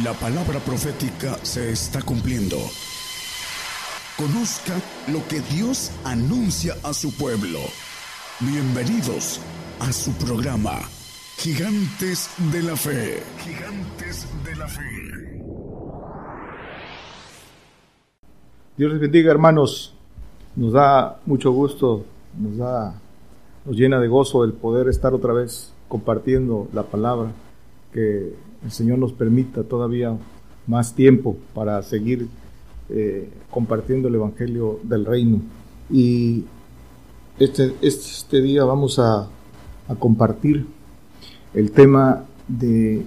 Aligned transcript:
La 0.00 0.14
palabra 0.14 0.58
profética 0.58 1.36
se 1.42 1.70
está 1.70 2.00
cumpliendo. 2.00 2.56
Conozca 4.16 4.72
lo 5.12 5.20
que 5.28 5.40
Dios 5.54 5.92
anuncia 6.02 6.72
a 6.82 6.94
su 6.94 7.14
pueblo. 7.14 7.58
Bienvenidos 8.40 9.38
a 9.80 9.92
su 9.92 10.12
programa, 10.12 10.78
Gigantes 11.36 12.30
de 12.50 12.62
la 12.62 12.74
Fe. 12.74 13.22
Gigantes 13.44 14.26
de 14.42 14.56
la 14.56 14.66
Fe. 14.66 15.42
Dios 18.78 18.92
les 18.92 19.00
bendiga, 19.00 19.30
hermanos. 19.30 19.94
Nos 20.56 20.72
da 20.72 21.20
mucho 21.26 21.52
gusto, 21.52 22.06
nos 22.38 22.56
da, 22.56 22.98
nos 23.66 23.76
llena 23.76 24.00
de 24.00 24.08
gozo 24.08 24.42
el 24.44 24.54
poder 24.54 24.88
estar 24.88 25.12
otra 25.12 25.34
vez 25.34 25.70
compartiendo 25.88 26.66
la 26.72 26.82
palabra 26.82 27.32
que 27.92 28.34
el 28.64 28.70
Señor 28.70 28.98
nos 28.98 29.12
permita 29.12 29.62
todavía 29.64 30.16
más 30.66 30.94
tiempo 30.94 31.36
para 31.54 31.82
seguir 31.82 32.28
eh, 32.88 33.28
compartiendo 33.50 34.08
el 34.08 34.14
Evangelio 34.14 34.78
del 34.82 35.04
Reino. 35.04 35.40
Y 35.90 36.44
este, 37.38 37.74
este 37.82 38.40
día 38.40 38.64
vamos 38.64 38.98
a, 38.98 39.28
a 39.88 39.94
compartir 39.98 40.66
el 41.54 41.72
tema 41.72 42.24
de 42.48 43.04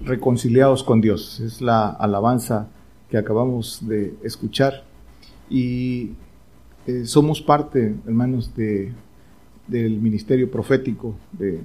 reconciliados 0.00 0.82
con 0.82 1.00
Dios. 1.00 1.40
Es 1.40 1.60
la 1.60 1.88
alabanza 1.88 2.68
que 3.10 3.18
acabamos 3.18 3.86
de 3.86 4.14
escuchar. 4.22 4.84
Y 5.50 6.12
eh, 6.86 7.04
somos 7.04 7.42
parte, 7.42 7.94
hermanos, 8.06 8.54
de, 8.54 8.92
del 9.66 10.00
ministerio 10.00 10.50
profético 10.50 11.14
de 11.32 11.60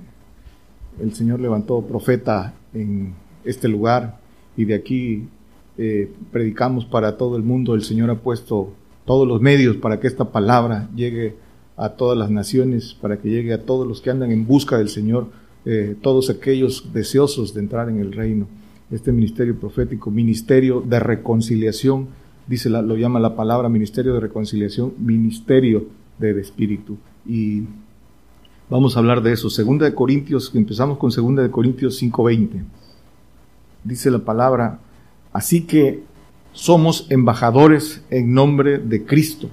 el 1.00 1.14
Señor 1.14 1.40
levantó 1.40 1.82
profeta 1.82 2.54
en 2.81 3.13
este 3.44 3.67
lugar 3.67 4.20
y 4.56 4.66
de 4.66 4.75
aquí 4.75 5.23
eh, 5.78 6.11
predicamos 6.31 6.86
para 6.86 7.17
todo 7.17 7.38
el 7.38 7.44
mundo. 7.44 7.75
El 7.75 7.84
Señor 7.84 8.09
ha 8.09 8.16
puesto 8.16 8.73
todos 9.06 9.28
los 9.28 9.42
medios 9.42 9.78
para 9.78 10.00
que 10.00 10.08
esta 10.08 10.31
palabra 10.31 10.89
llegue 10.95 11.36
a 11.78 11.89
todas 11.89 12.17
las 12.17 12.31
naciones, 12.31 12.95
para 13.00 13.17
que 13.17 13.30
llegue 13.30 13.53
a 13.53 13.64
todos 13.64 13.88
los 13.88 14.02
que 14.02 14.09
andan 14.09 14.31
en 14.31 14.47
busca 14.47 14.78
del 14.78 14.89
Señor, 14.89 15.28
eh, 15.66 15.95
todos 16.02 16.30
aquellos 16.30 16.92
deseosos 16.94 17.53
de 17.53 17.61
entrar 17.61 17.89
en 17.89 18.00
el 18.00 18.11
reino. 18.11 18.47
Este 18.89 19.12
ministerio 19.12 19.59
profético, 19.59 20.09
ministerio 20.09 20.81
de 20.81 21.00
reconciliación, 21.00 22.08
dice 22.47 22.69
la, 22.69 22.81
lo 22.81 22.95
llama 22.95 23.19
la 23.19 23.36
palabra 23.36 23.69
ministerio 23.69 24.14
de 24.14 24.22
reconciliación, 24.22 24.94
ministerio 24.97 25.86
del 26.17 26.39
Espíritu. 26.39 26.97
Y 27.28 27.64
Vamos 28.70 28.98
a 28.98 29.00
hablar 29.00 29.22
de 29.22 29.32
eso. 29.32 29.50
Segunda 29.50 29.86
de 29.86 29.96
Corintios, 29.96 30.52
empezamos 30.54 30.98
con 30.98 31.10
Segunda 31.10 31.42
de 31.42 31.50
Corintios 31.50 31.96
5:20. 32.02 32.66
Dice 33.86 34.12
la 34.12 34.20
palabra, 34.20 34.80
así 35.32 35.62
que 35.62 36.04
somos 36.52 37.08
embajadores 37.09 38.04
en 38.09 38.34
nombre 38.34 38.78
de 38.78 39.06
Cristo, 39.06 39.50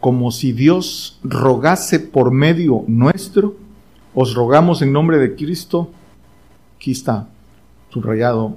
como 0.00 0.32
si 0.32 0.50
Dios 0.50 1.20
rogase 1.22 2.00
por 2.00 2.32
medio 2.32 2.82
nuestro, 2.88 3.54
os 4.12 4.34
rogamos 4.34 4.82
en 4.82 4.92
nombre 4.92 5.18
de 5.18 5.36
Cristo, 5.36 5.90
aquí 6.76 6.90
está 6.90 7.28
subrayado, 7.90 8.56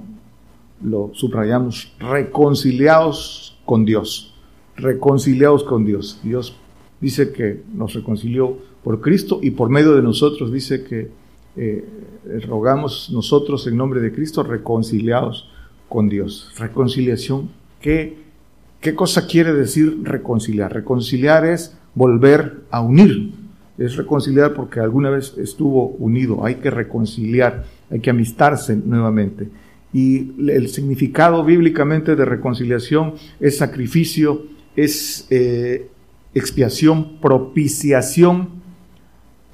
lo 0.82 1.12
subrayamos, 1.14 1.92
reconciliados 2.00 3.56
con 3.64 3.84
Dios, 3.84 4.34
reconciliados 4.74 5.62
con 5.62 5.84
Dios. 5.84 6.18
Dios 6.24 6.56
dice 7.00 7.30
que 7.30 7.62
nos 7.72 7.94
reconcilió 7.94 8.73
por 8.84 9.00
Cristo 9.00 9.40
y 9.42 9.50
por 9.50 9.70
medio 9.70 9.96
de 9.96 10.02
nosotros. 10.02 10.52
Dice 10.52 10.84
que 10.84 11.10
eh, 11.56 11.84
rogamos 12.46 13.10
nosotros 13.12 13.66
en 13.66 13.76
nombre 13.76 14.00
de 14.00 14.12
Cristo 14.12 14.42
reconciliados 14.42 15.50
con 15.88 16.08
Dios. 16.08 16.52
Reconciliación, 16.58 17.48
¿qué, 17.80 18.18
¿qué 18.80 18.94
cosa 18.94 19.26
quiere 19.26 19.54
decir 19.54 20.00
reconciliar? 20.02 20.72
Reconciliar 20.72 21.46
es 21.46 21.76
volver 21.94 22.62
a 22.70 22.82
unir. 22.82 23.32
Es 23.78 23.96
reconciliar 23.96 24.54
porque 24.54 24.80
alguna 24.80 25.10
vez 25.10 25.34
estuvo 25.38 25.88
unido. 25.98 26.44
Hay 26.44 26.56
que 26.56 26.70
reconciliar, 26.70 27.64
hay 27.90 28.00
que 28.00 28.10
amistarse 28.10 28.76
nuevamente. 28.76 29.48
Y 29.92 30.32
el 30.50 30.68
significado 30.68 31.44
bíblicamente 31.44 32.16
de 32.16 32.24
reconciliación 32.24 33.14
es 33.40 33.56
sacrificio, 33.56 34.42
es 34.76 35.26
eh, 35.30 35.88
expiación, 36.34 37.20
propiciación 37.20 38.63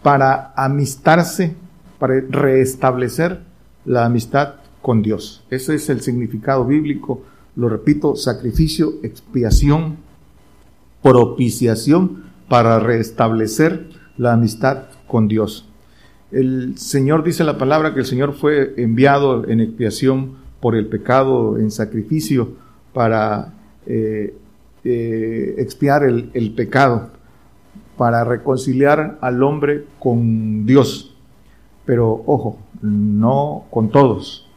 para 0.03 0.53
amistarse, 0.57 1.55
para 1.99 2.21
restablecer 2.29 3.41
la 3.85 4.07
amistad 4.07 4.55
con 4.83 5.03
Dios. 5.03 5.45
Ese 5.51 5.75
es 5.75 5.89
el 5.91 6.01
significado 6.01 6.65
bíblico. 6.65 7.23
Lo 7.57 7.69
repito, 7.69 8.17
sacrificio, 8.17 8.95
expiación, 9.03 9.97
propiciación 11.03 12.25
para 12.49 12.79
restablecer 12.79 13.89
la 14.17 14.33
amistad 14.33 14.85
con 15.07 15.29
Dios. 15.29 15.67
El 16.31 16.79
Señor 16.79 17.25
dice 17.25 17.45
la 17.45 17.59
palabra 17.59 17.93
que 17.93 18.01
el 18.01 18.07
Señor 18.07 18.35
fue 18.35 18.75
enviado 18.77 19.49
en 19.49 19.61
expiación 19.61 20.37
por 20.61 20.77
el 20.77 20.87
pecado, 20.87 21.59
en 21.59 21.71
sacrificio, 21.71 22.53
para 22.93 23.55
eh, 23.87 24.35
eh, 24.85 25.55
expiar 25.59 26.05
el, 26.05 26.31
el 26.35 26.53
pecado 26.55 27.11
para 28.01 28.25
reconciliar 28.25 29.19
al 29.21 29.43
hombre 29.43 29.85
con 29.99 30.65
Dios. 30.65 31.15
Pero 31.85 32.23
ojo, 32.25 32.59
no 32.81 33.67
con 33.69 33.91
todos. 33.91 34.49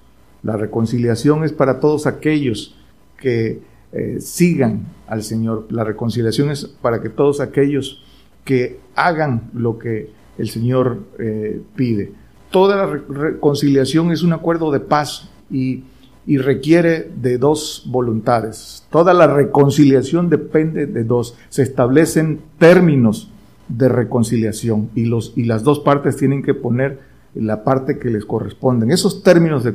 La 0.43 0.55
reconciliación 0.55 1.43
es 1.43 1.51
para 1.51 1.81
todos 1.81 2.07
aquellos 2.07 2.73
que 3.17 3.59
eh, 3.91 4.21
sigan 4.21 4.85
al 5.07 5.23
Señor. 5.23 5.67
La 5.71 5.83
reconciliación 5.83 6.51
es 6.51 6.67
para 6.67 7.01
que 7.01 7.09
todos 7.09 7.41
aquellos 7.41 8.01
que 8.45 8.79
hagan 8.95 9.51
lo 9.53 9.77
que 9.77 10.09
el 10.37 10.47
Señor 10.47 10.99
eh, 11.19 11.61
pide. 11.75 12.13
Toda 12.49 12.77
la 12.77 12.85
reconciliación 12.85 14.13
es 14.13 14.23
un 14.23 14.31
acuerdo 14.31 14.71
de 14.71 14.79
paz 14.79 15.29
y, 15.51 15.83
y 16.25 16.37
requiere 16.37 17.11
de 17.21 17.37
dos 17.37 17.83
voluntades. 17.87 18.85
Toda 18.89 19.13
la 19.13 19.27
reconciliación 19.27 20.29
depende 20.29 20.85
de 20.85 21.03
dos. 21.03 21.35
Se 21.49 21.63
establecen 21.63 22.39
términos 22.57 23.29
de 23.67 23.89
reconciliación 23.89 24.89
y, 24.95 25.05
los, 25.05 25.33
y 25.35 25.43
las 25.43 25.63
dos 25.63 25.79
partes 25.79 26.17
tienen 26.17 26.43
que 26.43 26.53
poner 26.53 26.99
la 27.35 27.63
parte 27.63 27.97
que 27.97 28.09
les 28.09 28.25
corresponde. 28.25 28.91
Esos 28.93 29.23
términos 29.23 29.63
de, 29.63 29.73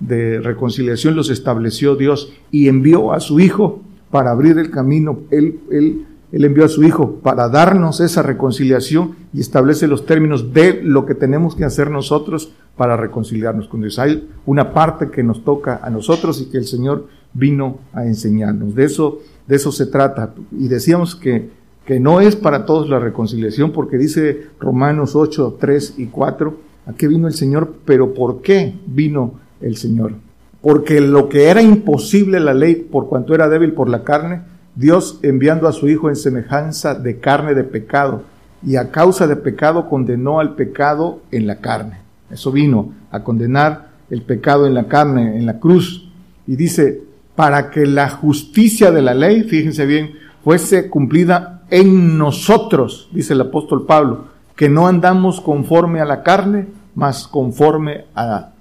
de 0.00 0.40
reconciliación 0.40 1.16
los 1.16 1.30
estableció 1.30 1.96
Dios 1.96 2.32
y 2.50 2.68
envió 2.68 3.12
a 3.12 3.20
su 3.20 3.40
Hijo 3.40 3.82
para 4.10 4.30
abrir 4.30 4.58
el 4.58 4.70
camino. 4.70 5.20
Él, 5.30 5.60
él, 5.70 6.06
él 6.32 6.44
envió 6.44 6.64
a 6.64 6.68
su 6.68 6.82
Hijo 6.82 7.20
para 7.22 7.48
darnos 7.48 8.00
esa 8.00 8.22
reconciliación 8.22 9.16
y 9.32 9.40
establece 9.40 9.86
los 9.86 10.06
términos 10.06 10.52
de 10.52 10.80
lo 10.82 11.06
que 11.06 11.14
tenemos 11.14 11.54
que 11.54 11.64
hacer 11.64 11.90
nosotros 11.90 12.52
para 12.76 12.96
reconciliarnos 12.96 13.68
con 13.68 13.82
Dios. 13.82 13.98
Hay 13.98 14.28
una 14.46 14.72
parte 14.72 15.10
que 15.10 15.22
nos 15.22 15.44
toca 15.44 15.80
a 15.82 15.90
nosotros 15.90 16.40
y 16.40 16.46
que 16.46 16.58
el 16.58 16.66
Señor 16.66 17.06
vino 17.34 17.78
a 17.92 18.06
enseñarnos. 18.06 18.74
De 18.74 18.84
eso, 18.84 19.20
de 19.46 19.56
eso 19.56 19.70
se 19.70 19.86
trata. 19.86 20.34
Y 20.50 20.68
decíamos 20.68 21.14
que 21.14 21.62
que 21.84 21.98
no 21.98 22.20
es 22.20 22.36
para 22.36 22.64
todos 22.64 22.88
la 22.88 22.98
reconciliación, 22.98 23.72
porque 23.72 23.98
dice 23.98 24.46
Romanos 24.60 25.16
8, 25.16 25.56
3 25.58 25.94
y 25.98 26.06
4, 26.06 26.54
¿a 26.86 26.92
qué 26.92 27.08
vino 27.08 27.26
el 27.26 27.34
Señor? 27.34 27.74
Pero 27.84 28.14
¿por 28.14 28.40
qué 28.40 28.74
vino 28.86 29.34
el 29.60 29.76
Señor? 29.76 30.14
Porque 30.60 31.00
lo 31.00 31.28
que 31.28 31.48
era 31.48 31.60
imposible 31.60 32.38
la 32.38 32.54
ley, 32.54 32.76
por 32.76 33.08
cuanto 33.08 33.34
era 33.34 33.48
débil 33.48 33.72
por 33.72 33.88
la 33.88 34.04
carne, 34.04 34.42
Dios 34.74 35.18
enviando 35.22 35.68
a 35.68 35.72
su 35.72 35.88
Hijo 35.88 36.08
en 36.08 36.16
semejanza 36.16 36.94
de 36.94 37.18
carne 37.18 37.54
de 37.54 37.64
pecado, 37.64 38.24
y 38.64 38.76
a 38.76 38.90
causa 38.90 39.26
de 39.26 39.36
pecado 39.36 39.88
condenó 39.88 40.38
al 40.38 40.54
pecado 40.54 41.20
en 41.30 41.46
la 41.46 41.56
carne. 41.56 41.98
Eso 42.30 42.52
vino 42.52 42.94
a 43.10 43.22
condenar 43.24 43.90
el 44.08 44.22
pecado 44.22 44.66
en 44.66 44.74
la 44.74 44.84
carne, 44.84 45.36
en 45.36 45.46
la 45.46 45.58
cruz. 45.58 46.08
Y 46.46 46.56
dice, 46.56 47.02
para 47.34 47.70
que 47.70 47.86
la 47.86 48.08
justicia 48.08 48.90
de 48.90 49.02
la 49.02 49.14
ley, 49.14 49.42
fíjense 49.42 49.84
bien, 49.84 50.12
fuese 50.44 50.88
cumplida 50.88 51.62
en 51.70 52.18
nosotros, 52.18 53.08
dice 53.12 53.32
el 53.32 53.40
apóstol 53.40 53.86
Pablo, 53.86 54.26
que 54.54 54.68
no 54.68 54.86
andamos 54.86 55.40
conforme 55.40 56.00
a 56.00 56.04
la 56.04 56.22
carne, 56.22 56.68
mas 56.94 57.26
conforme 57.26 58.04
a 58.14 58.52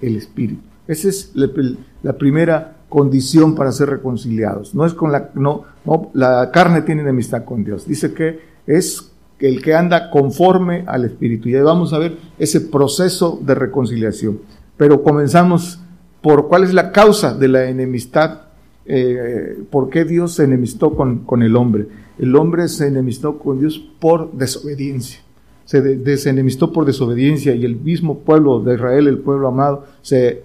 el 0.00 0.16
Espíritu. 0.16 0.62
Esa 0.86 1.08
es 1.08 1.32
la, 1.34 2.12
primera 2.14 2.76
condición 2.94 3.56
para 3.56 3.72
ser 3.72 3.90
reconciliados. 3.90 4.74
No 4.74 4.86
es 4.86 4.94
con 4.94 5.10
la, 5.10 5.30
no, 5.34 5.64
no, 5.84 6.10
la 6.14 6.50
carne 6.52 6.82
tiene 6.82 7.02
enemistad 7.02 7.44
con 7.44 7.64
Dios. 7.64 7.88
Dice 7.88 8.14
que 8.14 8.38
es 8.66 9.10
el 9.40 9.60
que 9.60 9.74
anda 9.74 10.10
conforme 10.10 10.84
al 10.86 11.04
Espíritu. 11.04 11.48
Y 11.48 11.56
ahí 11.56 11.62
vamos 11.62 11.92
a 11.92 11.98
ver 11.98 12.16
ese 12.38 12.60
proceso 12.60 13.40
de 13.42 13.54
reconciliación. 13.56 14.38
Pero 14.76 15.02
comenzamos 15.02 15.80
por 16.22 16.46
cuál 16.46 16.62
es 16.62 16.72
la 16.72 16.92
causa 16.92 17.34
de 17.34 17.48
la 17.48 17.64
enemistad, 17.64 18.42
eh, 18.86 19.58
por 19.70 19.90
qué 19.90 20.04
Dios 20.04 20.34
se 20.34 20.44
enemistó 20.44 20.94
con, 20.94 21.24
con 21.24 21.42
el 21.42 21.56
hombre 21.56 21.88
el 22.18 22.36
hombre 22.36 22.68
se 22.68 22.86
enemistó 22.86 23.38
con 23.38 23.58
Dios 23.58 23.78
por 23.98 24.32
desobediencia. 24.32 25.20
Se 25.64 25.80
desenemistó 25.80 26.72
por 26.72 26.84
desobediencia 26.84 27.54
y 27.54 27.64
el 27.64 27.76
mismo 27.76 28.18
pueblo 28.18 28.60
de 28.60 28.74
Israel, 28.74 29.08
el 29.08 29.18
pueblo 29.18 29.48
amado, 29.48 29.84
se 30.02 30.42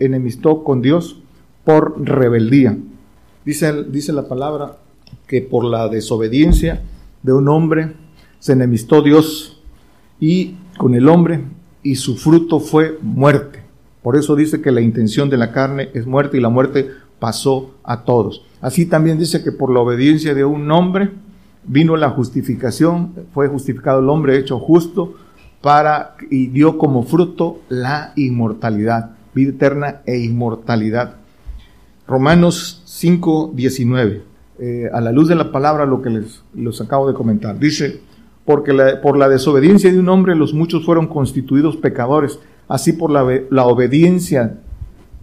enemistó 0.00 0.64
con 0.64 0.82
Dios 0.82 1.20
por 1.64 1.94
rebeldía. 2.04 2.76
Dice, 3.44 3.84
dice 3.84 4.12
la 4.12 4.28
palabra 4.28 4.78
que 5.26 5.42
por 5.42 5.64
la 5.64 5.88
desobediencia 5.88 6.82
de 7.22 7.32
un 7.32 7.48
hombre 7.48 7.92
se 8.38 8.52
enemistó 8.52 9.02
Dios 9.02 9.62
y 10.20 10.56
con 10.76 10.94
el 10.94 11.08
hombre 11.08 11.44
y 11.82 11.96
su 11.96 12.16
fruto 12.16 12.60
fue 12.60 12.98
muerte. 13.02 13.62
Por 14.02 14.16
eso 14.16 14.36
dice 14.36 14.60
que 14.60 14.70
la 14.70 14.80
intención 14.80 15.30
de 15.30 15.38
la 15.38 15.52
carne 15.52 15.88
es 15.94 16.06
muerte 16.06 16.36
y 16.36 16.40
la 16.40 16.50
muerte 16.50 16.90
pasó 17.18 17.74
a 17.82 18.02
todos. 18.04 18.44
Así 18.60 18.86
también 18.86 19.18
dice 19.18 19.42
que 19.42 19.52
por 19.52 19.72
la 19.72 19.80
obediencia 19.80 20.34
de 20.34 20.44
un 20.44 20.70
hombre 20.70 21.10
vino 21.66 21.96
la 21.96 22.10
justificación, 22.10 23.14
fue 23.32 23.48
justificado 23.48 24.00
el 24.00 24.08
hombre 24.08 24.38
hecho 24.38 24.58
justo 24.58 25.14
para 25.62 26.16
y 26.30 26.48
dio 26.48 26.76
como 26.76 27.04
fruto 27.04 27.60
la 27.70 28.12
inmortalidad, 28.16 29.12
vida 29.34 29.50
eterna 29.50 30.02
e 30.04 30.18
inmortalidad. 30.18 31.16
Romanos 32.06 32.82
5, 32.84 33.52
19. 33.54 34.22
Eh, 34.58 34.88
a 34.92 35.00
la 35.00 35.10
luz 35.10 35.28
de 35.28 35.34
la 35.34 35.50
palabra 35.50 35.84
lo 35.84 36.00
que 36.00 36.10
les, 36.10 36.42
les 36.54 36.80
acabo 36.80 37.08
de 37.08 37.14
comentar. 37.14 37.58
Dice, 37.58 38.00
porque 38.44 38.72
por 39.02 39.16
la 39.16 39.28
desobediencia 39.28 39.90
de 39.90 39.98
un 39.98 40.08
hombre 40.08 40.34
los 40.34 40.54
muchos 40.54 40.84
fueron 40.84 41.08
constituidos 41.08 41.76
pecadores, 41.76 42.38
así 42.68 42.92
por 42.92 43.10
la, 43.10 43.26
la 43.50 43.66
obediencia, 43.66 44.58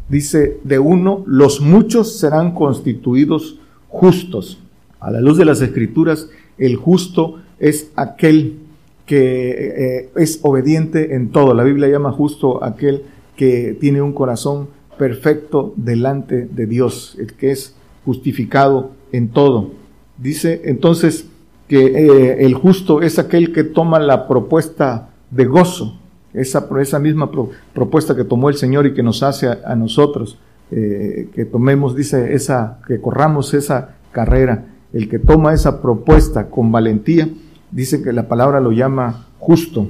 dice, 0.09 0.59
de 0.63 0.79
uno, 0.79 1.23
los 1.27 1.61
muchos 1.61 2.19
serán 2.19 2.53
constituidos 2.53 3.59
justos. 3.87 4.59
A 4.99 5.11
la 5.11 5.21
luz 5.21 5.37
de 5.37 5.45
las 5.45 5.61
escrituras, 5.61 6.29
el 6.57 6.75
justo 6.75 7.37
es 7.59 7.91
aquel 7.95 8.59
que 9.05 9.99
eh, 9.99 10.09
es 10.15 10.39
obediente 10.43 11.15
en 11.15 11.31
todo. 11.31 11.53
La 11.53 11.63
Biblia 11.63 11.89
llama 11.89 12.11
justo 12.11 12.63
aquel 12.63 13.03
que 13.35 13.77
tiene 13.79 14.01
un 14.01 14.13
corazón 14.13 14.67
perfecto 14.97 15.73
delante 15.75 16.45
de 16.45 16.65
Dios, 16.65 17.15
el 17.19 17.33
que 17.33 17.51
es 17.51 17.75
justificado 18.05 18.91
en 19.11 19.29
todo. 19.29 19.71
Dice 20.17 20.61
entonces 20.65 21.27
que 21.67 21.85
eh, 21.85 22.45
el 22.45 22.53
justo 22.53 23.01
es 23.01 23.17
aquel 23.17 23.53
que 23.53 23.63
toma 23.63 23.99
la 23.99 24.27
propuesta 24.27 25.09
de 25.29 25.45
gozo, 25.45 25.97
esa, 26.33 26.67
esa 26.79 26.99
misma 26.99 27.29
propuesta 27.73 28.15
que 28.15 28.23
tomó 28.23 28.49
el 28.49 28.55
Señor 28.55 28.85
y 28.85 28.93
que 28.93 29.03
nos 29.03 29.23
hace 29.23 29.47
a, 29.47 29.75
nosotros, 29.75 30.37
eh, 30.71 31.29
que 31.33 31.45
tomemos, 31.45 31.95
dice, 31.95 32.33
esa, 32.33 32.79
que 32.87 33.01
corramos 33.01 33.53
esa 33.53 33.95
carrera. 34.11 34.65
El 34.93 35.09
que 35.09 35.19
toma 35.19 35.53
esa 35.53 35.81
propuesta 35.81 36.49
con 36.49 36.71
valentía, 36.71 37.29
dice 37.71 38.01
que 38.01 38.11
la 38.13 38.27
palabra 38.27 38.59
lo 38.59 38.71
llama 38.71 39.27
justo. 39.39 39.89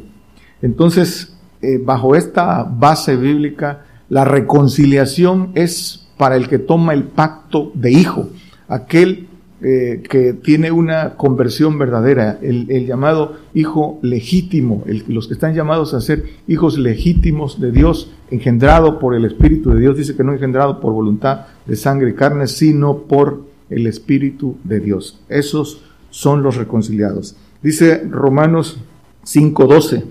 Entonces, 0.62 1.36
eh, 1.62 1.80
bajo 1.83 2.15
esta 2.15 2.63
base 2.63 3.15
bíblica, 3.15 3.86
la 4.11 4.25
reconciliación 4.25 5.51
es 5.55 6.05
para 6.17 6.35
el 6.35 6.49
que 6.49 6.59
toma 6.59 6.93
el 6.93 7.05
pacto 7.05 7.71
de 7.73 7.91
hijo, 7.91 8.27
aquel 8.67 9.29
eh, 9.61 10.03
que 10.09 10.33
tiene 10.33 10.69
una 10.69 11.15
conversión 11.15 11.79
verdadera, 11.79 12.37
el, 12.41 12.85
llamado 12.85 13.37
hijo 13.53 13.99
legítimo, 14.01 14.83
los 15.07 15.29
que 15.29 15.33
están 15.33 15.53
llamados 15.53 15.93
a 15.93 16.01
ser 16.01 16.25
hijos 16.49 16.77
legítimos 16.77 17.61
de 17.61 17.71
Dios, 17.71 18.11
engendrado 18.31 18.99
por 18.99 19.15
el 19.15 19.23
Espíritu 19.23 19.69
de 19.69 19.79
Dios, 19.79 19.95
dice 19.95 20.13
que 20.17 20.25
no 20.25 20.33
engendrado 20.33 20.81
por 20.81 20.91
voluntad 20.91 21.45
de 21.65 21.77
sangre 21.77 22.09
y 22.09 22.13
carne, 22.13 22.47
sino 22.47 23.03
por 23.03 23.45
el 23.69 23.87
Espíritu 23.87 24.57
de 24.65 24.81
Dios. 24.81 25.21
Esos 25.29 25.83
son 26.09 26.43
los 26.43 26.57
reconciliados. 26.57 27.37
Dice 27.63 28.03
Romanos 28.09 28.77
5:12, 29.23 30.03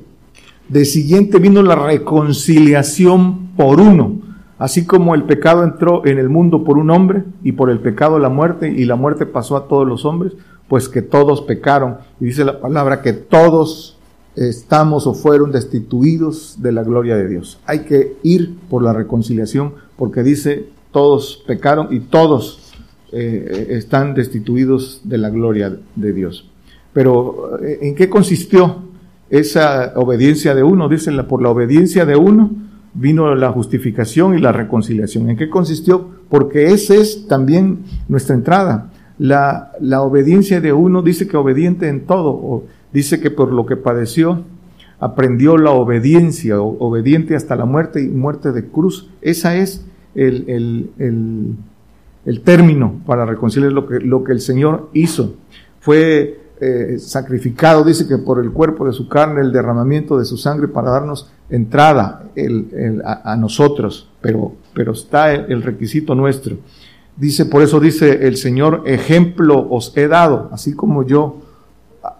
de 0.70 0.84
siguiente 0.86 1.38
vino 1.38 1.62
la 1.62 1.74
reconciliación 1.74 3.49
por 3.60 3.80
uno 3.80 4.30
Así 4.60 4.84
como 4.84 5.14
el 5.14 5.24
pecado 5.24 5.64
entró 5.64 6.06
en 6.06 6.18
el 6.18 6.28
mundo 6.28 6.64
por 6.64 6.76
un 6.76 6.90
hombre 6.90 7.24
y 7.42 7.52
por 7.52 7.70
el 7.70 7.78
pecado 7.78 8.18
la 8.18 8.28
muerte 8.28 8.70
y 8.70 8.84
la 8.84 8.94
muerte 8.94 9.24
pasó 9.24 9.56
a 9.56 9.68
todos 9.68 9.88
los 9.88 10.04
hombres, 10.04 10.34
pues 10.68 10.86
que 10.90 11.00
todos 11.00 11.40
pecaron. 11.40 11.96
Y 12.20 12.26
dice 12.26 12.44
la 12.44 12.60
palabra 12.60 13.00
que 13.00 13.14
todos 13.14 13.96
estamos 14.36 15.06
o 15.06 15.14
fueron 15.14 15.50
destituidos 15.50 16.56
de 16.60 16.72
la 16.72 16.82
gloria 16.82 17.16
de 17.16 17.26
Dios. 17.26 17.58
Hay 17.64 17.80
que 17.86 18.18
ir 18.22 18.54
por 18.68 18.82
la 18.82 18.92
reconciliación 18.92 19.72
porque 19.96 20.22
dice 20.22 20.66
todos 20.92 21.42
pecaron 21.46 21.88
y 21.90 22.00
todos 22.00 22.74
eh, 23.12 23.68
están 23.70 24.12
destituidos 24.12 25.00
de 25.04 25.16
la 25.16 25.30
gloria 25.30 25.74
de 25.96 26.12
Dios. 26.12 26.50
Pero 26.92 27.58
eh, 27.64 27.78
¿en 27.80 27.94
qué 27.94 28.10
consistió 28.10 28.82
esa 29.30 29.94
obediencia 29.96 30.54
de 30.54 30.62
uno? 30.62 30.86
Dice 30.90 31.10
por 31.22 31.40
la 31.40 31.48
obediencia 31.48 32.04
de 32.04 32.16
uno 32.16 32.68
vino 32.94 33.34
la 33.34 33.50
justificación 33.52 34.36
y 34.36 34.40
la 34.40 34.52
reconciliación. 34.52 35.30
¿En 35.30 35.36
qué 35.36 35.48
consistió? 35.48 36.08
Porque 36.28 36.66
esa 36.66 36.94
es 36.94 37.26
también 37.28 37.80
nuestra 38.08 38.34
entrada. 38.34 38.90
La, 39.18 39.72
la 39.80 40.02
obediencia 40.02 40.60
de 40.60 40.72
uno 40.72 41.02
dice 41.02 41.28
que 41.28 41.36
obediente 41.36 41.88
en 41.88 42.06
todo, 42.06 42.30
o 42.30 42.64
dice 42.92 43.20
que 43.20 43.30
por 43.30 43.52
lo 43.52 43.66
que 43.66 43.76
padeció 43.76 44.44
aprendió 44.98 45.56
la 45.56 45.70
obediencia, 45.70 46.60
obediente 46.60 47.34
hasta 47.34 47.56
la 47.56 47.64
muerte 47.64 48.02
y 48.02 48.08
muerte 48.08 48.52
de 48.52 48.66
cruz. 48.66 49.10
Esa 49.22 49.56
es 49.56 49.86
el, 50.14 50.44
el, 50.48 50.90
el, 50.98 51.54
el 52.26 52.40
término 52.42 53.00
para 53.06 53.24
reconciliar 53.24 53.72
lo 53.72 53.86
que, 53.86 54.00
lo 54.00 54.24
que 54.24 54.32
el 54.32 54.40
Señor 54.40 54.90
hizo. 54.92 55.36
Fue 55.80 56.40
eh, 56.62 56.98
sacrificado, 56.98 57.82
dice 57.84 58.06
que 58.06 58.18
por 58.18 58.38
el 58.38 58.50
cuerpo 58.50 58.86
de 58.86 58.92
su 58.92 59.08
carne, 59.08 59.40
el 59.40 59.50
derramamiento 59.50 60.18
de 60.18 60.26
su 60.26 60.36
sangre 60.36 60.68
para 60.68 60.90
darnos 60.90 61.30
entrada 61.48 62.24
a, 63.24 63.36
nosotros, 63.36 64.10
pero, 64.20 64.52
pero 64.74 64.92
está 64.92 65.32
el, 65.32 65.62
requisito 65.62 66.14
nuestro. 66.14 66.58
Dice, 67.16 67.46
por 67.46 67.62
eso 67.62 67.80
dice 67.80 68.26
el 68.26 68.36
Señor, 68.36 68.82
ejemplo 68.84 69.68
os 69.70 69.96
he 69.96 70.06
dado, 70.06 70.50
así 70.52 70.74
como 70.74 71.06
yo 71.06 71.40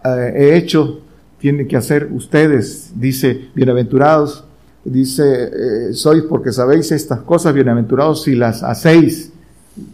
eh, 0.07 0.33
he 0.35 0.57
hecho, 0.57 1.01
tiene 1.39 1.67
que 1.67 1.77
hacer 1.77 2.09
ustedes, 2.11 2.93
dice, 2.95 3.51
bienaventurados, 3.55 4.45
dice, 4.85 5.45
eh, 5.45 5.93
sois 5.93 6.23
porque 6.23 6.53
sabéis 6.53 6.93
estas 6.93 7.21
cosas, 7.21 7.53
bienaventurados 7.53 8.23
si 8.23 8.35
las 8.35 8.63
hacéis. 8.63 9.33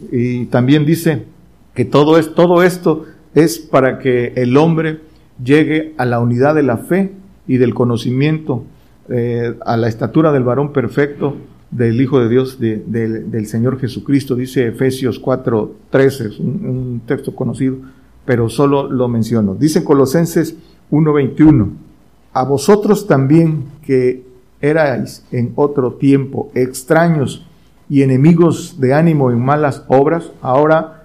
Y 0.09 0.45
también 0.45 0.85
dice 0.85 1.25
que 1.73 1.83
todo, 1.83 2.17
es, 2.17 2.33
todo 2.33 2.63
esto 2.63 3.05
es 3.37 3.59
para 3.59 3.99
que 3.99 4.33
el 4.35 4.57
hombre 4.57 4.99
llegue 5.43 5.93
a 5.99 6.05
la 6.05 6.19
unidad 6.19 6.55
de 6.55 6.63
la 6.63 6.77
fe 6.77 7.11
y 7.47 7.57
del 7.57 7.75
conocimiento, 7.75 8.63
eh, 9.09 9.55
a 9.63 9.77
la 9.77 9.87
estatura 9.87 10.31
del 10.31 10.43
varón 10.43 10.73
perfecto, 10.73 11.37
del 11.69 12.01
Hijo 12.01 12.19
de 12.19 12.29
Dios, 12.29 12.59
del 12.59 13.45
Señor 13.45 13.79
Jesucristo, 13.79 14.35
dice 14.35 14.69
Efesios 14.69 15.21
4:13, 15.21 16.29
es 16.29 16.39
un, 16.39 17.01
texto 17.05 17.35
conocido, 17.35 17.77
pero 18.25 18.49
solo 18.49 18.89
lo 18.89 19.07
menciono. 19.07 19.53
Dice 19.53 19.83
Colosenses 19.83 20.55
1:21, 20.89 21.73
a 22.33 22.43
vosotros 22.43 23.05
también 23.05 23.65
que 23.85 24.23
erais 24.61 25.23
en 25.31 25.51
otro 25.53 25.93
tiempo 25.93 26.49
extraños 26.55 27.45
y 27.87 28.01
enemigos 28.01 28.79
de 28.79 28.95
ánimo 28.95 29.29
en 29.29 29.45
malas 29.45 29.85
obras, 29.89 30.31
ahora 30.41 30.96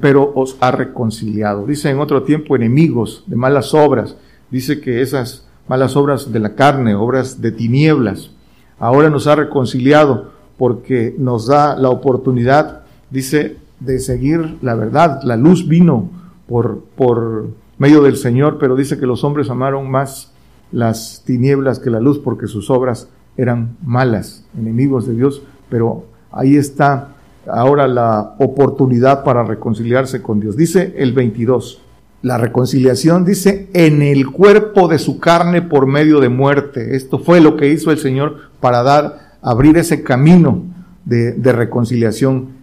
pero 0.00 0.32
os 0.34 0.56
ha 0.60 0.70
reconciliado. 0.70 1.66
Dice 1.66 1.90
en 1.90 2.00
otro 2.00 2.22
tiempo 2.22 2.56
enemigos 2.56 3.24
de 3.26 3.36
malas 3.36 3.74
obras. 3.74 4.16
Dice 4.50 4.80
que 4.80 5.00
esas 5.00 5.46
malas 5.68 5.96
obras 5.96 6.32
de 6.32 6.40
la 6.40 6.54
carne, 6.54 6.94
obras 6.94 7.40
de 7.40 7.52
tinieblas, 7.52 8.30
ahora 8.78 9.08
nos 9.10 9.26
ha 9.26 9.36
reconciliado 9.36 10.32
porque 10.58 11.14
nos 11.18 11.46
da 11.46 11.76
la 11.76 11.88
oportunidad, 11.88 12.82
dice, 13.10 13.56
de 13.78 13.98
seguir 13.98 14.58
la 14.60 14.74
verdad. 14.74 15.20
La 15.22 15.36
luz 15.36 15.66
vino 15.66 16.10
por, 16.46 16.84
por 16.96 17.48
medio 17.78 18.02
del 18.02 18.16
Señor, 18.16 18.58
pero 18.58 18.76
dice 18.76 18.98
que 18.98 19.06
los 19.06 19.24
hombres 19.24 19.48
amaron 19.48 19.90
más 19.90 20.32
las 20.72 21.22
tinieblas 21.24 21.78
que 21.78 21.90
la 21.90 22.00
luz 22.00 22.18
porque 22.18 22.46
sus 22.46 22.68
obras 22.70 23.08
eran 23.36 23.76
malas, 23.82 24.44
enemigos 24.58 25.06
de 25.06 25.14
Dios, 25.14 25.42
pero 25.68 26.04
ahí 26.30 26.56
está 26.56 27.16
ahora 27.46 27.88
la 27.88 28.34
oportunidad 28.38 29.24
para 29.24 29.44
reconciliarse 29.44 30.22
con 30.22 30.40
Dios. 30.40 30.56
Dice 30.56 30.94
el 30.98 31.12
22, 31.12 31.80
la 32.22 32.36
reconciliación 32.38 33.24
dice 33.24 33.68
en 33.72 34.02
el 34.02 34.30
cuerpo 34.30 34.88
de 34.88 34.98
su 34.98 35.18
carne 35.18 35.62
por 35.62 35.86
medio 35.86 36.20
de 36.20 36.28
muerte. 36.28 36.96
Esto 36.96 37.18
fue 37.18 37.40
lo 37.40 37.56
que 37.56 37.68
hizo 37.68 37.90
el 37.90 37.98
Señor 37.98 38.50
para 38.60 38.82
dar, 38.82 39.36
abrir 39.42 39.78
ese 39.78 40.02
camino 40.02 40.62
de, 41.04 41.32
de 41.32 41.52
reconciliación 41.52 42.60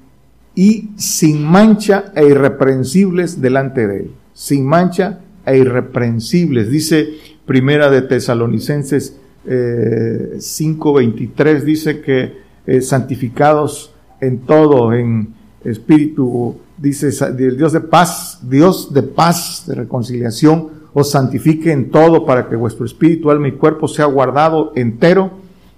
y 0.54 0.90
sin 0.96 1.44
mancha 1.44 2.12
e 2.16 2.26
irreprensibles 2.28 3.42
delante 3.42 3.88
de 3.88 3.98
él. 4.02 4.12
Sin 4.34 4.66
mancha 4.66 5.20
e 5.46 5.58
irreprensibles. 5.58 6.70
Dice 6.70 7.08
Primera 7.46 7.90
de 7.90 8.02
Tesalonicenses 8.02 9.18
eh, 9.46 10.34
5:23, 10.38 11.62
dice 11.62 12.02
que 12.02 12.34
eh, 12.66 12.82
santificados 12.82 13.94
en 14.22 14.40
todo, 14.40 14.94
en 14.94 15.34
espíritu, 15.64 16.56
dice 16.78 17.10
el 17.26 17.58
Dios 17.58 17.74
de 17.74 17.82
paz, 17.82 18.40
Dios 18.44 18.94
de 18.94 19.04
paz, 19.04 19.66
de 19.68 19.76
reconciliación, 19.76 20.70
os 20.94 21.12
santifique 21.12 21.72
en 21.72 21.92
todo 21.92 22.26
para 22.26 22.50
que 22.50 22.56
vuestro 22.56 22.86
espíritu, 22.86 23.30
alma 23.30 23.50
y 23.50 23.54
cuerpo 23.54 23.88
sea 23.88 24.06
guardado 24.06 24.72
entero, 24.76 25.32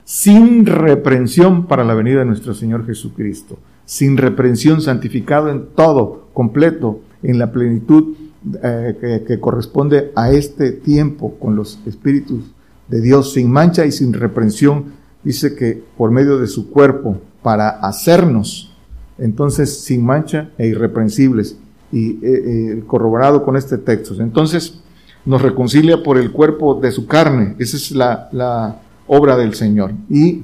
sin 0.06 0.66
reprensión 0.66 1.68
para 1.68 1.84
la 1.84 1.94
venida 1.94 2.20
de 2.20 2.26
nuestro 2.26 2.54
Señor 2.54 2.86
Jesucristo. 2.86 3.60
Sin 3.86 4.18
reprensión, 4.18 4.82
santificado 4.82 5.50
en 5.50 5.68
todo, 5.76 6.30
completo, 6.34 7.02
en 7.22 7.38
la 7.38 7.52
plenitud 7.52 8.16
eh, 8.64 9.24
que, 9.28 9.40
corresponde 9.40 10.12
a 10.16 10.32
este 10.32 10.72
tiempo 10.72 11.36
con 11.40 11.56
los 11.56 11.80
espíritus 11.86 12.46
de 12.88 13.02
Dios, 13.02 13.34
sin 13.34 13.52
mancha 13.52 13.86
y 13.86 13.92
sin 13.92 14.14
reprensión, 14.14 14.86
dice 15.24 15.56
que 15.56 15.84
por 15.98 16.12
medio 16.12 16.40
de 16.40 16.48
su 16.48 16.70
cuerpo, 16.70 17.20
para 17.42 17.70
hacernos, 17.70 18.74
entonces 19.18 19.82
sin 19.82 20.06
mancha 20.06 20.50
e 20.58 20.68
irreprensibles, 20.68 21.58
y 21.92 22.12
eh, 22.12 22.20
eh, 22.24 22.84
corroborado 22.86 23.44
con 23.44 23.58
este 23.58 23.78
texto. 23.78 24.14
Entonces, 24.22 24.80
nos 25.26 25.42
reconcilia 25.42 26.04
por 26.04 26.18
el 26.18 26.32
cuerpo 26.32 26.76
de 26.76 26.92
su 26.92 27.08
carne. 27.08 27.56
Esa 27.60 27.78
es 27.78 27.92
la, 27.92 28.30
la 28.32 28.80
obra 29.08 29.36
del 29.38 29.54
Señor. 29.54 29.92
Y 30.10 30.44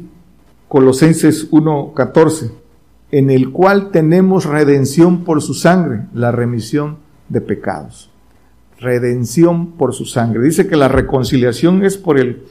Colosenses 0.68 1.52
1.14, 1.52 2.52
en 3.12 3.30
el 3.30 3.52
cual 3.52 3.92
tenemos 3.92 4.46
redención 4.46 5.24
por 5.24 5.42
su 5.42 5.54
sangre, 5.54 6.06
la 6.14 6.32
remisión 6.32 6.98
de 7.30 7.42
pecados. 7.42 8.10
Redención 8.80 9.72
por 9.74 9.94
su 9.94 10.06
sangre. 10.06 10.42
Dice 10.42 10.68
que 10.68 10.76
la 10.76 10.88
reconciliación 10.88 11.86
es 11.86 11.98
por 11.98 12.20
el 12.20 12.44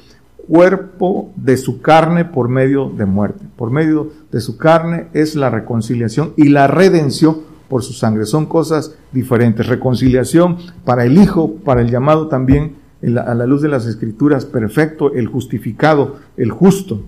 cuerpo 0.46 1.32
de 1.36 1.56
su 1.56 1.80
carne 1.80 2.24
por 2.24 2.48
medio 2.48 2.90
de 2.90 3.06
muerte. 3.06 3.44
Por 3.56 3.70
medio 3.70 4.10
de 4.30 4.40
su 4.40 4.56
carne 4.56 5.08
es 5.12 5.34
la 5.34 5.50
reconciliación 5.50 6.32
y 6.36 6.48
la 6.48 6.66
redención 6.66 7.38
por 7.68 7.82
su 7.82 7.92
sangre. 7.92 8.26
Son 8.26 8.46
cosas 8.46 8.94
diferentes. 9.12 9.66
Reconciliación 9.66 10.58
para 10.84 11.04
el 11.04 11.18
Hijo, 11.18 11.54
para 11.64 11.80
el 11.80 11.90
llamado 11.90 12.28
también 12.28 12.76
a 13.02 13.34
la 13.34 13.46
luz 13.46 13.62
de 13.62 13.68
las 13.68 13.86
Escrituras, 13.86 14.44
perfecto, 14.44 15.12
el 15.12 15.26
justificado, 15.26 16.16
el 16.36 16.50
justo, 16.50 17.02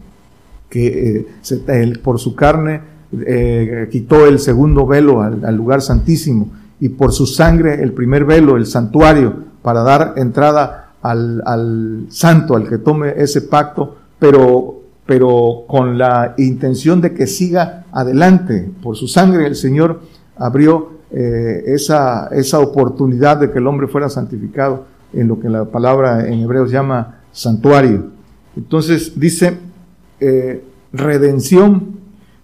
que 0.68 1.26
eh, 1.48 1.98
por 2.02 2.18
su 2.18 2.34
carne 2.34 2.80
eh, 3.26 3.88
quitó 3.90 4.26
el 4.26 4.38
segundo 4.38 4.86
velo 4.86 5.22
al, 5.22 5.56
lugar 5.56 5.80
santísimo 5.80 6.50
y 6.80 6.90
por 6.90 7.12
su 7.12 7.26
sangre 7.26 7.82
el 7.82 7.92
primer 7.92 8.24
velo, 8.24 8.56
el 8.56 8.66
santuario, 8.66 9.44
para 9.62 9.82
dar 9.82 10.14
entrada 10.16 10.85
al, 11.10 11.42
al 11.46 12.06
santo, 12.08 12.56
al 12.56 12.68
que 12.68 12.78
tome 12.78 13.14
ese 13.16 13.42
pacto, 13.42 13.96
pero, 14.18 14.82
pero 15.06 15.64
con 15.68 15.98
la 15.98 16.34
intención 16.38 17.00
de 17.00 17.14
que 17.14 17.26
siga 17.26 17.84
adelante. 17.92 18.70
Por 18.82 18.96
su 18.96 19.06
sangre 19.06 19.46
el 19.46 19.54
Señor 19.54 20.00
abrió 20.36 20.96
eh, 21.12 21.62
esa, 21.66 22.28
esa 22.32 22.58
oportunidad 22.58 23.38
de 23.38 23.50
que 23.50 23.58
el 23.58 23.66
hombre 23.66 23.86
fuera 23.86 24.08
santificado 24.08 24.86
en 25.12 25.28
lo 25.28 25.38
que 25.38 25.48
la 25.48 25.64
palabra 25.66 26.26
en 26.26 26.40
hebreo 26.40 26.66
llama 26.66 27.20
santuario. 27.30 28.10
Entonces 28.56 29.18
dice 29.18 29.58
eh, 30.20 30.64
redención. 30.92 31.96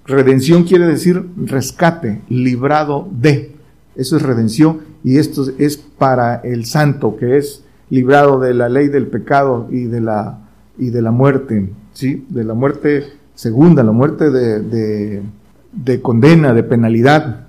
Redención 0.05 0.65
quiere 0.65 0.87
decir 0.87 1.29
rescate, 1.37 2.23
librado 2.29 3.09
de. 3.11 3.57
Eso 3.95 4.17
es 4.17 4.23
redención 4.23 4.81
y 5.05 5.19
esto 5.19 5.45
es 5.59 5.77
para 5.77 6.37
el 6.37 6.65
santo 6.65 7.17
que 7.17 7.39
es 7.39 7.65
librado 7.91 8.41
de 8.41 8.55
la 8.55 8.69
ley 8.69 8.89
del 8.89 9.07
pecado 9.07 9.69
y 9.71 9.85
de 9.85 10.01
la, 10.01 10.39
y 10.79 10.91
de 10.91 11.03
la 11.03 11.11
muerte, 11.11 11.71
¿sí? 11.93 12.27
De 12.29 12.45
la 12.45 12.55
muerte 12.55 13.05
segunda, 13.35 13.83
la 13.83 13.93
muerte 13.93 14.31
de, 14.31 15.23
de 15.73 16.03
condena, 16.03 16.53
de 16.55 16.63
penalidad. 16.63 17.47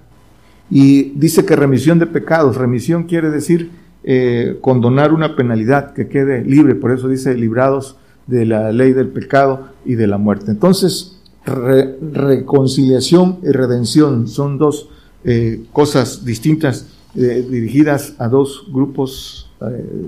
Y 0.69 1.11
dice 1.11 1.45
que 1.45 1.55
remisión 1.55 1.99
de 1.99 2.07
pecados, 2.07 2.57
remisión 2.57 3.03
quiere 3.03 3.29
decir 3.29 3.71
eh, 4.03 4.57
condonar 4.61 5.13
una 5.13 5.35
penalidad 5.35 5.93
que 5.93 6.07
quede 6.07 6.43
libre, 6.43 6.75
por 6.75 6.91
eso 6.91 7.07
dice 7.07 7.35
librados 7.35 7.97
de 8.27 8.45
la 8.45 8.71
ley 8.71 8.93
del 8.93 9.09
pecado 9.09 9.69
y 9.85 9.95
de 9.95 10.07
la 10.07 10.17
muerte. 10.17 10.51
Entonces, 10.51 11.21
reconciliación 11.45 13.39
y 13.43 13.51
redención 13.51 14.27
son 14.27 14.57
dos 14.57 14.89
eh, 15.25 15.63
cosas 15.71 16.25
distintas 16.25 16.87
eh, 17.15 17.45
dirigidas 17.49 18.15
a 18.17 18.27
dos 18.27 18.67
grupos 18.71 19.51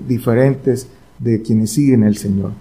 diferentes 0.06 0.88
de 1.18 1.42
quienes 1.42 1.72
siguen 1.72 2.04
el 2.04 2.16
Señor. 2.16 2.52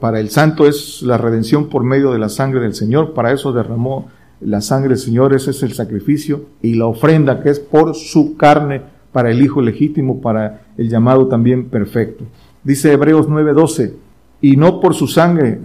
para 0.00 0.20
el 0.20 0.30
santo 0.30 0.66
es 0.66 1.02
la 1.02 1.18
redención 1.18 1.68
por 1.68 1.84
medio 1.84 2.12
de 2.12 2.18
la 2.18 2.30
sangre 2.30 2.60
del 2.60 2.74
Señor, 2.74 3.12
para 3.12 3.30
eso 3.32 3.52
derramó 3.52 4.08
la 4.40 4.62
sangre 4.62 4.90
del 4.90 4.98
Señor, 4.98 5.34
ese 5.34 5.50
es 5.50 5.62
el 5.62 5.74
sacrificio, 5.74 6.46
y 6.62 6.74
la 6.74 6.86
ofrenda 6.86 7.42
que 7.42 7.50
es 7.50 7.60
por 7.60 7.94
su 7.94 8.36
carne 8.36 8.80
para 9.12 9.30
el 9.30 9.42
Hijo 9.42 9.60
legítimo, 9.60 10.20
para 10.22 10.62
el 10.78 10.88
llamado 10.88 11.26
también 11.28 11.68
perfecto. 11.68 12.24
Dice 12.64 12.92
Hebreos 12.92 13.28
9:12, 13.28 13.92
y 14.40 14.56
no 14.56 14.80
por 14.80 14.94
su 14.94 15.06
sangre 15.06 15.60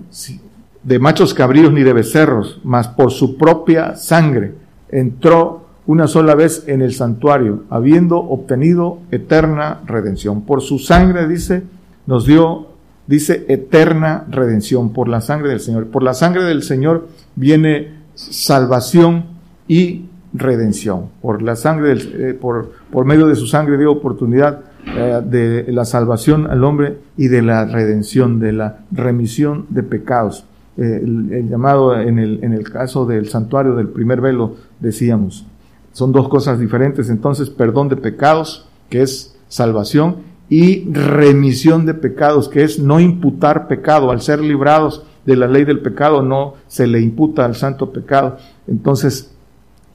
de 0.84 1.00
machos 1.00 1.34
cabríos 1.34 1.72
ni 1.72 1.84
de 1.84 1.94
becerros, 1.94 2.60
mas 2.64 2.88
por 2.88 3.12
su 3.12 3.38
propia 3.38 3.96
sangre 3.96 4.54
entró 4.90 5.65
una 5.88 6.08
sola 6.08 6.36
vez 6.36 6.64
en 6.68 6.82
el 6.82 6.94
santuario, 6.94 7.64
habiendo 7.70 8.18
obtenido 8.18 9.00
eterna 9.12 9.82
redención. 9.86 10.42
Por 10.42 10.62
su 10.62 10.80
sangre, 10.80 11.28
dice, 11.28 11.64
nos 12.08 12.26
dio, 12.26 12.68
dice, 13.08 13.46
eterna 13.50 14.26
redención, 14.30 14.94
por 14.94 15.08
la 15.08 15.22
sangre 15.22 15.50
del 15.50 15.60
Señor. 15.60 15.88
Por 15.88 16.04
la 16.04 16.14
sangre 16.14 16.44
del 16.44 16.64
Señor 16.64 17.08
viene 17.36 18.00
salvación 18.16 19.26
y 19.68 20.06
redención. 20.34 21.10
Por 21.22 21.42
la 21.42 21.56
sangre, 21.56 21.94
eh, 21.94 22.34
por, 22.34 22.72
por 22.92 23.06
medio 23.06 23.28
de 23.28 23.36
su 23.36 23.46
sangre 23.46 23.78
dio 23.78 23.92
oportunidad 23.92 24.62
eh, 24.88 25.22
de 25.24 25.72
la 25.72 25.86
salvación 25.86 26.48
al 26.50 26.64
hombre 26.64 26.98
y 27.16 27.28
de 27.28 27.42
la 27.42 27.66
redención, 27.66 28.40
de 28.40 28.54
la 28.54 28.80
remisión 28.92 29.66
de 29.70 29.84
pecados. 29.84 30.46
Eh, 30.78 31.02
el, 31.04 31.48
llamado 31.50 32.00
en 32.00 32.20
el, 32.20 32.44
en 32.44 32.54
el 32.54 32.70
caso 32.70 33.06
del 33.06 33.30
santuario 33.30 33.76
del 33.76 33.88
primer 33.88 34.20
velo, 34.20 34.56
decíamos, 34.80 35.46
son 35.96 36.12
dos 36.12 36.28
cosas 36.28 36.60
diferentes. 36.60 37.10
Entonces, 37.10 37.50
perdón 37.50 37.88
de 37.88 37.96
pecados, 37.96 38.68
que 38.90 39.02
es 39.02 39.34
salvación, 39.48 40.18
y 40.50 40.92
remisión 40.92 41.86
de 41.86 41.94
pecados, 41.94 42.50
que 42.50 42.64
es 42.64 42.80
no 42.80 43.00
imputar 43.00 43.70
pecado. 43.70 44.12
Al 44.12 44.20
ser 44.20 44.42
librados 44.42 45.04
de 45.26 45.38
la 45.38 45.48
ley 45.48 45.64
del 45.64 45.80
pecado, 45.80 46.22
no 46.22 46.56
se 46.68 46.86
le 46.86 47.00
imputa 47.00 47.46
al 47.46 47.56
santo 47.56 47.94
pecado. 47.94 48.36
Entonces, 48.68 49.34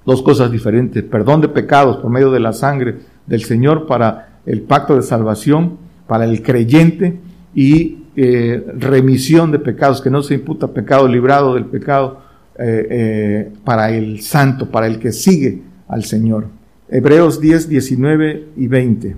dos 0.06 0.22
cosas 0.22 0.50
diferentes. 0.50 1.04
Perdón 1.04 1.42
de 1.42 1.48
pecados 1.48 1.98
por 1.98 2.10
medio 2.10 2.30
de 2.30 2.40
la 2.40 2.54
sangre 2.54 3.00
del 3.26 3.44
Señor 3.44 3.86
para 3.86 4.40
el 4.46 4.62
pacto 4.62 4.96
de 4.96 5.02
salvación, 5.02 5.76
para 6.06 6.24
el 6.24 6.42
creyente 6.42 7.20
y 7.54 8.04
eh, 8.16 8.64
remisión 8.78 9.52
de 9.52 9.58
pecados, 9.58 10.00
que 10.00 10.08
no 10.08 10.22
se 10.22 10.32
imputa 10.32 10.68
pecado, 10.68 11.06
librado 11.06 11.56
del 11.56 11.66
pecado 11.66 12.22
eh, 12.58 12.86
eh, 12.90 13.52
para 13.64 13.90
el 13.90 14.22
santo, 14.22 14.70
para 14.70 14.86
el 14.86 14.98
que 14.98 15.12
sigue 15.12 15.68
al 15.90 16.04
Señor. 16.04 16.46
Hebreos 16.88 17.40
10, 17.40 17.68
19 17.68 18.48
y 18.56 18.66
20. 18.66 19.16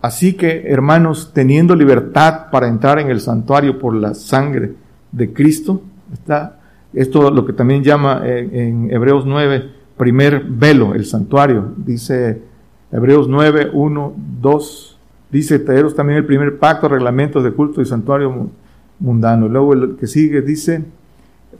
Así 0.00 0.34
que, 0.34 0.64
hermanos, 0.66 1.32
teniendo 1.32 1.76
libertad 1.76 2.50
para 2.50 2.68
entrar 2.68 2.98
en 2.98 3.10
el 3.10 3.20
santuario 3.20 3.78
por 3.78 3.94
la 3.94 4.14
sangre 4.14 4.72
de 5.12 5.32
Cristo, 5.32 5.82
está 6.12 6.58
esto 6.92 7.30
lo 7.30 7.46
que 7.46 7.52
también 7.52 7.82
llama 7.82 8.22
en 8.24 8.90
Hebreos 8.90 9.24
9, 9.26 9.70
primer 9.96 10.44
velo, 10.44 10.94
el 10.94 11.04
santuario. 11.06 11.72
Dice 11.76 12.42
Hebreos 12.90 13.28
9, 13.28 13.70
1, 13.72 14.14
2. 14.40 14.98
Dice, 15.30 15.58
también 15.60 16.18
el 16.18 16.26
primer 16.26 16.58
pacto, 16.58 16.88
reglamentos 16.88 17.42
de 17.42 17.52
culto 17.52 17.80
y 17.80 17.86
santuario 17.86 18.50
mundano. 18.98 19.48
Luego 19.48 19.72
el 19.72 19.96
que 19.96 20.06
sigue 20.06 20.42
dice, 20.42 20.84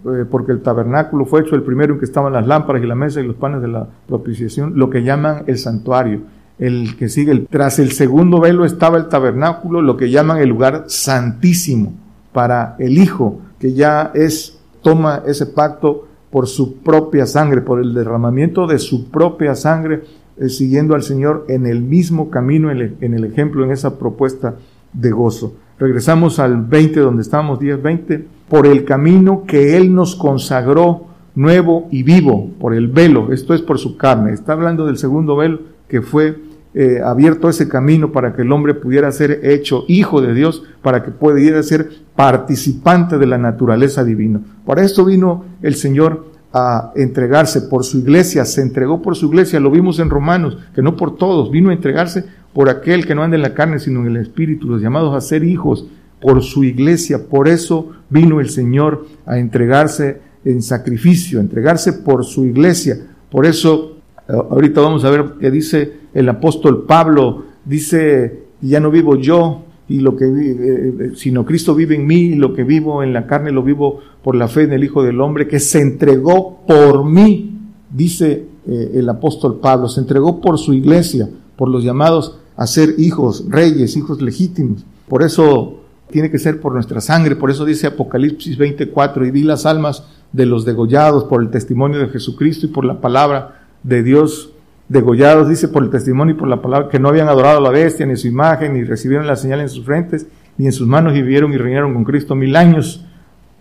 eh, 0.05 0.25
porque 0.31 0.53
el 0.53 0.63
tabernáculo 0.63 1.25
fue 1.27 1.43
hecho 1.43 1.55
el 1.55 1.63
primero 1.63 1.95
en 1.95 1.99
que 1.99 2.05
estaban 2.05 2.33
las 2.33 2.47
lámparas 2.47 2.83
y 2.83 2.87
la 2.87 2.95
mesa 2.95 3.21
y 3.21 3.27
los 3.27 3.37
panes 3.37 3.63
de 3.63 3.69
la 3.69 3.87
propiciación, 4.07 4.73
lo 4.77 4.91
que 4.91 5.03
llaman 5.03 5.45
el 5.47 5.59
santuario. 5.59 6.21
El 6.59 6.97
que 6.97 7.09
sigue, 7.09 7.47
tras 7.51 7.79
el 7.79 7.93
segundo 7.93 8.41
velo 8.41 8.65
estaba 8.65 8.99
el 8.99 9.09
tabernáculo, 9.09 9.83
lo 9.83 9.97
que 9.97 10.11
llaman 10.11 10.39
el 10.39 10.49
lugar 10.49 10.85
santísimo 10.87 11.95
para 12.33 12.77
el 12.79 12.99
Hijo, 12.99 13.41
que 13.59 13.73
ya 13.73 14.11
es, 14.15 14.59
toma 14.83 15.23
ese 15.27 15.47
pacto 15.47 16.09
por 16.31 16.47
su 16.47 16.79
propia 16.79 17.27
sangre, 17.27 17.61
por 17.61 17.81
el 17.81 17.95
derramamiento 17.95 18.67
de 18.67 18.79
su 18.79 19.11
propia 19.11 19.55
sangre, 19.55 20.03
eh, 20.39 20.49
siguiendo 20.49 20.95
al 20.95 21.03
Señor 21.03 21.45
en 21.49 21.67
el 21.67 21.83
mismo 21.83 22.31
camino, 22.31 22.71
en 22.71 23.15
el, 23.15 23.25
ejemplo, 23.25 23.65
en 23.65 23.71
esa 23.71 23.99
propuesta 23.99 24.57
de 24.93 25.11
gozo. 25.11 25.55
Regresamos 25.83 26.39
al 26.39 26.59
20, 26.59 27.01
donde 27.01 27.23
estábamos, 27.23 27.59
10, 27.59 27.83
20, 27.83 28.25
por 28.49 28.69
el 28.69 28.85
camino 28.85 29.43
que 29.49 29.77
Él 29.77 29.93
nos 29.93 30.15
consagró 30.15 31.09
nuevo 31.35 31.89
y 31.91 32.05
vivo, 32.05 32.53
por 32.61 32.73
el 32.73 32.87
velo, 32.87 33.33
esto 33.33 33.53
es 33.53 33.63
por 33.63 33.81
su 33.81 33.97
carne. 33.97 34.33
Está 34.33 34.53
hablando 34.53 34.87
del 34.87 34.97
segundo 34.97 35.35
velo 35.35 35.59
que 35.89 36.01
fue 36.01 36.39
eh, 36.73 37.01
abierto 37.05 37.49
ese 37.49 37.67
camino 37.67 38.13
para 38.13 38.33
que 38.33 38.43
el 38.43 38.53
hombre 38.53 38.75
pudiera 38.75 39.11
ser 39.11 39.41
hecho 39.43 39.83
hijo 39.89 40.21
de 40.21 40.35
Dios, 40.35 40.63
para 40.83 41.03
que 41.03 41.11
pudiera 41.11 41.61
ser 41.65 41.91
participante 42.15 43.19
de 43.19 43.27
la 43.27 43.39
naturaleza 43.39 44.05
divina. 44.05 44.41
Para 44.65 44.85
esto 44.85 45.05
vino 45.05 45.47
el 45.63 45.75
Señor 45.75 46.27
a 46.53 46.93
entregarse 46.95 47.63
por 47.63 47.83
su 47.83 47.99
iglesia, 47.99 48.45
se 48.45 48.63
entregó 48.63 49.03
por 49.03 49.17
su 49.17 49.27
iglesia, 49.27 49.59
lo 49.59 49.73
vimos 49.73 49.99
en 49.99 50.11
Romanos, 50.11 50.59
que 50.77 50.83
no 50.83 50.97
por 50.97 51.17
todos, 51.17 51.51
vino 51.51 51.71
a 51.71 51.73
entregarse 51.73 52.27
por 52.53 52.69
aquel 52.69 53.07
que 53.07 53.15
no 53.15 53.23
anda 53.23 53.37
en 53.37 53.43
la 53.43 53.55
carne, 53.55 53.79
sino 53.79 54.01
en 54.01 54.09
el 54.09 54.17
Espíritu, 54.19 54.69
los 54.69 54.83
llamados 54.83 55.15
a 55.15 55.21
ser 55.21 55.45
hijos, 55.45 55.87
por 56.23 56.43
su 56.43 56.65
iglesia. 56.65 57.29
Por 57.29 57.49
eso 57.49 57.91
vino 58.09 58.41
el 58.41 58.49
Señor 58.49 59.07
a 59.27 59.39
entregarse 59.39 60.21
en 60.45 60.63
sacrificio, 60.63 61.41
entregarse 61.41 61.93
por 61.93 62.25
su 62.25 62.47
iglesia. 62.47 62.97
Por 63.31 63.45
eso, 63.45 63.97
eh, 64.29 64.33
ahorita 64.33 64.81
vamos 64.81 65.05
a 65.05 65.11
ver 65.11 65.35
que 65.41 65.51
dice 65.51 65.93
el 66.15 66.29
apóstol 66.29 66.85
Pablo, 66.87 67.45
dice, 67.65 68.45
ya 68.61 68.81
no 68.81 68.91
vivo 68.91 69.17
yo, 69.17 69.65
eh, 69.89 69.99
eh, 69.99 71.13
sino 71.17 71.45
Cristo 71.45 71.75
vive 71.75 71.97
en 71.97 72.07
mí 72.07 72.21
y 72.21 72.35
lo 72.37 72.55
que 72.55 72.63
vivo 72.63 73.03
en 73.03 73.13
la 73.13 73.27
carne 73.27 73.51
lo 73.51 73.63
vivo 73.63 73.99
por 74.23 74.35
la 74.35 74.49
fe 74.49 74.63
en 74.63 74.73
el 74.73 74.85
Hijo 74.85 75.03
del 75.03 75.21
Hombre 75.21 75.49
que 75.49 75.59
se 75.59 75.81
entregó 75.81 76.65
por 76.67 77.05
mí, 77.05 77.59
dice 77.91 78.47
el 78.65 79.09
apóstol 79.09 79.59
Pablo, 79.61 79.89
se 79.89 80.01
entregó 80.01 80.41
por 80.41 80.57
su 80.57 80.73
iglesia, 80.73 81.29
por 81.57 81.69
los 81.69 81.83
llamados 81.83 82.42
a 82.57 82.67
ser 82.67 82.95
hijos, 82.99 83.45
reyes, 83.49 83.97
hijos 83.97 84.21
legítimos. 84.21 84.85
Por 85.09 85.23
eso 85.23 85.81
tiene 86.11 86.31
que 86.31 86.39
ser 86.39 86.61
por 86.61 86.75
nuestra 86.75 87.01
sangre, 87.01 87.37
por 87.37 87.51
eso 87.51 87.65
dice 87.65 87.87
Apocalipsis 87.87 88.59
24, 88.59 89.27
y 89.27 89.31
vi 89.31 89.43
las 89.43 89.67
almas 89.67 90.05
de 90.33 90.47
los 90.47 90.65
degollados 90.65 91.25
por 91.25 91.43
el 91.43 91.51
testimonio 91.51 91.99
de 91.99 92.09
Jesucristo 92.09 92.67
y 92.67 92.71
por 92.71 92.85
la 92.85 93.01
palabra 93.01 93.63
de 93.83 94.03
Dios, 94.03 94.53
degollados, 94.89 95.49
dice 95.49 95.69
por 95.69 95.83
el 95.83 95.91
testimonio 95.91 96.35
y 96.35 96.39
por 96.39 96.49
la 96.49 96.61
palabra, 96.61 96.89
que 96.89 96.99
no 96.99 97.09
habían 97.09 97.29
adorado 97.29 97.59
a 97.59 97.63
la 97.63 97.71
bestia, 97.71 98.07
ni 98.07 98.17
su 98.17 98.29
imagen, 98.29 98.75
ni 98.75 98.85
recibieron 98.85 99.27
la 99.27 99.37
señal 99.37 99.61
en 99.61 99.69
sus 99.69 99.85
frentes, 99.85 100.27
ni 100.59 100.67
en 100.67 100.73
sus 100.73 100.87
manos, 100.87 101.15
vivieron 101.15 101.53
y 101.53 101.57
reinaron 101.57 101.95
con 101.95 102.05
Cristo 102.05 102.35
mil 102.35 102.57
años, 102.57 103.05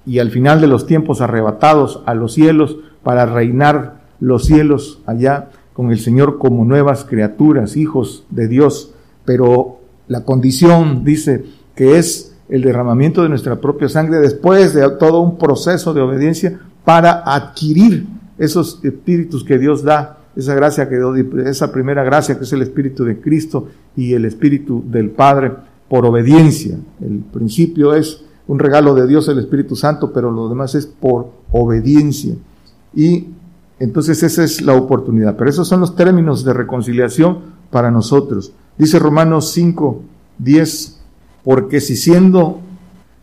y 0.06 0.20
al 0.20 0.32
final 0.32 0.60
de 0.62 0.68
los 0.68 0.86
tiempos 0.86 1.22
arrebatados 1.22 2.04
a 2.06 2.14
los 2.14 2.34
cielos 2.34 2.78
para 3.04 3.26
reinar 3.26 4.02
los 4.20 4.46
cielos 4.46 5.02
allá 5.06 5.50
con 5.74 5.92
el 5.92 6.00
Señor 6.00 6.38
como 6.38 6.66
nuevas 6.66 7.06
criaturas, 7.06 7.78
hijos 7.78 8.26
de 8.30 8.48
Dios. 8.48 8.94
Pero 9.26 9.80
la 10.08 10.24
condición, 10.24 11.04
dice, 11.04 11.46
que 11.76 11.98
es 11.98 12.36
el 12.50 12.62
derramamiento 12.62 13.24
de 13.24 13.30
nuestra 13.30 13.62
propia 13.62 13.88
sangre 13.88 14.20
después 14.20 14.74
de 14.74 14.90
todo 15.00 15.22
un 15.22 15.38
proceso 15.38 15.94
de 15.94 16.02
obediencia 16.02 16.60
para 16.84 17.24
adquirir 17.26 18.06
esos 18.38 18.84
espíritus 18.84 19.44
que 19.44 19.58
Dios 19.58 19.84
da, 19.84 20.18
esa 20.36 20.56
gracia 20.56 20.90
que 20.90 20.98
esa 21.46 21.72
primera 21.72 22.04
gracia 22.04 22.38
que 22.38 22.44
es 22.44 22.54
el 22.54 22.62
espíritu 22.62 23.04
de 23.06 23.20
Cristo 23.20 23.68
y 23.96 24.14
el 24.14 24.26
espíritu 24.26 24.84
del 24.86 25.10
Padre 25.12 25.52
por 25.88 26.06
obediencia. 26.06 26.78
El 27.02 27.20
principio 27.20 27.94
es 27.94 28.24
un 28.48 28.60
regalo 28.60 28.96
de 28.96 29.08
Dios 29.08 29.28
el 29.28 29.40
Espíritu 29.40 29.76
Santo, 29.76 30.12
pero 30.14 30.32
lo 30.32 30.50
demás 30.50 30.76
es 30.76 30.86
por 30.86 31.32
obediencia. 31.52 32.36
Y 32.94 33.28
entonces 33.82 34.24
esa 34.24 34.44
es 34.44 34.62
la 34.62 34.76
oportunidad. 34.76 35.36
Pero 35.38 35.50
esos 35.50 35.68
son 35.68 35.82
los 35.82 35.96
términos 35.96 36.44
de 36.44 36.54
reconciliación 36.54 37.40
para 37.70 37.92
nosotros. 37.92 38.54
Dice 38.78 39.00
Romanos 39.00 39.52
5, 39.52 40.02
10 40.38 41.02
porque 41.44 41.82
si 41.82 41.96
siendo 41.96 42.60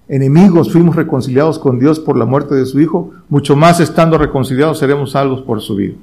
enemigos 0.09 0.73
fuimos 0.73 0.97
reconciliados 0.97 1.59
con 1.59 1.79
Dios 1.79 2.01
por 2.01 2.17
la 2.17 2.25
muerte 2.25 2.55
de 2.55 2.67
su 2.67 2.81
Hijo, 2.81 3.11
mucho 3.29 3.57
más 3.57 3.81
estando 3.81 4.19
reconciliados 4.19 4.79
seremos 4.79 5.13
salvos 5.13 5.43
por 5.43 5.61
su 5.61 5.77
vida. 5.77 5.95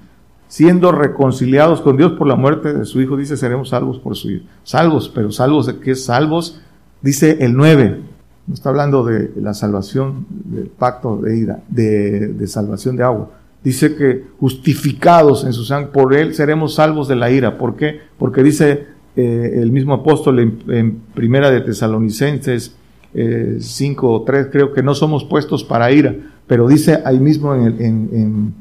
Siendo 0.48 0.92
reconciliados 0.92 1.82
con 1.82 1.98
Dios 1.98 2.14
por 2.14 2.28
la 2.28 2.36
muerte 2.36 2.74
de 2.74 2.86
su 2.86 3.02
Hijo, 3.02 3.18
dice, 3.18 3.36
seremos 3.36 3.70
salvos 3.70 4.00
por 4.00 4.16
su 4.16 4.28
vida. 4.28 4.44
Salvos, 4.64 5.12
pero 5.14 5.32
salvos 5.32 5.66
de 5.66 5.80
qué 5.80 5.96
salvos, 5.96 6.62
dice 7.02 7.38
el 7.42 7.56
9. 7.56 8.02
No 8.48 8.54
está 8.54 8.70
hablando 8.70 9.04
de 9.04 9.32
la 9.38 9.56
salvación 9.56 10.28
del 10.30 10.68
pacto 10.68 11.18
de 11.18 11.38
ida, 11.38 11.64
de, 11.68 12.48
salvación 12.48 12.96
de 12.96 13.04
agua. 13.04 13.32
Dice 13.66 13.96
que 13.96 14.24
justificados 14.40 15.44
en 15.44 15.52
su 15.52 15.66
sangre, 15.66 15.92
por 15.92 16.14
él 16.14 16.36
seremos 16.36 16.76
salvos 16.76 17.08
de 17.08 17.16
la 17.16 17.32
ira. 17.32 17.58
¿Por 17.58 17.76
qué? 17.76 18.00
Porque 18.20 18.44
dice 18.44 18.86
eh, 19.16 19.60
el 19.60 19.72
mismo 19.72 19.96
apóstol 19.96 20.40
en, 20.40 21.02
Primera 21.16 21.50
de 21.50 21.62
Tesalonicenses 21.62 22.76
eh, 23.16 23.58
5 23.60 24.12
o 24.12 24.22
3, 24.22 24.50
creo 24.52 24.72
que 24.72 24.84
no 24.84 24.94
somos 24.94 25.24
puestos 25.24 25.64
para 25.64 25.92
ira, 25.92 26.16
pero 26.46 26.68
dice 26.68 27.02
ahí 27.06 27.20
mismo 27.20 27.56
en 27.56 27.64
el, 27.64 27.82
en, 27.82 28.54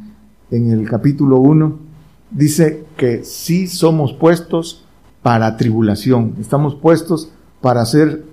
en 0.50 0.70
el 0.70 0.88
capítulo 0.88 1.37
1, 1.37 1.78
dice 2.31 2.85
que 2.96 3.24
sí 3.24 3.66
somos 3.66 4.14
puestos 4.14 4.85
para 5.22 5.57
tribulación, 5.59 6.35
estamos 6.40 6.76
puestos 6.76 7.31
para 7.61 7.83
hacer, 7.83 8.24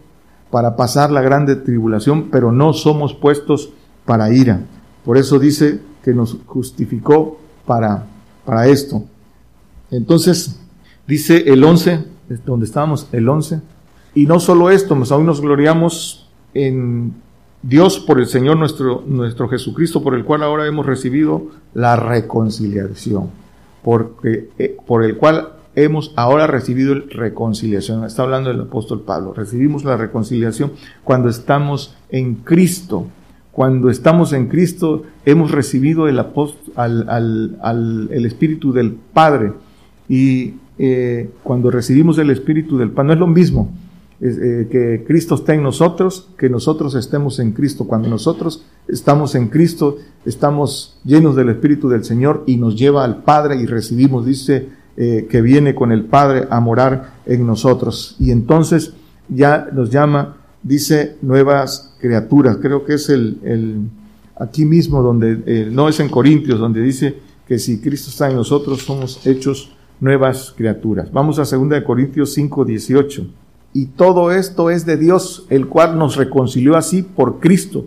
para 0.52 0.78
pasar 0.78 1.12
la 1.12 1.22
grande 1.22 1.58
tribulación, 1.58 2.30
pero 2.32 2.54
no 2.54 2.72
somos 2.72 3.14
puestos 3.14 3.74
para 4.06 4.34
ira. 4.34 4.62
Por 5.04 5.18
eso 5.18 5.40
dice 5.40 5.80
que 6.04 6.14
nos 6.14 6.38
justificó 6.46 7.40
para, 7.66 8.06
para 8.46 8.68
esto. 8.68 9.04
Entonces, 9.90 10.60
dice 11.08 11.44
el 11.48 11.64
11, 11.64 12.06
donde 12.46 12.66
estábamos, 12.66 13.08
el 13.12 13.28
11. 13.28 13.62
Y 14.16 14.26
no 14.26 14.40
solo 14.40 14.70
esto, 14.70 14.96
pues 14.96 15.12
aún 15.12 15.26
nos 15.26 15.42
gloriamos 15.42 16.30
en 16.54 17.14
Dios 17.62 18.00
por 18.00 18.20
el 18.20 18.28
Señor 18.28 18.58
nuestro, 18.58 19.04
nuestro 19.06 19.48
Jesucristo, 19.48 20.02
por 20.02 20.16
el 20.16 20.26
cual 20.26 20.44
ahora 20.44 20.68
hemos 20.68 20.86
recibido 20.86 21.48
la 21.74 21.96
reconciliación, 21.96 23.30
porque, 23.84 24.50
eh, 24.58 24.78
por 24.86 25.04
el 25.04 25.18
cual 25.18 25.54
hemos 25.76 26.12
ahora 26.16 26.48
recibido 26.48 26.96
la 26.96 27.06
reconciliación. 27.10 28.04
Está 28.04 28.24
hablando 28.24 28.52
el 28.52 28.62
apóstol 28.62 29.02
Pablo. 29.02 29.34
Recibimos 29.34 29.84
la 29.84 29.96
reconciliación 29.96 30.72
cuando 31.04 31.30
estamos 31.30 31.96
en 32.10 32.36
Cristo. 32.36 33.06
Cuando 33.52 33.90
estamos 33.90 34.34
en 34.34 34.48
Cristo 34.48 35.04
hemos 35.26 35.52
recibido 35.52 36.08
el, 36.08 36.20
al, 36.20 37.10
al, 37.10 37.58
al, 37.62 38.10
el 38.12 38.26
Espíritu 38.26 38.72
del 38.72 38.92
Padre. 38.92 39.54
Y 40.08 40.56
eh, 40.78 41.30
cuando 41.44 41.70
recibimos 41.70 42.18
el 42.18 42.32
Espíritu 42.32 42.78
del 42.78 42.92
Pan. 42.92 43.08
No 43.08 43.14
es 43.14 43.20
lo 43.20 43.28
mismo 43.28 43.72
eh, 44.20 44.68
que 44.72 45.04
Cristo 45.06 45.36
esté 45.36 45.54
en 45.54 45.64
nosotros 45.64 46.30
que 46.38 46.50
nosotros 46.50 46.96
estemos 46.96 47.40
en 47.40 47.52
Cristo. 47.52 47.86
Cuando 47.86 48.08
nosotros 48.08 48.64
estamos 48.88 49.36
en 49.36 49.50
Cristo, 49.50 49.98
estamos 50.26 51.00
llenos 51.04 51.36
del 51.36 51.50
Espíritu 51.50 51.90
del 51.90 52.04
Señor 52.04 52.44
y 52.46 52.58
nos 52.58 52.76
lleva 52.76 53.04
al 53.04 53.24
Padre 53.24 53.58
y 53.58 53.66
recibimos, 53.66 54.26
dice, 54.26 54.70
eh, 54.98 55.28
que 55.30 55.42
viene 55.42 55.76
con 55.76 55.92
el 55.92 56.06
Padre 56.06 56.48
a 56.50 56.60
morar 56.60 57.14
en 57.26 57.46
nosotros. 57.46 58.16
Y 58.20 58.32
entonces 58.32 58.94
ya 59.30 59.70
nos 59.74 59.90
llama, 59.90 60.38
dice, 60.64 61.18
nuevas 61.22 61.91
criaturas. 62.02 62.58
Creo 62.62 62.84
que 62.84 62.96
es 62.96 63.10
el, 63.10 63.38
el 63.44 63.90
aquí 64.42 64.66
mismo 64.66 65.04
donde, 65.04 65.70
no 65.72 65.88
es 65.88 66.00
en 66.00 66.10
Corintios, 66.10 66.60
donde 66.60 66.82
dice 66.82 67.16
que 67.48 67.60
si 67.60 67.80
Cristo 67.80 68.10
está 68.10 68.30
en 68.30 68.36
nosotros, 68.36 68.82
somos 68.82 69.26
hechos 69.26 69.72
nuevas 70.00 70.54
criaturas. 70.58 71.12
Vamos 71.12 71.38
a 71.38 71.44
2 71.44 71.84
Corintios 71.86 72.34
5, 72.34 72.66
18. 72.66 73.28
Y 73.74 73.86
todo 73.86 74.32
esto 74.32 74.70
es 74.70 74.86
de 74.86 74.98
Dios, 74.98 75.46
el 75.50 75.68
cual 75.68 75.98
nos 75.98 76.16
reconcilió 76.16 76.76
así 76.76 77.04
por 77.04 77.40
Cristo. 77.40 77.86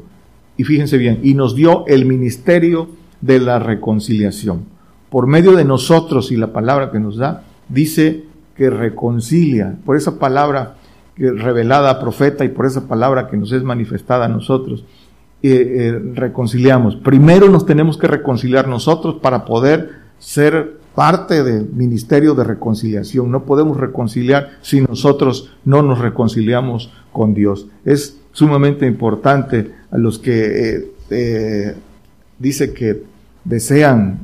Y 0.56 0.64
fíjense 0.64 0.96
bien, 0.96 1.20
y 1.22 1.34
nos 1.34 1.56
dio 1.56 1.84
el 1.88 2.06
ministerio 2.06 2.88
de 3.20 3.40
la 3.40 3.58
reconciliación. 3.58 4.64
Por 5.10 5.26
medio 5.26 5.52
de 5.52 5.64
nosotros 5.64 6.30
y 6.30 6.36
la 6.36 6.52
palabra 6.52 6.90
que 6.90 7.00
nos 7.00 7.16
da, 7.16 7.42
dice 7.68 8.24
que 8.56 8.70
reconcilia. 8.70 9.76
Por 9.84 9.96
esa 9.96 10.18
palabra 10.18 10.76
revelada 11.16 12.00
profeta 12.00 12.44
y 12.44 12.48
por 12.48 12.66
esa 12.66 12.88
palabra 12.88 13.28
que 13.28 13.36
nos 13.36 13.52
es 13.52 13.62
manifestada 13.62 14.24
a 14.26 14.28
nosotros, 14.28 14.84
eh, 15.42 15.50
eh, 15.52 16.00
reconciliamos. 16.14 16.96
Primero 16.96 17.48
nos 17.48 17.66
tenemos 17.66 17.98
que 17.98 18.06
reconciliar 18.06 18.66
nosotros 18.66 19.16
para 19.20 19.44
poder 19.44 19.90
ser 20.18 20.78
parte 20.94 21.42
del 21.42 21.68
ministerio 21.68 22.34
de 22.34 22.44
reconciliación. 22.44 23.30
No 23.30 23.44
podemos 23.44 23.76
reconciliar 23.76 24.52
si 24.62 24.80
nosotros 24.80 25.54
no 25.64 25.82
nos 25.82 25.98
reconciliamos 25.98 26.90
con 27.12 27.34
Dios. 27.34 27.66
Es 27.84 28.20
sumamente 28.32 28.86
importante 28.86 29.72
a 29.90 29.98
los 29.98 30.18
que 30.18 30.92
eh, 31.10 31.74
dice 32.38 32.72
que 32.72 33.02
desean 33.44 34.20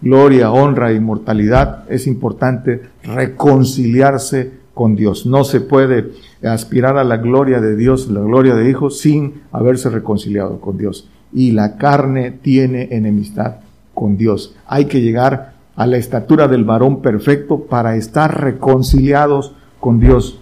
gloria, 0.00 0.50
honra, 0.50 0.92
inmortalidad. 0.92 1.84
Es 1.88 2.06
importante 2.06 2.82
reconciliarse 3.04 4.61
con 4.74 4.96
Dios. 4.96 5.26
No 5.26 5.44
se 5.44 5.60
puede 5.60 6.12
aspirar 6.42 6.96
a 6.96 7.04
la 7.04 7.18
gloria 7.18 7.60
de 7.60 7.76
Dios, 7.76 8.08
la 8.08 8.20
gloria 8.20 8.54
de 8.54 8.68
Hijo, 8.68 8.90
sin 8.90 9.42
haberse 9.52 9.90
reconciliado 9.90 10.60
con 10.60 10.78
Dios. 10.78 11.08
Y 11.32 11.52
la 11.52 11.76
carne 11.76 12.30
tiene 12.30 12.88
enemistad 12.90 13.56
con 13.94 14.16
Dios. 14.16 14.54
Hay 14.66 14.86
que 14.86 15.00
llegar 15.00 15.54
a 15.76 15.86
la 15.86 15.96
estatura 15.96 16.48
del 16.48 16.64
varón 16.64 17.00
perfecto 17.02 17.60
para 17.64 17.96
estar 17.96 18.42
reconciliados 18.42 19.54
con 19.80 20.00
Dios. 20.00 20.38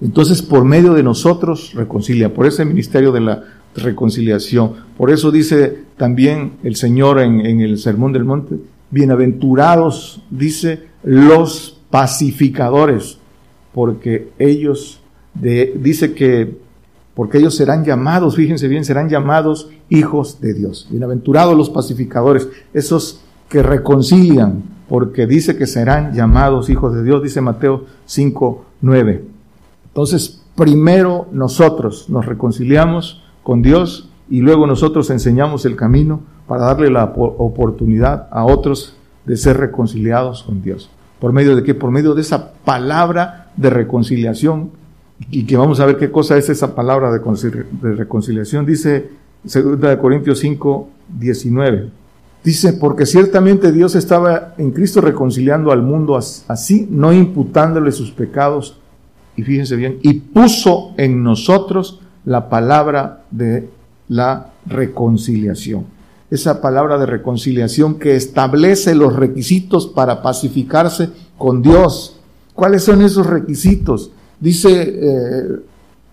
Entonces, 0.00 0.42
por 0.42 0.64
medio 0.64 0.92
de 0.92 1.02
nosotros, 1.02 1.72
reconcilia, 1.74 2.34
por 2.34 2.46
ese 2.46 2.64
ministerio 2.64 3.12
de 3.12 3.20
la 3.20 3.42
reconciliación. 3.74 4.72
Por 4.96 5.10
eso 5.10 5.30
dice 5.30 5.84
también 5.96 6.52
el 6.62 6.76
Señor 6.76 7.20
en, 7.20 7.60
el 7.60 7.78
Sermón 7.78 8.12
del 8.12 8.24
Monte, 8.24 8.56
bienaventurados, 8.90 10.22
dice, 10.30 10.84
los 11.02 11.75
pacificadores, 11.96 13.16
porque 13.72 14.30
ellos, 14.38 15.00
dice 15.32 16.12
que, 16.12 16.58
porque 17.14 17.38
ellos 17.38 17.56
serán 17.56 17.86
llamados, 17.86 18.36
fíjense 18.36 18.68
bien, 18.68 18.84
serán 18.84 19.08
llamados 19.08 19.70
hijos 19.88 20.38
de 20.38 20.52
Dios. 20.52 20.88
Bienaventurados 20.90 21.56
los 21.56 21.70
pacificadores, 21.70 22.50
esos 22.74 23.22
que 23.48 23.62
reconcilian, 23.62 24.62
porque 24.90 25.26
dice 25.26 25.56
que 25.56 25.66
serán 25.66 26.12
llamados 26.12 26.68
hijos 26.68 26.94
de 26.94 27.02
Dios, 27.02 27.22
dice 27.22 27.40
Mateo 27.40 27.86
5, 28.04 28.66
9. 28.82 29.24
Entonces, 29.86 30.42
primero 30.54 31.28
nosotros 31.32 32.10
nos 32.10 32.26
reconciliamos 32.26 33.22
con 33.42 33.62
Dios 33.62 34.10
y 34.28 34.42
luego 34.42 34.66
nosotros 34.66 35.08
enseñamos 35.08 35.64
el 35.64 35.76
camino 35.76 36.20
para 36.46 36.66
darle 36.66 36.90
la 36.90 37.04
oportunidad 37.04 38.28
a 38.32 38.44
otros 38.44 38.94
de 39.24 39.38
ser 39.38 39.56
reconciliados 39.56 40.42
con 40.42 40.60
Dios. 40.60 40.90
¿Por 41.20 41.32
medio 41.32 41.56
de 41.56 41.62
qué? 41.62 41.74
Por 41.74 41.90
medio 41.90 42.14
de 42.14 42.20
esa 42.20 42.52
palabra 42.52 43.50
de 43.56 43.70
reconciliación. 43.70 44.70
Y 45.30 45.44
que 45.44 45.56
vamos 45.56 45.80
a 45.80 45.86
ver 45.86 45.96
qué 45.96 46.10
cosa 46.10 46.36
es 46.36 46.48
esa 46.50 46.74
palabra 46.74 47.10
de, 47.10 47.94
reconciliación. 47.94 48.66
Dice 48.66 49.10
2 49.44 49.96
Corintios 49.96 50.40
5, 50.40 50.90
19. 51.18 51.90
Dice, 52.44 52.74
porque 52.74 53.06
ciertamente 53.06 53.72
Dios 53.72 53.94
estaba 53.94 54.54
en 54.58 54.70
Cristo 54.72 55.00
reconciliando 55.00 55.72
al 55.72 55.82
mundo 55.82 56.16
así, 56.16 56.86
no 56.90 57.12
imputándole 57.12 57.92
sus 57.92 58.12
pecados. 58.12 58.78
Y 59.36 59.42
fíjense 59.42 59.74
bien, 59.76 59.98
y 60.02 60.14
puso 60.14 60.92
en 60.96 61.22
nosotros 61.22 62.00
la 62.24 62.48
palabra 62.48 63.24
de 63.30 63.68
la 64.08 64.50
reconciliación 64.66 65.95
esa 66.30 66.60
palabra 66.60 66.98
de 66.98 67.06
reconciliación 67.06 67.98
que 67.98 68.16
establece 68.16 68.94
los 68.94 69.14
requisitos 69.14 69.86
para 69.86 70.22
pacificarse 70.22 71.10
con 71.38 71.62
Dios. 71.62 72.16
¿Cuáles 72.54 72.84
son 72.84 73.02
esos 73.02 73.26
requisitos? 73.26 74.10
Dice 74.40 74.82
eh, 74.82 75.60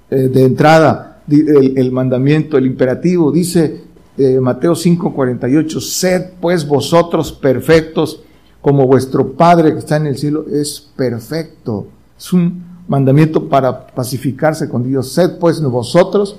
eh, 0.09 0.15
de 0.15 0.43
entrada 0.43 1.21
el, 1.27 1.91
mandamiento, 1.91 2.57
el 2.57 2.65
imperativo, 2.65 3.31
dice 3.31 3.81
eh, 4.17 4.39
Mateo 4.39 4.73
5:48, 4.73 5.79
sed 5.79 6.21
pues 6.39 6.67
vosotros 6.67 7.31
perfectos 7.31 8.21
como 8.61 8.85
vuestro 8.85 9.33
Padre 9.33 9.73
que 9.73 9.79
está 9.79 9.97
en 9.97 10.07
el 10.07 10.17
cielo 10.17 10.45
es 10.51 10.89
perfecto. 10.95 11.87
Es 12.17 12.31
un 12.31 12.63
mandamiento 12.87 13.49
para 13.49 13.87
pacificarse 13.87 14.69
con 14.69 14.83
Dios. 14.83 15.11
Sed 15.11 15.37
pues 15.39 15.61
vosotros 15.61 16.37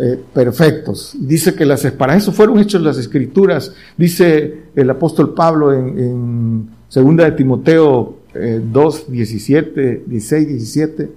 eh, 0.00 0.22
perfectos. 0.32 1.16
Dice 1.18 1.54
que 1.54 1.66
las, 1.66 1.84
para 1.90 2.14
eso 2.14 2.30
fueron 2.30 2.58
hechas 2.58 2.80
las 2.82 2.98
escrituras. 2.98 3.72
Dice 3.96 4.66
el 4.76 4.88
apóstol 4.90 5.34
Pablo 5.34 5.72
en, 5.72 6.68
segunda 6.88 7.24
de 7.24 7.32
Timoteo 7.32 8.18
2, 8.32 9.10
17, 9.10 10.04
16, 10.06 10.48
17, 10.48 11.10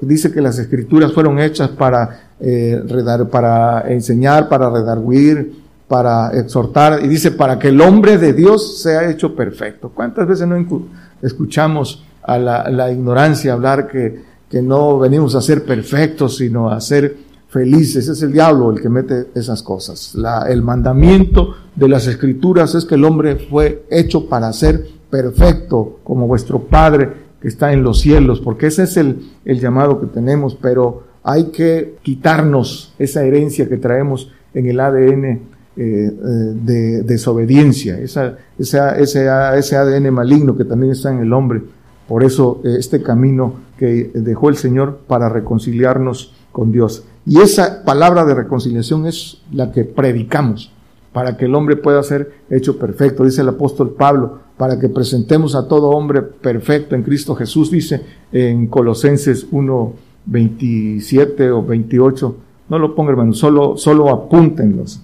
dice 0.00 0.32
que 0.32 0.40
las 0.40 0.58
escrituras 0.58 1.12
fueron 1.12 1.38
hechas 1.38 1.68
para, 1.68 2.32
eh, 2.40 2.82
para 3.30 3.88
enseñar, 3.92 4.48
para 4.48 4.68
redarguir, 4.68 5.52
para 5.86 6.30
exhortar, 6.32 7.04
y 7.04 7.08
dice 7.08 7.30
para 7.30 7.58
que 7.58 7.68
el 7.68 7.80
hombre 7.80 8.18
de 8.18 8.32
Dios 8.32 8.82
sea 8.82 9.08
hecho 9.08 9.36
perfecto. 9.36 9.92
¿Cuántas 9.94 10.26
veces 10.26 10.48
no 10.48 10.82
escuchamos 11.22 12.04
a 12.22 12.36
la, 12.38 12.68
la 12.68 12.90
ignorancia 12.90 13.52
hablar 13.52 13.86
que, 13.86 14.22
que 14.50 14.60
no 14.60 14.98
venimos 14.98 15.34
a 15.34 15.40
ser 15.40 15.64
perfectos, 15.64 16.38
sino 16.38 16.68
a 16.70 16.80
ser 16.80 17.27
felices. 17.48 18.08
Es 18.08 18.22
el 18.22 18.32
diablo 18.32 18.70
el 18.70 18.80
que 18.80 18.88
mete 18.88 19.28
esas 19.34 19.62
cosas. 19.62 20.14
La, 20.14 20.42
el 20.48 20.62
mandamiento 20.62 21.54
de 21.74 21.88
las 21.88 22.06
escrituras 22.06 22.74
es 22.74 22.84
que 22.84 22.94
el 22.94 23.04
hombre 23.04 23.36
fue 23.36 23.84
hecho 23.90 24.28
para 24.28 24.52
ser 24.52 24.86
perfecto 25.10 26.00
como 26.04 26.26
vuestro 26.26 26.60
Padre 26.60 27.28
que 27.40 27.48
está 27.48 27.72
en 27.72 27.82
los 27.82 28.00
cielos, 28.00 28.40
porque 28.40 28.66
ese 28.66 28.82
es 28.82 28.96
el, 28.96 29.30
el 29.44 29.60
llamado 29.60 30.00
que 30.00 30.06
tenemos, 30.06 30.56
pero 30.60 31.04
hay 31.22 31.44
que 31.44 31.96
quitarnos 32.02 32.94
esa 32.98 33.24
herencia 33.24 33.68
que 33.68 33.76
traemos 33.76 34.32
en 34.54 34.66
el 34.66 34.80
ADN 34.80 35.24
eh, 35.24 35.40
eh, 35.76 36.10
de 36.16 37.02
desobediencia, 37.02 37.98
esa, 38.00 38.36
esa, 38.58 38.98
ese, 38.98 39.28
ese 39.56 39.76
ADN 39.76 40.12
maligno 40.12 40.56
que 40.56 40.64
también 40.64 40.90
está 40.90 41.12
en 41.12 41.20
el 41.20 41.32
hombre. 41.32 41.62
Por 42.08 42.24
eso 42.24 42.60
eh, 42.64 42.76
este 42.78 43.02
camino 43.02 43.54
que 43.78 44.10
dejó 44.12 44.48
el 44.48 44.56
Señor 44.56 45.00
para 45.06 45.28
reconciliarnos 45.28 46.34
con 46.50 46.72
Dios. 46.72 47.04
Y 47.28 47.40
esa 47.40 47.84
palabra 47.84 48.24
de 48.24 48.34
reconciliación 48.34 49.06
es 49.06 49.42
la 49.52 49.70
que 49.70 49.84
predicamos 49.84 50.72
para 51.12 51.36
que 51.36 51.44
el 51.44 51.54
hombre 51.54 51.76
pueda 51.76 52.02
ser 52.02 52.32
hecho 52.48 52.78
perfecto, 52.78 53.22
dice 53.22 53.42
el 53.42 53.50
apóstol 53.50 53.94
Pablo, 53.98 54.38
para 54.56 54.78
que 54.78 54.88
presentemos 54.88 55.54
a 55.54 55.68
todo 55.68 55.90
hombre 55.90 56.22
perfecto 56.22 56.94
en 56.94 57.02
Cristo 57.02 57.34
Jesús, 57.34 57.70
dice 57.70 58.02
en 58.32 58.66
Colosenses 58.68 59.46
1, 59.50 59.92
27 60.24 61.50
o 61.50 61.62
28, 61.62 62.36
no 62.70 62.78
lo 62.78 62.94
pongan 62.94 63.10
hermano, 63.10 63.34
solo, 63.34 63.76
solo 63.76 64.08
apúntenlos. 64.08 65.02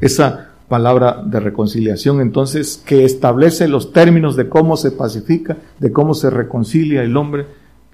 Esa 0.00 0.52
palabra 0.68 1.22
de 1.26 1.40
reconciliación, 1.40 2.22
entonces, 2.22 2.82
que 2.86 3.04
establece 3.04 3.68
los 3.68 3.92
términos 3.92 4.34
de 4.34 4.48
cómo 4.48 4.78
se 4.78 4.92
pacifica, 4.92 5.58
de 5.78 5.92
cómo 5.92 6.14
se 6.14 6.30
reconcilia 6.30 7.02
el 7.02 7.18
hombre, 7.18 7.46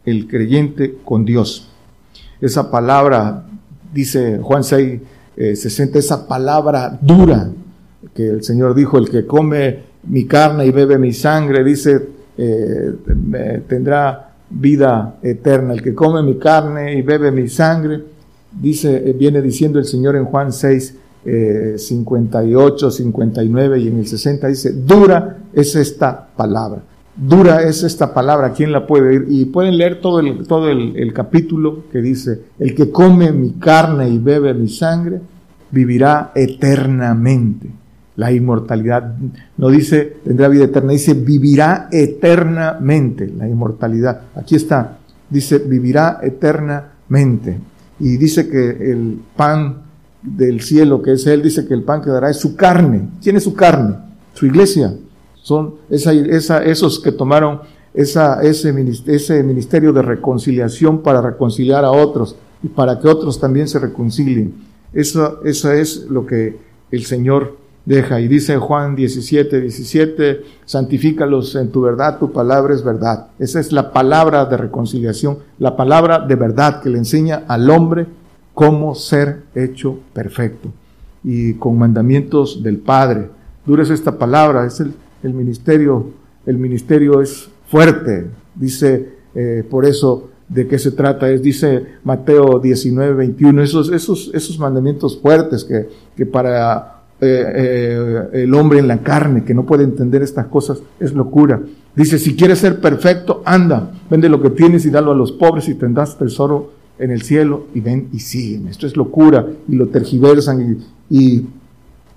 el 0.05 0.29
creyente 0.29 0.99
con 1.05 1.25
Dios. 1.25 1.69
Esa 2.41 2.71
palabra 2.71 3.47
dice 3.93 4.39
Juan 4.43 4.65
6, 4.65 5.01
60, 5.37 5.99
eh, 5.99 6.01
esa 6.01 6.27
palabra 6.27 6.99
dura 7.01 7.51
que 8.15 8.29
el 8.29 8.43
Señor 8.43 8.75
dijo, 8.75 8.99
el 8.99 9.09
que 9.09 9.27
come 9.27 9.93
mi 10.05 10.27
carne 10.27 10.67
y 10.67 10.71
bebe 10.71 10.99
mi 10.99 11.13
sangre, 11.13 11.65
dice, 11.65 12.01
eh, 12.37 12.93
tendrá 13.69 14.35
vida 14.51 15.17
eterna. 15.23 15.75
El 15.75 15.83
que 15.83 15.95
come 15.95 16.23
mi 16.23 16.39
carne 16.39 16.95
y 16.95 17.03
bebe 17.03 17.31
mi 17.31 17.49
sangre, 17.49 18.03
dice, 18.61 19.09
eh, 19.09 19.13
viene 19.13 19.41
diciendo 19.41 19.79
el 19.79 19.85
Señor 19.85 20.17
en 20.17 20.25
Juan 20.25 20.53
6, 20.53 20.97
58, 21.77 22.91
59 22.91 23.79
y 23.79 23.87
en 23.87 23.99
el 24.01 24.07
60 24.09 24.49
dice, 24.49 24.73
dura 24.73 25.39
es 25.53 25.77
esta 25.77 26.27
palabra. 26.37 26.83
Dura 27.15 27.63
es 27.63 27.83
esta 27.83 28.15
palabra, 28.15 28.53
¿quién 28.53 28.73
la 28.73 28.87
puede 28.87 29.09
oír? 29.09 29.27
Y 29.29 29.45
pueden 29.45 29.77
leer 29.77 30.01
todo 30.01 30.21
el, 30.21 30.47
todo 30.47 30.71
el, 30.71 31.13
capítulo 31.13 31.85
que 31.93 32.01
dice, 32.01 32.41
el 32.59 32.75
que 32.75 32.91
come 32.91 33.33
mi 33.33 33.53
carne 33.53 34.09
y 34.09 34.19
bebe 34.19 34.55
mi 34.55 34.69
sangre, 34.69 35.21
vivirá 35.71 36.33
eternamente. 36.35 37.69
La 38.17 38.31
inmortalidad 38.31 39.15
no 39.57 39.69
dice 39.71 40.19
tendrá 40.23 40.49
vida 40.49 40.65
eterna, 40.65 40.93
dice 40.93 41.15
vivirá 41.15 41.89
eternamente 41.91 43.27
la 43.27 43.49
inmortalidad. 43.49 44.23
Aquí 44.35 44.55
está, 44.55 44.99
dice 45.29 45.59
vivirá 45.59 46.19
eternamente. 46.23 47.59
Y 48.01 48.17
dice 48.17 48.49
que 48.49 48.91
el 48.91 49.21
pan 49.37 49.83
del 50.23 50.61
cielo 50.61 51.03
que 51.03 51.13
es 51.13 51.27
Él, 51.27 51.43
dice 51.43 51.67
que 51.67 51.75
el 51.75 51.83
pan 51.83 52.01
que 52.01 52.11
dará 52.11 52.31
es 52.31 52.39
su 52.39 52.57
carne. 52.57 53.09
¿Quién 53.23 53.37
es 53.37 53.45
su 53.45 53.55
carne? 53.55 53.97
Su 54.35 54.47
iglesia. 54.47 54.95
Son 55.43 55.75
esos 55.91 57.01
que 57.01 57.13
tomaron 57.13 57.61
ese, 57.95 58.73
ministerio 59.43 59.93
de 59.93 60.03
reconciliación 60.03 61.03
para 61.03 61.21
reconciliar 61.21 61.85
a 61.85 61.91
otros 61.91 62.37
y 62.63 62.69
para 62.69 62.99
que 62.99 63.09
otros 63.09 63.41
también 63.41 63.69
se 63.69 63.79
reconcilien. 63.79 64.55
Eso, 64.93 65.43
eso 65.45 65.73
es 65.73 66.07
lo 66.09 66.27
que 66.27 66.59
el 66.91 67.05
Señor 67.05 67.57
deja. 67.85 68.21
Y 68.21 68.29
dice 68.29 68.57
Juan 68.57 68.95
17, 68.95 69.61
17, 69.61 70.43
santifícalos 70.65 71.57
en 71.57 71.71
tu 71.71 71.83
verdad, 71.83 72.19
tu 72.19 72.33
palabra 72.33 72.75
es 72.75 72.85
verdad. 72.85 73.29
Esa 73.39 73.61
es 73.61 73.73
la 73.73 73.93
palabra 73.93 74.45
de 74.45 74.57
reconciliación, 74.57 75.39
la 75.59 75.77
palabra 75.77 76.21
de 76.21 76.37
verdad 76.37 76.81
que 76.81 76.89
le 76.89 76.99
enseña 76.99 77.45
al 77.49 77.69
hombre 77.69 78.07
cómo 78.55 78.95
ser 78.95 79.43
hecho 79.55 79.99
perfecto. 80.13 80.69
Y 81.25 81.55
con 81.55 81.79
mandamientos 81.79 82.63
del 82.63 82.79
Padre. 82.79 83.31
Dura 83.65 83.85
esta 83.85 84.19
palabra, 84.19 84.67
es 84.67 84.81
el, 84.81 84.93
el 85.23 85.35
ministerio, 85.35 86.07
el 86.47 86.59
ministerio 86.59 87.21
es 87.21 87.49
fuerte. 87.69 88.27
Dice, 88.55 89.09
eh, 89.35 89.65
por 89.69 89.85
eso, 89.85 90.31
¿de 90.49 90.67
qué 90.67 90.79
se 90.79 90.93
trata? 90.93 91.31
Es, 91.31 91.43
dice 91.43 91.87
Mateo 92.05 92.59
19, 92.59 93.15
21, 93.15 93.63
esos, 93.63 93.91
esos, 93.91 94.31
esos 94.35 94.59
mandamientos 94.59 95.19
fuertes 95.19 95.65
que, 95.65 95.89
que 96.17 96.27
para 96.27 97.03
eh, 97.21 97.45
eh, 97.55 98.29
el 98.43 98.55
hombre 98.55 98.79
en 98.79 98.89
la 98.89 98.99
carne, 98.99 99.45
que 99.45 99.55
no 99.55 99.65
puede 99.65 99.85
entender 99.85 100.23
estas 100.23 100.47
cosas, 100.47 100.83
es 101.01 101.13
locura. 101.13 101.61
Dice, 101.95 102.19
si 102.19 102.35
quieres 102.35 102.59
ser 102.59 102.81
perfecto, 102.81 103.43
anda, 103.45 103.93
vende 104.11 104.29
lo 104.29 104.43
que 104.43 104.51
tienes 104.51 104.85
y 104.87 104.91
dalo 104.91 105.13
a 105.13 105.15
los 105.15 105.33
pobres 105.33 105.69
y 105.69 105.75
tendrás 105.75 106.19
tesoro 106.19 106.73
en 106.99 107.11
el 107.11 107.23
cielo 107.23 107.67
y 107.75 107.81
ven 107.81 108.09
y 108.13 108.19
siguen. 108.19 108.69
Esto 108.69 108.87
es 108.87 108.97
locura 108.97 109.47
y 109.69 109.77
lo 109.77 109.89
tergiversan 109.89 110.79
y, 111.11 111.17
y 111.17 111.47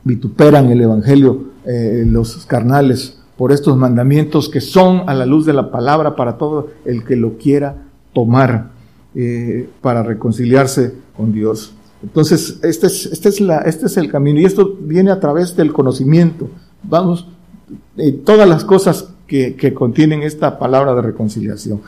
vituperan 0.04 0.72
el 0.72 0.82
Evangelio 0.82 1.55
eh, 1.66 2.04
los 2.06 2.46
carnales 2.46 3.18
por 3.38 3.52
estos 3.52 3.76
mandamientos 3.78 4.50
que 4.50 4.62
son 4.62 5.10
a 5.10 5.14
la 5.14 5.26
luz 5.26 5.46
de 5.46 5.54
la 5.54 5.72
palabra 5.72 6.16
para 6.16 6.38
todo 6.38 6.70
el 6.86 7.04
que 7.04 7.16
lo 7.16 7.38
quiera 7.38 7.84
tomar 8.14 8.72
eh, 9.14 9.68
para 9.82 10.04
reconciliarse 10.04 10.94
con 11.18 11.34
Dios. 11.34 11.74
Entonces, 12.02 12.60
este 12.64 12.88
es, 12.88 13.08
este, 13.08 13.30
es 13.30 13.42
la, 13.42 13.60
este 13.60 13.88
es 13.88 13.98
el 13.98 14.12
camino 14.12 14.40
y 14.40 14.46
esto 14.46 14.78
viene 14.80 15.12
a 15.12 15.20
través 15.20 15.56
del 15.56 15.74
conocimiento. 15.74 16.50
Vamos, 16.84 17.28
eh, 17.98 18.12
todas 18.12 18.48
las 18.48 18.64
cosas 18.64 19.10
que, 19.28 19.56
que, 19.56 19.74
contienen 19.74 20.22
esta 20.22 20.60
palabra 20.60 20.94
de 20.94 21.02
reconciliación. 21.02 21.82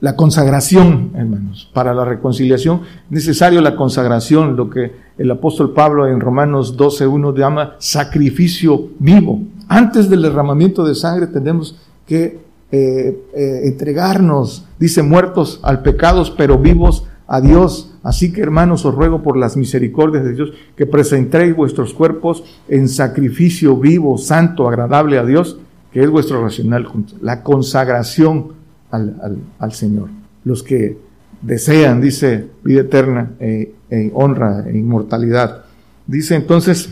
La 0.00 0.16
consagración, 0.16 1.10
hermanos, 1.14 1.68
para 1.74 1.92
la 1.92 2.06
reconciliación, 2.06 2.80
necesario 3.10 3.60
la 3.60 3.76
consagración, 3.76 4.56
lo 4.56 4.70
que 4.70 4.92
el 5.20 5.30
apóstol 5.30 5.74
Pablo 5.74 6.08
en 6.08 6.18
Romanos 6.18 6.78
12.1 6.78 7.36
llama 7.36 7.76
sacrificio 7.78 8.88
vivo. 8.98 9.42
Antes 9.68 10.08
del 10.08 10.22
derramamiento 10.22 10.82
de 10.82 10.94
sangre 10.94 11.26
tenemos 11.26 11.76
que 12.06 12.38
eh, 12.72 13.22
eh, 13.34 13.60
entregarnos, 13.64 14.64
dice, 14.78 15.02
muertos 15.02 15.60
al 15.62 15.82
pecados, 15.82 16.30
pero 16.30 16.56
vivos 16.56 17.04
a 17.26 17.42
Dios. 17.42 17.92
Así 18.02 18.32
que 18.32 18.40
hermanos, 18.40 18.86
os 18.86 18.94
ruego 18.94 19.22
por 19.22 19.36
las 19.36 19.58
misericordias 19.58 20.24
de 20.24 20.32
Dios 20.32 20.52
que 20.74 20.86
presentéis 20.86 21.54
vuestros 21.54 21.92
cuerpos 21.92 22.42
en 22.66 22.88
sacrificio 22.88 23.76
vivo, 23.76 24.16
santo, 24.16 24.66
agradable 24.66 25.18
a 25.18 25.26
Dios, 25.26 25.58
que 25.92 26.02
es 26.02 26.08
vuestro 26.08 26.42
racional, 26.42 26.88
la 27.20 27.42
consagración 27.42 28.54
al, 28.90 29.36
al, 29.58 29.72
Señor. 29.74 30.08
Los 30.44 30.62
que 30.62 30.96
desean, 31.40 32.00
dice, 32.00 32.46
vida 32.62 32.82
eterna, 32.82 33.32
eh, 33.40 34.10
honra 34.14 34.64
e 34.68 34.76
inmortalidad. 34.76 35.64
Dice 36.06 36.34
entonces 36.34 36.90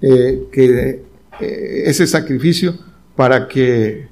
eh, 0.00 0.48
que 0.52 1.04
eh, 1.40 1.82
ese 1.86 2.06
sacrificio 2.06 2.74
para 3.16 3.48
que 3.48 4.08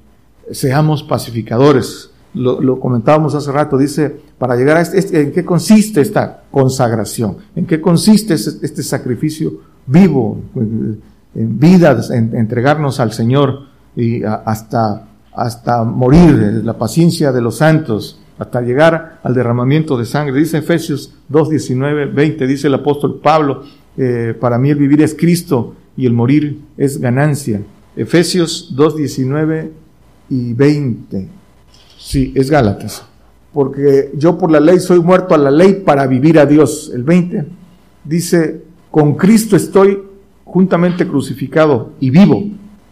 seamos 0.51 1.03
pacificadores. 1.03 2.11
Lo, 2.35 2.79
comentábamos 2.81 3.35
hace 3.35 3.51
rato, 3.51 3.79
dice, 3.79 4.15
para 4.39 4.57
llegar 4.57 4.77
a 4.77 4.83
este, 4.83 4.99
este, 4.99 5.23
¿en 5.23 5.33
qué 5.33 5.45
consiste 5.45 6.03
esta 6.03 6.43
consagración? 6.51 7.39
¿En 7.55 7.65
qué 7.67 7.81
consiste 7.81 8.35
este, 8.35 8.83
sacrificio 8.83 9.61
vivo, 9.87 10.43
en 10.55 11.59
vida, 11.59 11.99
en, 12.11 12.37
entregarnos 12.37 13.01
al 13.01 13.13
Señor 13.13 13.69
y 13.95 14.23
hasta, 14.23 15.09
hasta 15.35 15.83
morir, 15.85 16.61
la 16.63 16.77
paciencia 16.77 17.33
de 17.33 17.41
los 17.41 17.57
santos, 17.57 18.21
hasta 18.39 18.61
llegar 18.61 19.21
al 19.23 19.35
derramamiento 19.35 19.97
de 19.97 20.05
sangre? 20.05 20.39
Dice 20.39 20.59
Efesios 20.59 21.15
2, 21.29 21.51
19, 21.51 22.07
20, 22.07 22.47
dice 22.47 22.67
el 22.67 22.75
apóstol 22.75 23.21
Pablo, 23.23 23.63
eh, 23.97 24.35
para 24.39 24.59
mí 24.59 24.71
el 24.71 24.79
vivir 24.79 25.03
es 25.03 25.15
Cristo 25.15 25.75
y 25.97 26.07
el 26.07 26.13
morir 26.13 26.61
es 26.77 27.01
ganancia. 27.01 27.63
Efesios 27.97 28.73
2, 28.77 28.97
19 28.97 29.73
y 30.29 30.53
20. 30.53 31.29
Sí, 31.99 32.33
es 32.35 32.51
Gálatas. 32.51 33.05
Porque 33.53 34.11
yo 34.15 34.37
por 34.37 34.51
la 34.51 34.61
ley 34.61 34.81
soy 34.81 35.01
muerto 35.01 35.35
a 35.35 35.39
la 35.39 35.51
ley 35.51 35.83
para 35.85 36.07
vivir 36.07 36.39
a 36.39 36.45
Dios. 36.45 36.93
El 36.95 37.05
20 37.05 37.47
dice, 38.05 38.63
con 38.91 39.15
Cristo 39.15 39.57
estoy 39.57 40.03
juntamente 40.45 41.07
crucificado 41.07 41.93
y 42.01 42.11
vivo. 42.11 42.45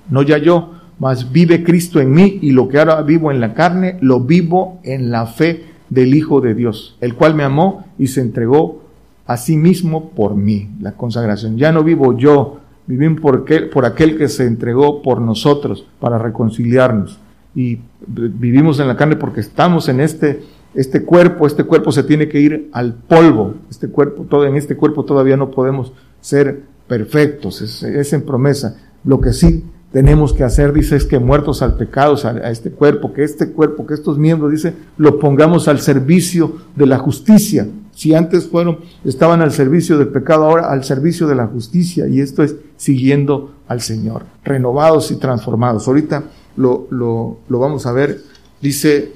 No 0.08 0.22
ya 0.22 0.38
yo, 0.38 0.72
mas 0.98 1.32
vive 1.32 1.64
Cristo 1.64 2.00
en 2.00 2.12
mí 2.12 2.38
y 2.40 2.52
lo 2.52 2.68
que 2.68 2.78
ahora 2.78 3.02
vivo 3.02 3.30
en 3.30 3.40
la 3.40 3.54
carne, 3.54 3.96
lo 4.00 4.20
vivo 4.20 4.80
en 4.84 5.10
la 5.10 5.26
fe 5.26 5.64
del 5.90 6.14
Hijo 6.14 6.40
de 6.40 6.54
Dios, 6.54 6.96
el 7.00 7.14
cual 7.14 7.34
me 7.34 7.44
amó 7.44 7.86
y 7.98 8.08
se 8.08 8.20
entregó 8.20 8.82
a 9.26 9.36
sí 9.36 9.56
mismo 9.56 10.10
por 10.10 10.34
mí. 10.34 10.70
La 10.80 10.92
consagración. 10.92 11.56
Ya 11.56 11.72
no 11.72 11.82
vivo 11.82 12.16
yo, 12.16 12.60
vivimos 12.86 13.20
por, 13.20 13.44
por 13.70 13.84
aquel 13.84 14.16
que 14.16 14.28
se 14.28 14.46
entregó 14.46 15.02
por 15.02 15.20
nosotros 15.20 15.86
para 16.00 16.18
reconciliarnos. 16.18 17.18
Y 17.54 17.78
vivimos 18.06 18.80
en 18.80 18.88
la 18.88 18.96
carne 18.96 19.16
porque 19.16 19.40
estamos 19.40 19.88
en 19.88 20.00
este, 20.00 20.42
este 20.74 21.04
cuerpo, 21.04 21.46
este 21.46 21.64
cuerpo 21.64 21.92
se 21.92 22.02
tiene 22.02 22.28
que 22.28 22.40
ir 22.40 22.68
al 22.72 22.94
polvo. 22.94 23.54
Este 23.70 23.88
cuerpo, 23.88 24.26
todo, 24.28 24.44
en 24.44 24.56
este 24.56 24.76
cuerpo 24.76 25.04
todavía 25.04 25.36
no 25.36 25.50
podemos 25.50 25.92
ser 26.20 26.62
perfectos, 26.88 27.62
es 27.62 28.12
en 28.12 28.22
promesa. 28.22 28.76
Lo 29.04 29.20
que 29.20 29.32
sí 29.32 29.64
tenemos 29.94 30.32
que 30.32 30.42
hacer, 30.42 30.72
dice, 30.72 30.96
es 30.96 31.04
que 31.04 31.20
muertos 31.20 31.62
al 31.62 31.76
pecado, 31.76 32.16
a, 32.24 32.50
este 32.50 32.72
cuerpo, 32.72 33.12
que 33.12 33.22
este 33.22 33.52
cuerpo, 33.52 33.86
que 33.86 33.94
estos 33.94 34.18
miembros, 34.18 34.50
dice, 34.50 34.74
lo 34.96 35.20
pongamos 35.20 35.68
al 35.68 35.78
servicio 35.78 36.56
de 36.74 36.86
la 36.86 36.98
justicia. 36.98 37.68
Si 37.92 38.12
antes 38.12 38.48
fueron, 38.48 38.80
estaban 39.04 39.40
al 39.40 39.52
servicio 39.52 39.96
del 39.96 40.08
pecado, 40.08 40.46
ahora 40.46 40.72
al 40.72 40.82
servicio 40.82 41.28
de 41.28 41.36
la 41.36 41.46
justicia. 41.46 42.08
Y 42.08 42.20
esto 42.20 42.42
es 42.42 42.56
siguiendo 42.76 43.54
al 43.68 43.82
Señor, 43.82 44.24
renovados 44.42 45.12
y 45.12 45.16
transformados. 45.16 45.86
Ahorita 45.86 46.24
lo, 46.56 46.88
lo 46.90 47.58
vamos 47.60 47.86
a 47.86 47.92
ver. 47.92 48.20
Dice 48.60 49.12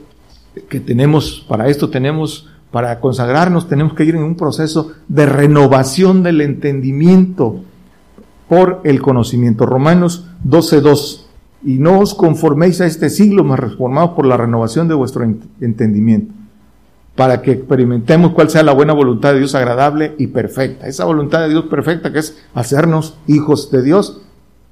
que 0.68 0.78
tenemos, 0.78 1.44
para 1.48 1.66
esto 1.66 1.90
tenemos, 1.90 2.50
para 2.70 3.00
consagrarnos, 3.00 3.68
tenemos 3.68 3.94
que 3.94 4.04
ir 4.04 4.14
en 4.14 4.22
un 4.22 4.36
proceso 4.36 4.92
de 5.08 5.26
renovación 5.26 6.22
del 6.22 6.40
entendimiento 6.40 7.64
por 8.48 8.80
el 8.84 9.00
conocimiento. 9.00 9.66
Romanos 9.66 10.26
12.2. 10.46 11.24
Y 11.64 11.78
no 11.78 11.98
os 11.98 12.14
conforméis 12.14 12.80
a 12.80 12.86
este 12.86 13.10
siglo, 13.10 13.44
mas 13.44 13.58
reformados 13.58 14.10
por 14.10 14.26
la 14.26 14.36
renovación 14.36 14.88
de 14.88 14.94
vuestro 14.94 15.24
entendimiento, 15.60 16.32
para 17.16 17.42
que 17.42 17.50
experimentemos 17.50 18.32
cuál 18.32 18.48
sea 18.48 18.62
la 18.62 18.72
buena 18.72 18.92
voluntad 18.92 19.32
de 19.32 19.40
Dios 19.40 19.56
agradable 19.56 20.14
y 20.18 20.28
perfecta. 20.28 20.86
Esa 20.86 21.04
voluntad 21.04 21.40
de 21.40 21.48
Dios 21.48 21.64
perfecta 21.64 22.12
que 22.12 22.20
es 22.20 22.38
hacernos 22.54 23.18
hijos 23.26 23.72
de 23.72 23.82
Dios, 23.82 24.20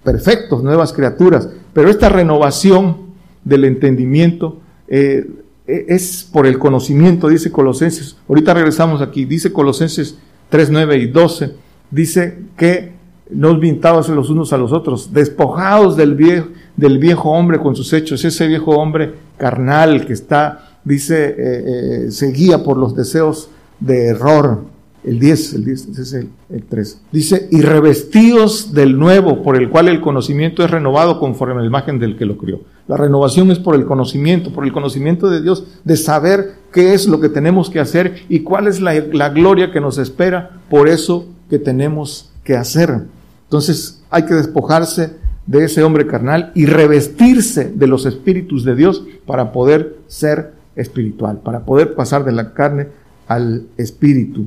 perfectos, 0.04 0.62
nuevas 0.62 0.92
criaturas. 0.92 1.48
Pero 1.72 1.90
esta 1.90 2.08
renovación 2.08 2.98
del 3.44 3.64
entendimiento 3.64 4.60
eh, 4.86 5.28
es 5.66 6.28
por 6.32 6.46
el 6.46 6.58
conocimiento, 6.58 7.28
dice 7.28 7.50
Colosenses. 7.50 8.16
Ahorita 8.28 8.54
regresamos 8.54 9.02
aquí, 9.02 9.24
dice 9.24 9.52
Colosenses 9.52 10.16
3, 10.50 10.70
9 10.70 10.98
y 10.98 11.06
12. 11.08 11.54
Dice 11.90 12.38
que 12.56 12.95
no 13.30 13.50
os 13.50 14.08
los 14.08 14.30
unos 14.30 14.52
a 14.52 14.58
los 14.58 14.72
otros, 14.72 15.12
despojados 15.12 15.96
del 15.96 16.14
viejo, 16.14 16.48
del 16.76 16.98
viejo 16.98 17.30
hombre 17.30 17.58
con 17.58 17.74
sus 17.74 17.92
hechos, 17.92 18.24
ese 18.24 18.46
viejo 18.46 18.72
hombre 18.72 19.14
carnal 19.36 20.06
que 20.06 20.12
está, 20.12 20.78
dice, 20.84 21.34
eh, 21.36 22.08
eh, 22.08 22.58
por 22.64 22.76
los 22.76 22.94
deseos 22.94 23.50
de 23.80 24.08
error. 24.08 24.76
El 25.02 25.20
10, 25.20 25.54
el 25.54 25.64
10, 25.64 25.88
ese 25.88 26.02
es 26.02 26.12
el, 26.14 26.28
el 26.50 26.64
3. 26.64 27.00
Dice, 27.12 27.48
y 27.52 27.60
revestidos 27.60 28.72
del 28.72 28.98
nuevo, 28.98 29.40
por 29.40 29.56
el 29.56 29.70
cual 29.70 29.88
el 29.88 30.00
conocimiento 30.00 30.64
es 30.64 30.70
renovado 30.70 31.20
conforme 31.20 31.54
a 31.54 31.60
la 31.60 31.66
imagen 31.66 32.00
del 32.00 32.16
que 32.16 32.26
lo 32.26 32.36
crió. 32.36 32.62
La 32.88 32.96
renovación 32.96 33.52
es 33.52 33.60
por 33.60 33.76
el 33.76 33.84
conocimiento, 33.84 34.50
por 34.50 34.64
el 34.64 34.72
conocimiento 34.72 35.30
de 35.30 35.42
Dios, 35.42 35.64
de 35.84 35.96
saber 35.96 36.54
qué 36.72 36.92
es 36.92 37.06
lo 37.06 37.20
que 37.20 37.28
tenemos 37.28 37.70
que 37.70 37.78
hacer 37.78 38.24
y 38.28 38.40
cuál 38.40 38.66
es 38.66 38.80
la 38.80 39.28
gloria 39.28 39.70
que 39.70 39.80
nos 39.80 39.98
espera 39.98 40.58
por 40.68 40.88
eso 40.88 41.26
que 41.48 41.60
tenemos 41.60 42.32
que 42.42 42.56
hacer. 42.56 43.02
Entonces 43.46 44.02
hay 44.10 44.24
que 44.24 44.34
despojarse 44.34 45.14
de 45.46 45.64
ese 45.64 45.82
hombre 45.82 46.06
carnal 46.06 46.52
y 46.54 46.66
revestirse 46.66 47.72
de 47.72 47.86
los 47.86 48.04
espíritus 48.04 48.64
de 48.64 48.74
Dios 48.74 49.04
para 49.26 49.52
poder 49.52 49.96
ser 50.08 50.54
espiritual, 50.74 51.40
para 51.42 51.60
poder 51.60 51.94
pasar 51.94 52.24
de 52.24 52.32
la 52.32 52.52
carne 52.52 52.88
al 53.28 53.66
espíritu. 53.76 54.46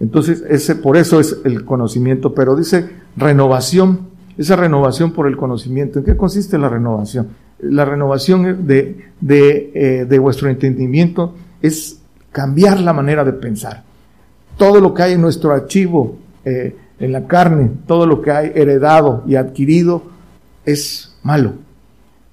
Entonces, 0.00 0.42
ese, 0.48 0.74
por 0.74 0.96
eso 0.96 1.20
es 1.20 1.38
el 1.44 1.64
conocimiento, 1.64 2.34
pero 2.34 2.56
dice 2.56 2.88
renovación, 3.16 4.08
esa 4.36 4.56
renovación 4.56 5.12
por 5.12 5.28
el 5.28 5.36
conocimiento. 5.36 5.98
¿En 5.98 6.04
qué 6.04 6.16
consiste 6.16 6.58
la 6.58 6.68
renovación? 6.68 7.28
La 7.60 7.84
renovación 7.84 8.66
de, 8.66 9.10
de, 9.20 9.70
eh, 9.74 10.04
de 10.06 10.18
vuestro 10.18 10.48
entendimiento 10.48 11.34
es 11.60 12.00
cambiar 12.32 12.80
la 12.80 12.92
manera 12.92 13.24
de 13.24 13.34
pensar. 13.34 13.84
Todo 14.56 14.80
lo 14.80 14.92
que 14.92 15.02
hay 15.02 15.12
en 15.12 15.20
nuestro 15.20 15.52
archivo 15.52 16.18
eh, 16.44 16.74
en 16.98 17.12
la 17.12 17.26
carne, 17.26 17.70
todo 17.86 18.06
lo 18.06 18.22
que 18.22 18.30
hay 18.30 18.52
heredado 18.54 19.24
y 19.26 19.36
adquirido 19.36 20.02
es 20.64 21.14
malo. 21.22 21.54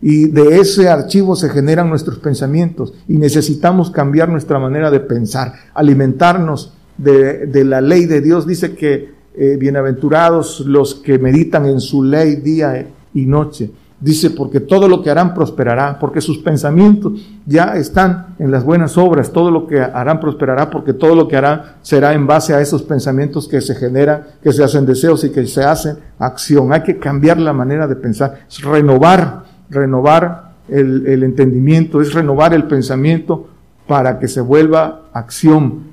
Y 0.02 0.28
de 0.28 0.60
ese 0.60 0.88
archivo 0.88 1.36
se 1.36 1.50
generan 1.50 1.90
nuestros 1.90 2.20
pensamientos 2.20 2.94
y 3.08 3.18
necesitamos 3.18 3.92
cambiar 3.92 4.30
nuestra 4.30 4.60
manera 4.60 4.90
de 4.92 5.02
pensar, 5.02 5.54
alimentarnos 5.74 6.74
de, 6.98 7.64
la 7.66 7.82
ley 7.82 8.06
de 8.06 8.22
Dios. 8.22 8.48
Dice 8.48 8.76
que 8.76 9.10
eh, 9.36 9.58
bienaventurados 9.60 10.62
los 10.62 10.96
que 10.96 11.20
meditan 11.20 11.66
en 11.66 11.82
su 11.82 12.04
ley 12.04 12.38
día 12.38 12.88
y 13.14 13.26
noche. 13.26 13.72
Dice, 14.02 14.30
porque 14.30 14.62
todo 14.62 14.88
lo 14.88 15.02
que 15.02 15.10
harán 15.10 15.34
prosperará, 15.34 16.00
porque 16.00 16.22
sus 16.22 16.38
pensamientos 16.38 17.20
ya 17.46 17.76
están 17.76 18.36
en 18.40 18.50
las 18.50 18.64
buenas 18.64 18.98
obras, 18.98 19.34
todo 19.34 19.52
lo 19.52 19.68
que 19.68 19.82
harán 19.82 20.22
prosperará, 20.22 20.70
porque 20.70 20.94
todo 20.94 21.16
lo 21.16 21.28
que 21.28 21.36
harán 21.36 21.74
será 21.82 22.14
en 22.14 22.26
base 22.26 22.54
a 22.54 22.62
esos 22.62 22.82
pensamientos 22.84 23.50
que 23.50 23.60
se 23.60 23.76
generan, 23.76 24.24
que 24.42 24.54
se 24.54 24.64
hacen 24.64 24.86
deseos 24.86 25.26
y 25.26 25.32
que 25.32 25.46
se 25.48 25.66
hacen 25.66 25.98
acción. 26.18 26.72
Hay 26.72 26.84
que 26.84 26.98
cambiar 26.98 27.40
la 27.40 27.52
manera 27.52 27.88
de 27.88 27.98
pensar, 27.98 28.46
es 28.48 28.62
renovar, 28.64 29.44
renovar 29.70 30.54
el, 30.70 31.22
entendimiento, 31.24 32.00
es 32.00 32.14
renovar 32.14 32.54
el 32.54 32.68
pensamiento 32.68 33.50
para 33.86 34.18
que 34.18 34.30
se 34.30 34.40
vuelva 34.40 35.10
acción. 35.12 35.90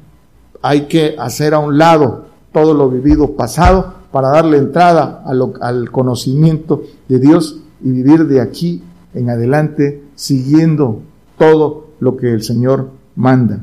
Hay 0.63 0.83
que 0.83 1.17
hacer 1.19 1.55
a 1.55 1.59
un 1.59 1.77
lado 1.77 2.27
todo 2.53 2.73
lo 2.73 2.89
vivido 2.89 3.33
pasado 3.33 3.95
para 4.13 4.29
darle 4.29 4.59
entrada 4.59 5.25
al 5.25 5.91
conocimiento 5.91 6.85
de 7.09 7.19
Dios 7.19 7.63
y 7.83 7.91
vivir 7.91 8.27
de 8.27 8.41
aquí 8.41 8.83
en 9.15 9.31
adelante 9.31 10.03
siguiendo 10.15 11.03
todo 11.39 11.91
lo 12.01 12.17
que 12.17 12.33
el 12.33 12.43
Señor 12.43 12.91
manda. 13.15 13.61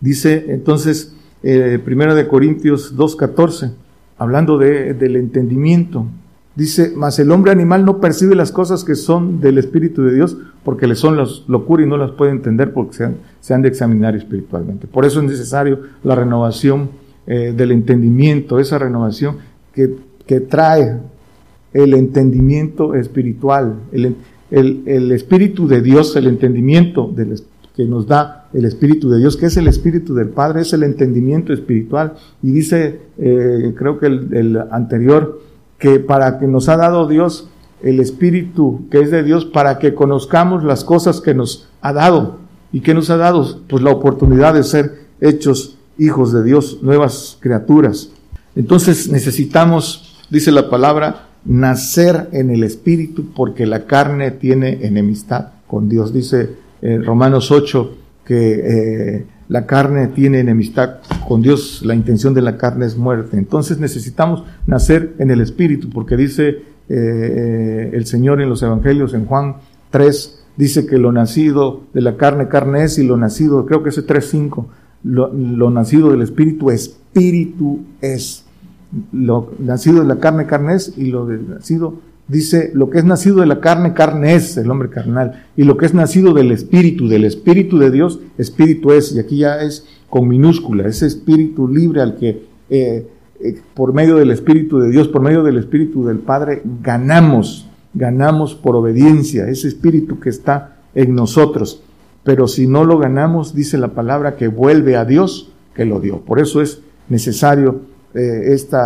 Dice 0.00 0.46
entonces, 0.48 1.14
eh, 1.42 1.78
de 1.84 2.28
Corintios 2.28 2.96
2.14, 2.96 3.72
hablando 4.18 4.58
de, 4.58 4.94
del 4.94 5.16
entendimiento, 5.16 6.06
dice, 6.54 6.92
mas 6.96 7.18
el 7.18 7.30
hombre 7.30 7.52
animal 7.52 7.84
no 7.84 8.00
percibe 8.00 8.34
las 8.34 8.50
cosas 8.50 8.84
que 8.84 8.94
son 8.94 9.40
del 9.40 9.58
Espíritu 9.58 10.02
de 10.02 10.14
Dios 10.14 10.36
porque 10.64 10.86
le 10.86 10.94
son 10.94 11.16
los, 11.16 11.44
locura 11.48 11.82
y 11.82 11.86
no 11.86 11.96
las 11.96 12.12
puede 12.12 12.32
entender 12.32 12.72
porque 12.72 12.96
se 12.96 13.04
han, 13.04 13.16
se 13.40 13.54
han 13.54 13.62
de 13.62 13.68
examinar 13.68 14.16
espiritualmente. 14.16 14.86
Por 14.86 15.04
eso 15.04 15.20
es 15.20 15.26
necesario 15.26 15.80
la 16.02 16.14
renovación 16.14 16.90
eh, 17.26 17.52
del 17.56 17.72
entendimiento, 17.72 18.58
esa 18.58 18.78
renovación 18.78 19.36
que, 19.72 19.96
que 20.26 20.40
trae 20.40 20.98
el 21.72 21.94
entendimiento 21.94 22.94
espiritual, 22.94 23.76
el, 23.92 24.16
el 24.50 25.12
Espíritu 25.12 25.66
de 25.66 25.82
Dios, 25.82 26.16
el 26.16 26.26
entendimiento 26.26 27.12
que 27.76 27.84
nos 27.84 28.06
da 28.06 28.48
el 28.54 28.64
Espíritu 28.64 29.10
de 29.10 29.18
Dios, 29.18 29.36
que 29.36 29.46
es 29.46 29.56
el 29.56 29.68
Espíritu 29.68 30.14
del 30.14 30.30
Padre, 30.30 30.62
es 30.62 30.72
el 30.72 30.82
entendimiento 30.82 31.52
espiritual. 31.52 32.14
Y 32.42 32.52
dice, 32.52 33.00
eh, 33.18 33.74
creo 33.76 33.98
que 33.98 34.06
el, 34.06 34.34
el 34.34 34.58
anterior, 34.70 35.42
que 35.78 36.00
para 36.00 36.38
que 36.38 36.46
nos 36.46 36.68
ha 36.68 36.76
dado 36.76 37.06
Dios 37.06 37.48
el 37.82 38.00
Espíritu 38.00 38.86
que 38.90 39.00
es 39.00 39.10
de 39.10 39.22
Dios, 39.22 39.44
para 39.44 39.78
que 39.78 39.94
conozcamos 39.94 40.64
las 40.64 40.84
cosas 40.84 41.20
que 41.20 41.34
nos 41.34 41.68
ha 41.82 41.92
dado. 41.92 42.38
¿Y 42.72 42.80
que 42.80 42.94
nos 42.94 43.10
ha 43.10 43.16
dado? 43.16 43.60
Pues 43.68 43.82
la 43.82 43.90
oportunidad 43.90 44.54
de 44.54 44.64
ser 44.64 45.06
hechos 45.20 45.76
hijos 45.98 46.32
de 46.32 46.42
Dios, 46.42 46.78
nuevas 46.82 47.38
criaturas. 47.40 48.10
Entonces 48.54 49.08
necesitamos, 49.10 50.16
dice 50.30 50.50
la 50.50 50.70
palabra, 50.70 51.25
nacer 51.46 52.28
en 52.32 52.50
el 52.50 52.64
Espíritu 52.64 53.32
porque 53.34 53.66
la 53.66 53.86
carne 53.86 54.30
tiene 54.32 54.86
enemistad 54.86 55.48
con 55.66 55.88
Dios. 55.88 56.12
Dice 56.12 56.50
eh, 56.82 56.98
Romanos 56.98 57.50
8 57.50 57.96
que 58.24 59.16
eh, 59.16 59.26
la 59.48 59.66
carne 59.66 60.08
tiene 60.08 60.40
enemistad 60.40 60.96
con 61.28 61.42
Dios, 61.42 61.82
la 61.84 61.94
intención 61.94 62.34
de 62.34 62.42
la 62.42 62.56
carne 62.56 62.86
es 62.86 62.96
muerte. 62.96 63.38
Entonces 63.38 63.78
necesitamos 63.78 64.42
nacer 64.66 65.14
en 65.18 65.30
el 65.30 65.40
Espíritu 65.40 65.88
porque 65.90 66.16
dice 66.16 66.62
eh, 66.88 67.90
el 67.92 68.06
Señor 68.06 68.40
en 68.40 68.48
los 68.48 68.62
Evangelios, 68.62 69.14
en 69.14 69.26
Juan 69.26 69.56
3, 69.90 70.44
dice 70.56 70.86
que 70.86 70.98
lo 70.98 71.12
nacido 71.12 71.82
de 71.94 72.00
la 72.00 72.16
carne, 72.16 72.48
carne 72.48 72.84
es, 72.84 72.98
y 72.98 73.06
lo 73.06 73.16
nacido, 73.16 73.66
creo 73.66 73.84
que 73.84 73.90
es 73.90 74.04
3.5, 74.04 74.66
lo, 75.04 75.32
lo 75.32 75.70
nacido 75.70 76.10
del 76.10 76.22
Espíritu, 76.22 76.70
Espíritu 76.70 77.84
es 78.00 78.45
lo 79.12 79.52
nacido 79.58 80.00
de 80.00 80.06
la 80.06 80.16
carne, 80.16 80.46
carne 80.46 80.74
es, 80.74 80.94
y 80.96 81.06
lo 81.06 81.26
de 81.26 81.38
nacido, 81.38 82.00
dice, 82.28 82.70
lo 82.74 82.90
que 82.90 82.98
es 82.98 83.04
nacido 83.04 83.36
de 83.36 83.46
la 83.46 83.60
carne, 83.60 83.94
carne 83.94 84.34
es, 84.34 84.56
el 84.56 84.70
hombre 84.70 84.88
carnal, 84.88 85.44
y 85.56 85.64
lo 85.64 85.76
que 85.76 85.86
es 85.86 85.94
nacido 85.94 86.32
del 86.34 86.52
Espíritu, 86.52 87.08
del 87.08 87.24
Espíritu 87.24 87.78
de 87.78 87.90
Dios, 87.90 88.20
Espíritu 88.38 88.92
es, 88.92 89.12
y 89.12 89.18
aquí 89.18 89.38
ya 89.38 89.60
es 89.62 89.86
con 90.08 90.28
minúscula, 90.28 90.86
ese 90.86 91.06
Espíritu 91.06 91.68
libre 91.68 92.00
al 92.00 92.16
que 92.16 92.46
eh, 92.70 93.06
eh, 93.40 93.60
por 93.74 93.92
medio 93.92 94.16
del 94.16 94.30
Espíritu 94.30 94.78
de 94.78 94.90
Dios, 94.90 95.08
por 95.08 95.20
medio 95.22 95.42
del 95.42 95.58
Espíritu 95.58 96.04
del 96.04 96.18
Padre, 96.18 96.62
ganamos, 96.82 97.68
ganamos 97.92 98.54
por 98.54 98.76
obediencia, 98.76 99.48
ese 99.48 99.68
Espíritu 99.68 100.20
que 100.20 100.30
está 100.30 100.76
en 100.94 101.14
nosotros. 101.14 101.82
Pero 102.24 102.48
si 102.48 102.66
no 102.66 102.84
lo 102.84 102.98
ganamos, 102.98 103.54
dice 103.54 103.78
la 103.78 103.94
palabra 103.94 104.36
que 104.36 104.48
vuelve 104.48 104.96
a 104.96 105.04
Dios 105.04 105.52
que 105.74 105.84
lo 105.84 106.00
dio. 106.00 106.22
Por 106.22 106.40
eso 106.40 106.60
es 106.60 106.80
necesario 107.08 107.82
este 108.16 108.76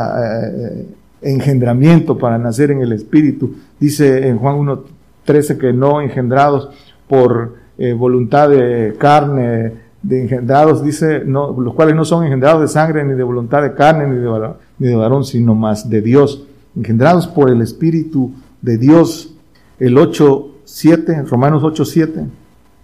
engendramiento 1.23 2.19
para 2.19 2.39
nacer 2.39 2.71
en 2.71 2.83
el 2.83 2.93
Espíritu. 2.93 3.55
Dice 3.79 4.29
en 4.29 4.39
Juan 4.39 4.57
1.13 4.57 5.59
que 5.59 5.73
no 5.73 6.01
engendrados 6.01 6.71
por 7.09 7.57
eh, 7.79 7.93
voluntad 7.93 8.49
de 8.49 8.95
carne, 8.99 9.73
de 10.03 10.23
engendrados, 10.23 10.83
dice, 10.83 11.23
no, 11.25 11.55
los 11.61 11.75
cuales 11.75 11.95
no 11.95 12.05
son 12.05 12.25
engendrados 12.25 12.63
de 12.63 12.69
sangre, 12.69 13.05
ni 13.05 13.15
de 13.15 13.23
voluntad 13.23 13.63
de 13.63 13.75
carne, 13.75 14.07
ni 14.07 14.17
de, 14.17 14.27
varón, 14.27 14.55
ni 14.79 14.89
de 14.89 14.97
varón, 14.97 15.25
sino 15.25 15.55
más 15.55 15.89
de 15.91 16.01
Dios. 16.01 16.47
Engendrados 16.77 17.27
por 17.27 17.51
el 17.51 17.61
Espíritu 17.61 18.33
de 18.63 18.79
Dios. 18.79 19.35
El 19.79 19.97
8.7, 19.97 21.27
Romanos 21.27 21.63
8.7 21.63 22.27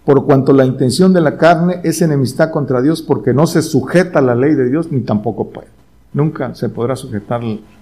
por 0.03 0.25
cuanto 0.25 0.53
la 0.53 0.65
intención 0.65 1.11
de 1.11 1.19
la 1.19 1.35
carne 1.35 1.81
es 1.83 2.01
enemistad 2.01 2.49
contra 2.49 2.81
Dios 2.81 3.01
porque 3.01 3.33
no 3.33 3.45
se 3.45 3.61
sujeta 3.61 4.19
a 4.19 4.21
la 4.21 4.35
ley 4.35 4.55
de 4.55 4.69
Dios 4.69 4.89
ni 4.89 5.01
tampoco 5.01 5.49
puede 5.49 5.67
nunca 6.13 6.53
se 6.55 6.69
podrá 6.69 6.95
sujetar 6.95 7.41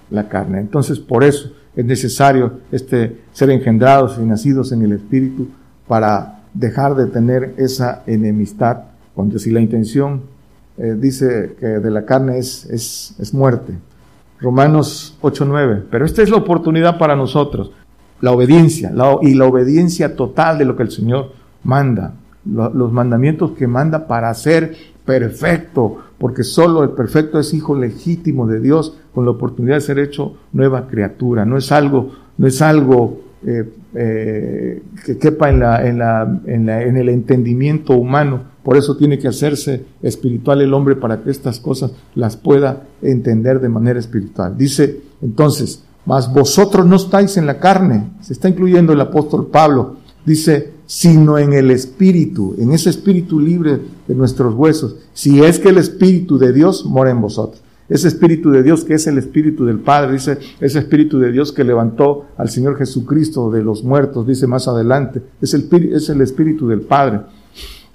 la 0.09 0.27
carne. 0.27 0.59
Entonces, 0.59 0.99
por 0.99 1.23
eso 1.23 1.51
es 1.75 1.85
necesario 1.85 2.59
este, 2.71 3.21
ser 3.31 3.49
engendrados 3.49 4.17
y 4.17 4.25
nacidos 4.25 4.71
en 4.71 4.83
el 4.83 4.93
Espíritu 4.93 5.47
para 5.87 6.43
dejar 6.53 6.95
de 6.95 7.07
tener 7.07 7.53
esa 7.57 8.03
enemistad 8.07 8.83
cuando 9.13 9.39
Si 9.39 9.49
la 9.49 9.61
intención 9.61 10.23
eh, 10.77 10.95
dice 10.99 11.55
que 11.57 11.65
de 11.65 11.89
la 11.89 12.05
carne 12.05 12.37
es, 12.37 12.65
es, 12.65 13.15
es 13.17 13.33
muerte. 13.33 13.73
Romanos 14.41 15.17
8.9. 15.21 15.85
Pero 15.89 16.05
esta 16.05 16.21
es 16.21 16.29
la 16.29 16.37
oportunidad 16.37 16.97
para 16.97 17.15
nosotros, 17.15 17.71
la 18.19 18.31
obediencia 18.31 18.91
y 19.21 19.33
la 19.33 19.45
obediencia 19.45 20.15
total 20.15 20.57
de 20.57 20.65
lo 20.65 20.75
que 20.75 20.83
el 20.83 20.91
Señor 20.91 21.31
manda, 21.63 22.13
los 22.45 22.91
mandamientos 22.91 23.51
que 23.51 23.67
manda 23.67 24.07
para 24.07 24.33
ser 24.33 24.75
perfecto, 25.05 25.99
porque 26.17 26.43
solo 26.43 26.83
el 26.83 26.91
perfecto 26.91 27.39
es 27.39 27.53
hijo 27.53 27.75
legítimo 27.75 28.47
de 28.47 28.59
Dios 28.59 28.97
con 29.13 29.25
la 29.25 29.31
oportunidad 29.31 29.75
de 29.75 29.81
ser 29.81 29.99
hecho 29.99 30.37
nueva 30.53 30.87
criatura. 30.87 31.45
No 31.45 31.57
es 31.57 31.71
algo, 31.71 32.11
no 32.37 32.47
es 32.47 32.61
algo 32.61 33.21
eh, 33.45 33.69
eh, 33.93 34.83
que 35.05 35.17
quepa 35.17 35.49
en, 35.49 35.59
la, 35.59 35.85
en, 35.85 36.69
en 36.69 36.97
el 36.97 37.09
entendimiento 37.09 37.93
humano. 37.93 38.55
Por 38.63 38.77
eso 38.77 38.97
tiene 38.97 39.19
que 39.19 39.27
hacerse 39.27 39.85
espiritual 40.01 40.61
el 40.61 40.73
hombre 40.73 40.95
para 40.95 41.21
que 41.21 41.29
estas 41.29 41.59
cosas 41.59 41.91
las 42.15 42.37
pueda 42.37 42.83
entender 43.01 43.59
de 43.59 43.69
manera 43.69 43.99
espiritual. 43.99 44.57
Dice 44.57 45.01
entonces, 45.21 45.83
mas 46.05 46.31
vosotros 46.31 46.85
no 46.85 46.95
estáis 46.95 47.37
en 47.37 47.47
la 47.47 47.59
carne, 47.59 48.11
se 48.21 48.33
está 48.33 48.47
incluyendo 48.47 48.93
el 48.93 49.01
apóstol 49.01 49.47
Pablo, 49.47 49.97
dice, 50.25 50.74
sino 50.85 51.37
en 51.37 51.53
el 51.53 51.71
Espíritu, 51.71 52.55
en 52.57 52.71
ese 52.71 52.89
Espíritu 52.89 53.39
libre 53.39 53.79
de 54.07 54.15
nuestros 54.15 54.53
huesos, 54.53 54.97
si 55.13 55.41
es 55.43 55.59
que 55.59 55.69
el 55.69 55.77
Espíritu 55.77 56.37
de 56.37 56.53
Dios 56.53 56.85
mora 56.85 57.11
en 57.11 57.21
vosotros. 57.21 57.61
Ese 57.87 58.07
Espíritu 58.07 58.49
de 58.49 58.63
Dios 58.63 58.83
que 58.83 58.95
es 58.95 59.05
el 59.05 59.17
Espíritu 59.17 59.65
del 59.65 59.79
Padre, 59.79 60.13
dice, 60.13 60.39
ese 60.59 60.79
Espíritu 60.79 61.19
de 61.19 61.31
Dios 61.31 61.51
que 61.51 61.63
levantó 61.63 62.25
al 62.37 62.49
Señor 62.49 62.77
Jesucristo 62.77 63.51
de 63.51 63.63
los 63.63 63.83
muertos, 63.83 64.25
dice 64.25 64.47
más 64.47 64.67
adelante, 64.67 65.21
es 65.41 65.53
el, 65.53 65.69
es 65.93 66.09
el 66.09 66.21
Espíritu 66.21 66.67
del 66.67 66.81
Padre. 66.81 67.21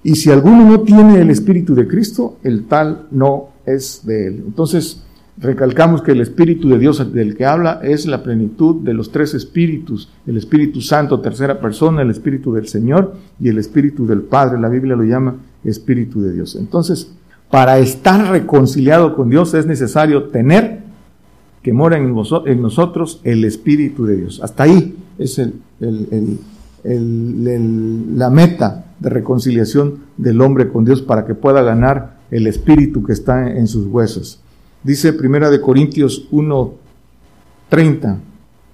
Y 0.03 0.15
si 0.15 0.31
alguno 0.31 0.65
no 0.65 0.81
tiene 0.81 1.21
el 1.21 1.31
Espíritu 1.31 1.75
de 1.75 1.89
Cristo, 1.89 2.39
el 2.43 2.67
tal 2.67 3.09
no 3.11 3.49
es 3.67 4.03
de 4.05 4.29
él. 4.29 4.45
Entonces, 4.47 5.03
Recalcamos 5.41 6.03
que 6.03 6.13
el 6.13 6.21
Espíritu 6.21 6.69
de 6.69 6.79
Dios 6.79 7.15
del 7.15 7.35
que 7.35 7.47
habla 7.47 7.81
es 7.83 8.05
la 8.05 8.23
plenitud 8.23 8.83
de 8.83 8.93
los 8.93 9.11
tres 9.11 9.33
Espíritus, 9.33 10.11
el 10.27 10.37
Espíritu 10.37 10.83
Santo, 10.83 11.21
tercera 11.21 11.61
persona, 11.61 12.03
el 12.03 12.11
Espíritu 12.11 12.53
del 12.53 12.69
Señor 12.69 13.15
y 13.41 13.49
el 13.49 13.57
Espíritu 13.57 14.07
del 14.07 14.21
Padre. 14.21 14.61
La 14.61 14.69
Biblia 14.69 14.97
lo 14.97 15.05
llama 15.05 15.37
Espíritu 15.65 16.21
de 16.21 16.35
Dios. 16.35 16.57
Entonces, 16.57 17.13
para 17.51 17.79
estar 17.79 18.31
reconciliado 18.31 19.17
con 19.17 19.31
Dios 19.31 19.55
es 19.55 19.65
necesario 19.65 20.25
tener 20.25 20.81
que 21.63 21.73
mora 21.73 21.97
en, 21.97 22.13
nosotros 22.61 23.21
el 23.25 23.45
Espíritu 23.45 24.05
de 24.05 24.17
Dios. 24.17 24.41
Hasta 24.43 24.65
ahí 24.65 24.95
es 25.19 25.41
la 26.85 28.31
meta 28.31 28.85
de 28.99 29.09
reconciliación 29.09 30.01
del 30.19 30.43
hombre 30.43 30.69
con 30.69 30.85
Dios 30.85 31.01
para 31.01 31.25
que 31.25 31.35
pueda 31.35 31.63
ganar 31.63 32.19
el 32.31 32.47
Espíritu 32.47 33.03
que 33.03 33.15
está 33.15 33.51
en 33.51 33.67
sus 33.67 33.87
huesos. 33.87 34.43
Dice 34.83 35.13
Primera 35.13 35.51
de 35.51 35.61
Corintios 35.61 36.27
1:30, 36.31 38.19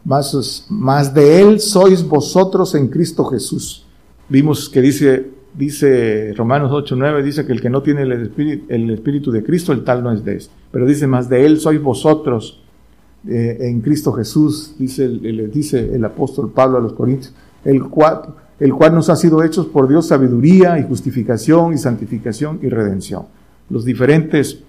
más, 0.04 0.66
más 0.70 1.12
de 1.12 1.40
él 1.40 1.58
sois 1.58 2.06
vosotros 2.06 2.76
en 2.76 2.86
Cristo 2.88 3.24
Jesús. 3.24 3.84
Vimos 4.28 4.68
que 4.68 4.80
dice, 4.80 5.30
dice 5.54 6.32
Romanos 6.36 6.70
8:9, 6.70 7.24
dice 7.24 7.44
que 7.44 7.52
el 7.52 7.60
que 7.60 7.70
no 7.70 7.82
tiene 7.82 8.02
el 8.02 8.12
espíritu, 8.12 8.66
el 8.68 8.90
espíritu 8.90 9.32
de 9.32 9.42
Cristo, 9.42 9.72
el 9.72 9.82
tal 9.82 10.04
no 10.04 10.12
es 10.12 10.24
de 10.24 10.34
él. 10.34 10.42
Pero 10.70 10.86
dice, 10.86 11.08
más 11.08 11.28
de 11.28 11.44
él 11.44 11.58
sois 11.58 11.82
vosotros 11.82 12.62
eh, 13.26 13.56
en 13.62 13.80
Cristo 13.80 14.12
Jesús, 14.12 14.76
dice, 14.78 15.08
le 15.08 15.48
dice 15.48 15.92
el 15.92 16.04
apóstol 16.04 16.52
Pablo 16.52 16.78
a 16.78 16.80
los 16.80 16.92
Corintios, 16.92 17.34
el 17.64 17.82
cual, 17.82 18.34
el 18.60 18.72
cual 18.72 18.94
nos 18.94 19.10
ha 19.10 19.16
sido 19.16 19.42
hechos 19.42 19.66
por 19.66 19.88
Dios 19.88 20.06
sabiduría 20.06 20.78
y 20.78 20.84
justificación 20.84 21.74
y 21.74 21.78
santificación 21.78 22.60
y 22.62 22.68
redención. 22.68 23.24
Los 23.68 23.84
diferentes 23.84 24.62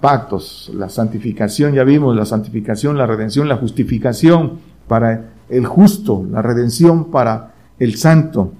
pactos, 0.00 0.70
la 0.74 0.88
santificación, 0.88 1.74
ya 1.74 1.84
vimos, 1.84 2.16
la 2.16 2.24
santificación, 2.24 2.96
la 2.96 3.06
redención, 3.06 3.48
la 3.48 3.56
justificación 3.56 4.58
para 4.88 5.30
el 5.48 5.66
justo, 5.66 6.26
la 6.30 6.42
redención 6.42 7.10
para 7.10 7.54
el 7.78 7.96
santo. 7.96 8.52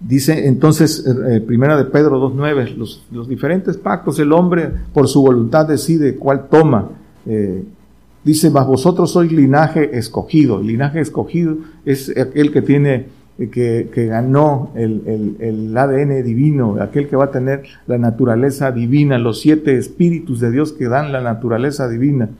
Dice 0.00 0.46
entonces, 0.46 1.04
eh, 1.06 1.36
eh, 1.36 1.40
primera 1.40 1.76
de 1.76 1.84
Pedro 1.84 2.20
2.9, 2.32 2.76
los, 2.76 3.04
los 3.10 3.28
diferentes 3.28 3.76
pactos, 3.76 4.18
el 4.20 4.32
hombre 4.32 4.70
por 4.92 5.08
su 5.08 5.22
voluntad 5.22 5.66
decide 5.66 6.16
cuál 6.16 6.48
toma. 6.48 6.90
Eh, 7.26 7.64
dice, 8.22 8.50
mas 8.50 8.66
vosotros 8.66 9.10
sois 9.10 9.32
linaje 9.32 9.98
escogido. 9.98 10.62
Linaje 10.62 11.00
escogido 11.00 11.56
es 11.84 12.16
aquel 12.16 12.52
que 12.52 12.62
tiene 12.62 13.06
que, 13.46 13.88
que 13.94 14.06
ganó 14.06 14.72
el, 14.74 15.02
el, 15.06 15.36
el, 15.38 15.76
ADN 15.76 16.24
divino, 16.24 16.76
aquel 16.80 17.08
que 17.08 17.14
va 17.14 17.26
a 17.26 17.30
tener 17.30 17.62
la 17.86 17.96
naturaleza 17.96 18.72
divina, 18.72 19.16
los 19.16 19.40
siete 19.40 19.78
espíritus 19.78 20.40
de 20.40 20.50
Dios 20.50 20.72
que 20.72 20.88
dan 20.88 21.12
la 21.12 21.20
naturaleza 21.20 21.88
divina, 21.88 22.30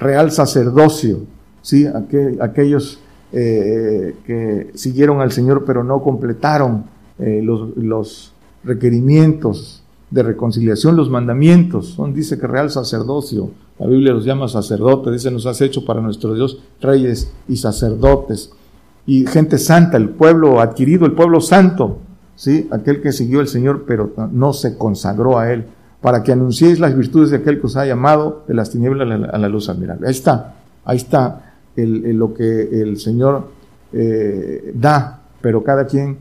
real 0.00 0.32
sacerdocio, 0.32 1.20
¿sí? 1.62 1.86
Aquel, 1.86 2.42
aquellos 2.42 3.00
eh, 3.32 4.16
que 4.26 4.70
siguieron 4.74 5.20
al 5.20 5.30
Señor 5.30 5.64
pero 5.64 5.84
no 5.84 6.02
completaron 6.02 6.86
eh, 7.20 7.40
los, 7.42 7.76
los 7.76 8.32
requerimientos 8.64 9.84
de 10.10 10.24
reconciliación, 10.24 10.96
los 10.96 11.08
mandamientos, 11.08 11.96
dice 12.14 12.38
que 12.38 12.48
real 12.48 12.70
sacerdocio, 12.70 13.50
la 13.78 13.86
Biblia 13.86 14.12
los 14.12 14.24
llama 14.24 14.48
sacerdotes, 14.48 15.12
dice, 15.12 15.30
nos 15.30 15.46
has 15.46 15.60
hecho 15.60 15.84
para 15.84 16.00
nuestro 16.00 16.34
Dios 16.34 16.60
reyes 16.80 17.32
y 17.46 17.58
sacerdotes 17.58 18.50
y 19.08 19.26
gente 19.26 19.56
santa, 19.56 19.96
el 19.96 20.10
pueblo 20.10 20.60
adquirido, 20.60 21.06
el 21.06 21.12
pueblo 21.12 21.40
santo, 21.40 21.98
¿sí? 22.36 22.68
aquel 22.70 23.00
que 23.00 23.10
siguió 23.10 23.40
al 23.40 23.48
Señor, 23.48 23.84
pero 23.86 24.12
no 24.32 24.52
se 24.52 24.76
consagró 24.76 25.38
a 25.38 25.50
Él, 25.50 25.64
para 26.02 26.22
que 26.22 26.30
anunciéis 26.30 26.78
las 26.78 26.94
virtudes 26.94 27.30
de 27.30 27.38
aquel 27.38 27.58
que 27.58 27.68
os 27.68 27.76
ha 27.78 27.86
llamado 27.86 28.44
de 28.46 28.52
las 28.52 28.68
tinieblas 28.68 29.08
a 29.32 29.38
la, 29.38 29.48
luz 29.48 29.70
admirable. 29.70 30.08
Ahí 30.08 30.12
está, 30.12 30.56
ahí 30.84 30.98
está 30.98 31.54
lo 31.74 32.34
que 32.34 32.82
el 32.82 32.98
Señor 32.98 33.48
eh, 33.94 34.72
da, 34.74 35.22
pero 35.40 35.64
cada 35.64 35.86
quien 35.86 36.18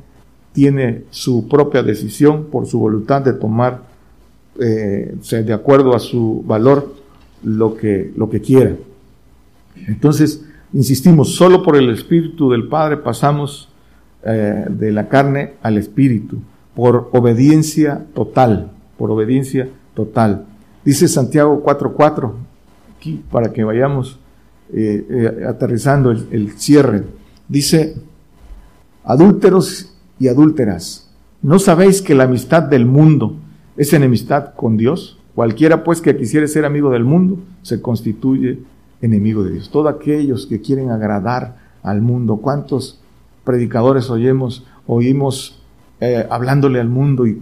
tiene 0.53 1.03
su 1.09 1.49
propia 1.49 1.83
decisión 1.83 2.45
por 2.45 2.67
su 2.67 2.79
voluntad 2.79 3.21
de 3.21 3.33
tomar, 3.33 3.81
eh, 4.61 5.13
de 5.29 5.53
acuerdo 5.53 5.93
a 5.93 5.99
su 5.99 6.41
valor, 6.47 6.95
lo 7.43 7.75
que, 7.75 8.13
lo 8.15 8.29
que 8.29 8.39
quiera. 8.39 8.77
Entonces, 9.87 10.46
insistimos, 10.73 11.35
solo 11.35 11.63
por 11.63 11.75
el 11.75 11.89
Espíritu 11.89 12.49
del 12.49 12.67
Padre 12.67 12.97
pasamos 12.97 13.69
eh, 14.23 14.65
de 14.69 14.91
la 14.91 15.07
carne 15.07 15.53
al 15.61 15.77
Espíritu, 15.77 16.37
por 16.75 17.09
obediencia 17.13 18.05
total, 18.13 18.71
por 18.97 19.11
obediencia 19.11 19.69
total. 19.93 20.45
Dice 20.83 21.07
Santiago 21.07 21.63
4.4, 21.63 22.31
aquí 22.97 23.23
para 23.31 23.51
que 23.51 23.63
vayamos 23.63 24.19
eh, 24.73 25.05
eh, 25.09 25.45
aterrizando 25.47 26.11
el, 26.11 26.27
el 26.31 26.51
cierre. 26.51 27.03
Dice, 27.47 27.95
adúlteros 29.03 29.93
y 30.19 30.27
adúlteras, 30.27 31.09
¿no 31.41 31.59
sabéis 31.59 32.01
que 32.01 32.15
la 32.15 32.25
amistad 32.25 32.63
del 32.63 32.85
mundo 32.85 33.35
es 33.77 33.93
enemistad 33.93 34.53
con 34.55 34.77
Dios? 34.77 35.19
Cualquiera 35.35 35.83
pues 35.83 36.01
que 36.01 36.17
quisiere 36.17 36.47
ser 36.47 36.65
amigo 36.65 36.89
del 36.89 37.03
mundo 37.03 37.37
se 37.61 37.81
constituye 37.81 38.59
enemigo 39.01 39.43
de 39.43 39.53
Dios. 39.53 39.69
Todos 39.69 39.93
aquellos 39.93 40.47
que 40.47 40.61
quieren 40.61 40.89
agradar 40.89 41.57
al 41.83 42.01
mundo, 42.01 42.37
¿cuántos 42.37 42.99
predicadores 43.43 44.09
oímos, 44.09 44.65
oímos 44.85 45.61
eh, 45.99 46.25
hablándole 46.29 46.79
al 46.79 46.89
mundo 46.89 47.25
y, 47.25 47.35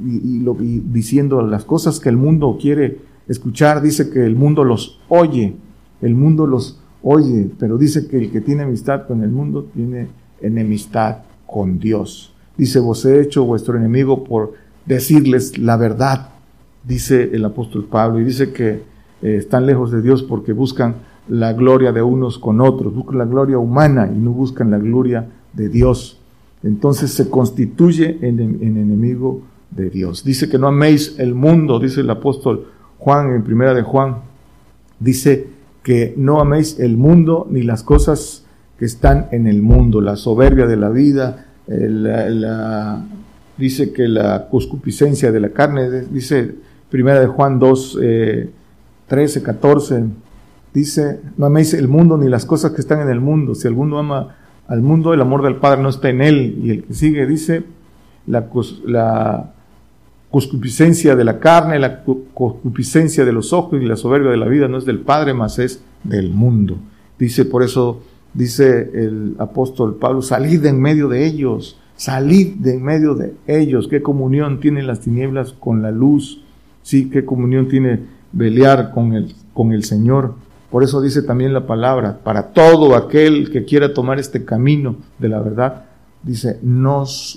diciendo 0.86 1.42
las 1.42 1.66
cosas 1.66 2.00
que 2.00 2.10
el 2.10 2.18
mundo 2.18 2.58
quiere 2.60 3.00
escuchar? 3.28 3.82
Dice 3.82 4.10
que 4.10 4.26
el 4.26 4.36
mundo 4.36 4.64
los 4.64 5.00
oye, 5.10 5.56
el 6.02 6.16
mundo 6.16 6.48
los 6.48 6.80
oye, 7.02 7.50
pero 7.60 7.78
dice 7.78 8.08
que 8.08 8.18
el 8.18 8.32
que 8.32 8.42
tiene 8.42 8.64
amistad 8.64 9.08
con 9.08 9.24
el 9.24 9.30
mundo 9.30 9.68
tiene 9.74 10.08
enemistad 10.42 11.20
con 11.46 11.80
Dios. 11.80 12.34
Dice, 12.58 12.80
vos 12.80 13.06
he 13.06 13.22
hecho 13.22 13.46
vuestro 13.46 13.78
enemigo 13.78 14.24
por 14.24 14.54
decirles 14.86 15.58
la 15.58 15.78
verdad 15.78 16.30
dice 16.88 17.32
el 17.34 17.44
apóstol 17.46 17.86
Pablo, 17.86 18.20
y 18.20 18.24
dice 18.24 18.52
que 18.52 18.84
eh, 19.22 19.38
están 19.38 19.66
lejos 19.66 19.92
de 19.92 20.02
Dios 20.02 20.24
porque 20.24 20.54
buscan 20.54 20.96
la 21.28 21.54
gloria 21.54 21.92
de 21.92 22.02
unos 22.02 22.38
con 22.40 22.62
otros, 22.62 22.94
buscan 22.94 23.18
la 23.18 23.26
gloria 23.26 23.58
humana 23.58 24.10
y 24.14 24.18
no 24.18 24.32
buscan 24.32 24.72
la 24.72 24.78
gloria 24.78 25.28
de 25.54 25.70
Dios. 25.70 26.20
Entonces 26.64 27.12
se 27.12 27.30
constituye 27.30 28.18
en, 28.22 28.40
en 28.40 28.78
enemigo 28.78 29.42
de 29.72 29.90
Dios. 29.90 30.24
Dice 30.24 30.50
que 30.50 30.58
no 30.58 30.68
améis 30.68 31.16
el 31.20 31.36
mundo, 31.36 31.80
dice 31.80 32.02
el 32.02 32.10
apóstol 32.10 32.68
Juan 32.98 33.34
en 33.34 33.44
primera 33.44 33.74
de 33.74 33.82
Juan, 33.82 34.18
dice 35.00 35.48
que 35.84 36.14
no 36.18 36.40
améis 36.40 36.80
el 36.80 36.98
mundo 36.98 37.48
ni 37.50 37.62
las 37.62 37.84
cosas 37.84 38.46
que 38.80 38.86
están 38.86 39.28
en 39.32 39.48
el 39.48 39.62
mundo, 39.62 40.02
la 40.02 40.16
soberbia 40.16 40.66
de 40.66 40.78
la 40.78 40.90
vida, 40.90 41.46
eh, 41.68 41.88
la, 41.90 43.06
dice 43.58 43.94
que 43.94 44.08
la 44.08 44.48
cuscupiscencia 44.48 45.32
de 45.32 45.40
la 45.40 45.50
carne, 45.50 45.90
dice 46.12 46.56
Primera 46.90 47.20
de 47.20 47.28
Juan 47.28 47.60
2, 47.60 48.00
13, 49.08 49.44
14, 49.44 50.04
dice, 50.76 51.22
no 51.38 51.46
améis 51.46 51.74
el 51.74 51.88
mundo 51.88 52.18
ni 52.18 52.28
las 52.28 52.46
cosas 52.46 52.72
que 52.72 52.82
están 52.82 53.00
en 53.02 53.10
el 53.10 53.22
mundo. 53.22 53.56
Si 53.56 53.68
alguno 53.68 53.98
ama 53.98 54.36
al 54.68 54.82
mundo, 54.82 55.14
el 55.14 55.22
amor 55.22 55.42
del 55.42 55.56
Padre 55.56 55.82
no 55.82 55.90
está 55.90 56.10
en 56.10 56.22
él. 56.22 56.60
Y 56.62 56.70
el 56.72 56.84
que 56.84 56.94
sigue 56.94 57.26
dice, 57.26 57.64
la, 58.28 58.50
la 58.86 59.54
concupiscencia 60.30 61.16
de 61.16 61.24
la 61.24 61.40
carne, 61.40 61.80
la 61.80 62.04
concupiscencia 62.04 63.24
de 63.24 63.32
los 63.32 63.54
ojos 63.54 63.82
y 63.82 63.86
la 63.86 63.96
soberbia 63.96 64.32
de 64.32 64.38
la 64.38 64.48
vida 64.48 64.68
no 64.68 64.78
es 64.78 64.86
del 64.86 65.00
Padre, 65.00 65.34
mas 65.34 65.60
es 65.60 65.82
del 66.04 66.32
mundo. 66.32 66.78
Dice, 67.18 67.46
por 67.46 67.64
eso 67.64 68.02
dice 68.34 68.92
el 68.94 69.36
apóstol 69.40 69.96
Pablo, 69.96 70.22
salid 70.22 70.62
de 70.62 70.70
en 70.70 70.82
medio 70.82 71.08
de 71.08 71.26
ellos, 71.26 71.80
salid 71.96 72.56
de 72.56 72.76
en 72.76 72.84
medio 72.84 73.16
de 73.16 73.34
ellos. 73.48 73.88
¿Qué 73.88 74.02
comunión 74.02 74.60
tienen 74.60 74.88
las 74.88 75.00
tinieblas 75.00 75.54
con 75.54 75.82
la 75.82 75.92
luz? 75.92 76.42
Sí, 76.84 77.10
qué 77.10 77.24
comunión 77.24 77.70
tiene 77.70 78.14
Beliar 78.38 78.92
con 78.92 79.14
el, 79.14 79.34
con 79.54 79.72
el 79.72 79.86
Señor. 79.86 80.36
Por 80.76 80.84
eso 80.84 81.00
dice 81.00 81.22
también 81.22 81.54
la 81.54 81.68
palabra, 81.68 82.20
para 82.22 82.48
todo 82.48 82.98
aquel 82.98 83.50
que 83.50 83.64
quiera 83.64 83.94
tomar 83.94 84.20
este 84.20 84.44
camino 84.44 84.98
de 85.20 85.30
la 85.30 85.40
verdad, 85.40 85.86
dice, 86.22 86.60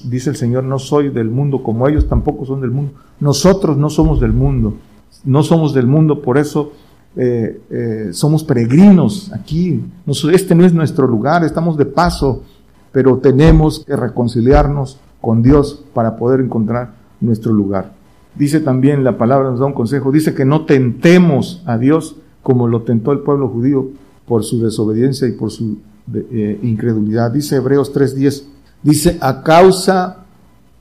dice 0.06 0.30
el 0.30 0.34
Señor, 0.34 0.64
no 0.64 0.80
soy 0.80 1.10
del 1.10 1.30
mundo 1.30 1.62
como 1.62 1.86
ellos 1.86 2.08
tampoco 2.08 2.44
son 2.44 2.60
del 2.60 2.72
mundo. 2.72 2.94
Nosotros 3.20 3.76
no 3.76 3.90
somos 3.90 4.18
del 4.18 4.32
mundo, 4.32 4.74
no 5.22 5.44
somos 5.44 5.72
del 5.72 5.86
mundo, 5.86 6.20
por 6.20 6.36
eso 6.36 6.72
eh, 7.14 7.60
eh, 7.70 8.08
somos 8.10 8.42
peregrinos 8.42 9.32
aquí. 9.32 9.84
este 10.32 10.56
no 10.56 10.64
es 10.64 10.74
nuestro 10.74 11.06
lugar, 11.06 11.44
estamos 11.44 11.76
de 11.76 11.86
paso, 11.86 12.42
pero 12.90 13.18
tenemos 13.18 13.84
que 13.84 13.94
reconciliarnos 13.94 14.98
con 15.20 15.44
Dios 15.44 15.84
para 15.94 16.16
poder 16.16 16.40
encontrar 16.40 16.94
nuestro 17.20 17.52
lugar. 17.52 17.92
Dice 18.34 18.58
también 18.58 19.04
la 19.04 19.16
palabra, 19.16 19.48
nos 19.48 19.60
da 19.60 19.66
un 19.66 19.74
consejo, 19.74 20.10
dice 20.10 20.34
que 20.34 20.44
no 20.44 20.64
tentemos 20.64 21.62
a 21.66 21.78
Dios 21.78 22.16
como 22.48 22.66
lo 22.66 22.80
tentó 22.80 23.12
el 23.12 23.18
pueblo 23.18 23.50
judío 23.50 23.90
por 24.26 24.42
su 24.42 24.58
desobediencia 24.62 25.28
y 25.28 25.32
por 25.32 25.50
su 25.50 25.76
eh, 26.14 26.58
incredulidad. 26.62 27.30
Dice 27.30 27.56
Hebreos 27.56 27.94
3.10, 27.94 28.44
dice, 28.82 29.18
a 29.20 29.42
causa 29.42 30.24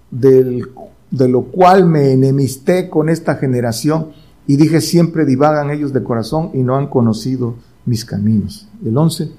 del, 0.10 0.66
de 1.12 1.28
lo 1.28 1.42
cual 1.42 1.86
me 1.86 2.14
enemisté 2.14 2.90
con 2.90 3.10
esta 3.10 3.36
generación 3.36 4.12
y 4.48 4.56
dije 4.56 4.80
siempre 4.80 5.26
divagan 5.26 5.70
ellos 5.70 5.92
de 5.92 6.04
corazón 6.04 6.52
y 6.54 6.60
no 6.60 6.78
han 6.78 6.88
conocido 6.88 7.56
mis 7.86 8.06
caminos. 8.06 8.70
El 8.86 8.98
11 8.98 9.30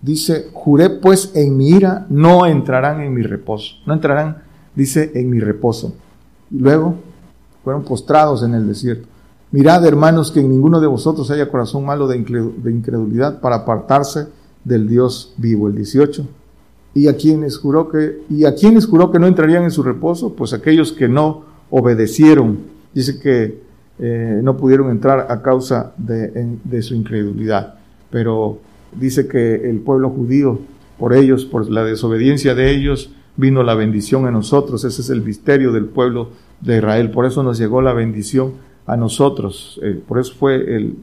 dice, 0.00 0.48
juré 0.54 0.88
pues 0.88 1.32
en 1.34 1.54
mi 1.54 1.68
ira 1.68 2.06
no 2.08 2.46
entrarán 2.46 3.02
en 3.02 3.12
mi 3.12 3.20
reposo. 3.20 3.74
No 3.84 3.92
entrarán, 3.92 4.38
dice, 4.74 5.12
en 5.14 5.28
mi 5.28 5.38
reposo. 5.38 5.92
Y 6.50 6.60
luego 6.60 6.94
fueron 7.62 7.84
postrados 7.84 8.42
en 8.42 8.54
el 8.54 8.66
desierto. 8.66 9.11
Mirad, 9.52 9.84
hermanos, 9.84 10.32
que 10.32 10.40
en 10.40 10.48
ninguno 10.48 10.80
de 10.80 10.86
vosotros 10.86 11.30
haya 11.30 11.50
corazón 11.50 11.84
malo 11.84 12.08
de 12.08 12.16
incredulidad 12.16 13.40
para 13.40 13.56
apartarse 13.56 14.28
del 14.64 14.88
Dios 14.88 15.34
vivo. 15.36 15.68
El 15.68 15.74
18. 15.74 16.26
Y 16.94 17.06
a 17.08 17.16
quienes 17.16 17.58
juró 17.58 17.88
que, 17.88 18.22
y 18.30 18.46
a 18.46 18.54
quienes 18.54 18.86
juró 18.86 19.10
que 19.10 19.18
no 19.18 19.26
entrarían 19.26 19.64
en 19.64 19.70
su 19.70 19.82
reposo, 19.82 20.34
pues 20.34 20.54
aquellos 20.54 20.92
que 20.92 21.06
no 21.06 21.44
obedecieron. 21.70 22.60
Dice 22.94 23.18
que 23.18 23.60
eh, 23.98 24.40
no 24.42 24.56
pudieron 24.56 24.90
entrar 24.90 25.26
a 25.30 25.42
causa 25.42 25.92
de, 25.98 26.58
de 26.64 26.82
su 26.82 26.94
incredulidad. 26.94 27.74
Pero 28.10 28.58
dice 28.98 29.28
que 29.28 29.68
el 29.68 29.80
pueblo 29.80 30.08
judío, 30.08 30.60
por 30.98 31.12
ellos, 31.12 31.44
por 31.44 31.70
la 31.70 31.84
desobediencia 31.84 32.54
de 32.54 32.70
ellos, 32.70 33.10
vino 33.36 33.62
la 33.62 33.74
bendición 33.74 34.26
a 34.26 34.30
nosotros. 34.30 34.84
Ese 34.84 35.02
es 35.02 35.10
el 35.10 35.20
misterio 35.22 35.72
del 35.72 35.86
pueblo 35.86 36.30
de 36.62 36.78
Israel. 36.78 37.10
Por 37.10 37.26
eso 37.26 37.42
nos 37.42 37.58
llegó 37.58 37.82
la 37.82 37.92
bendición 37.92 38.52
a 38.86 38.96
nosotros. 38.96 39.80
Eh, 39.82 40.00
por 40.06 40.18
eso 40.18 40.34
fue 40.34 40.94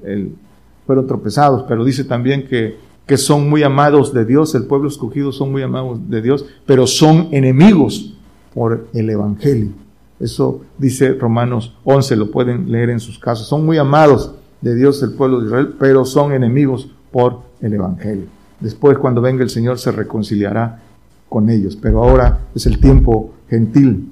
fueron 0.85 1.07
tropezados. 1.07 1.65
Pero 1.67 1.85
dice 1.85 2.03
también 2.03 2.47
que, 2.47 2.77
que 3.05 3.17
son 3.17 3.49
muy 3.49 3.63
amados 3.63 4.13
de 4.13 4.25
Dios. 4.25 4.55
El 4.55 4.65
pueblo 4.65 4.87
escogido 4.87 5.31
son 5.31 5.51
muy 5.51 5.61
amados 5.61 5.99
de 6.09 6.21
Dios, 6.21 6.45
pero 6.65 6.87
son 6.87 7.29
enemigos 7.31 8.13
por 8.53 8.87
el 8.93 9.09
Evangelio. 9.09 9.71
Eso 10.19 10.61
dice 10.77 11.13
Romanos 11.13 11.75
11, 11.85 12.15
lo 12.15 12.31
pueden 12.31 12.71
leer 12.71 12.89
en 12.89 12.99
sus 12.99 13.19
casos. 13.19 13.47
Son 13.47 13.65
muy 13.65 13.77
amados 13.77 14.33
de 14.61 14.75
Dios 14.75 15.01
el 15.01 15.13
pueblo 15.13 15.39
de 15.39 15.47
Israel, 15.47 15.75
pero 15.79 16.03
son 16.03 16.33
enemigos 16.33 16.89
por 17.11 17.39
el 17.61 17.73
Evangelio. 17.73 18.25
Después, 18.59 18.97
cuando 18.97 19.21
venga 19.21 19.43
el 19.43 19.49
Señor, 19.49 19.79
se 19.79 19.91
reconciliará 19.91 20.81
con 21.29 21.49
ellos, 21.49 21.77
pero 21.77 22.03
ahora 22.03 22.39
es 22.53 22.65
el 22.65 22.79
tiempo 22.79 23.31
gentil 23.49 24.09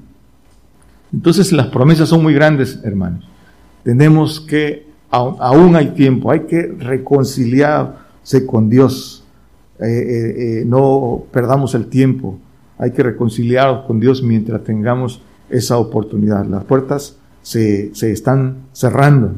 entonces 1.13 1.51
las 1.51 1.67
promesas 1.67 2.09
son 2.09 2.21
muy 2.21 2.33
grandes, 2.33 2.79
hermanos. 2.83 3.27
Tenemos 3.87 4.41
que, 4.41 4.85
aún 5.09 5.77
hay 5.77 5.91
tiempo, 5.91 6.29
hay 6.29 6.41
que 6.41 6.63
reconciliarse 6.77 8.45
con 8.45 8.69
Dios. 8.69 9.23
Eh, 9.79 9.85
eh, 9.85 10.33
eh, 10.59 10.63
no 10.65 11.23
perdamos 11.31 11.73
el 11.73 11.85
tiempo. 11.85 12.37
Hay 12.77 12.91
que 12.91 13.01
reconciliarnos 13.01 13.85
con 13.85 14.01
Dios 14.01 14.21
mientras 14.21 14.61
tengamos 14.65 15.21
esa 15.49 15.77
oportunidad. 15.77 16.45
Las 16.47 16.65
puertas 16.65 17.15
se, 17.41 17.95
se 17.95 18.11
están 18.11 18.57
cerrando. 18.73 19.35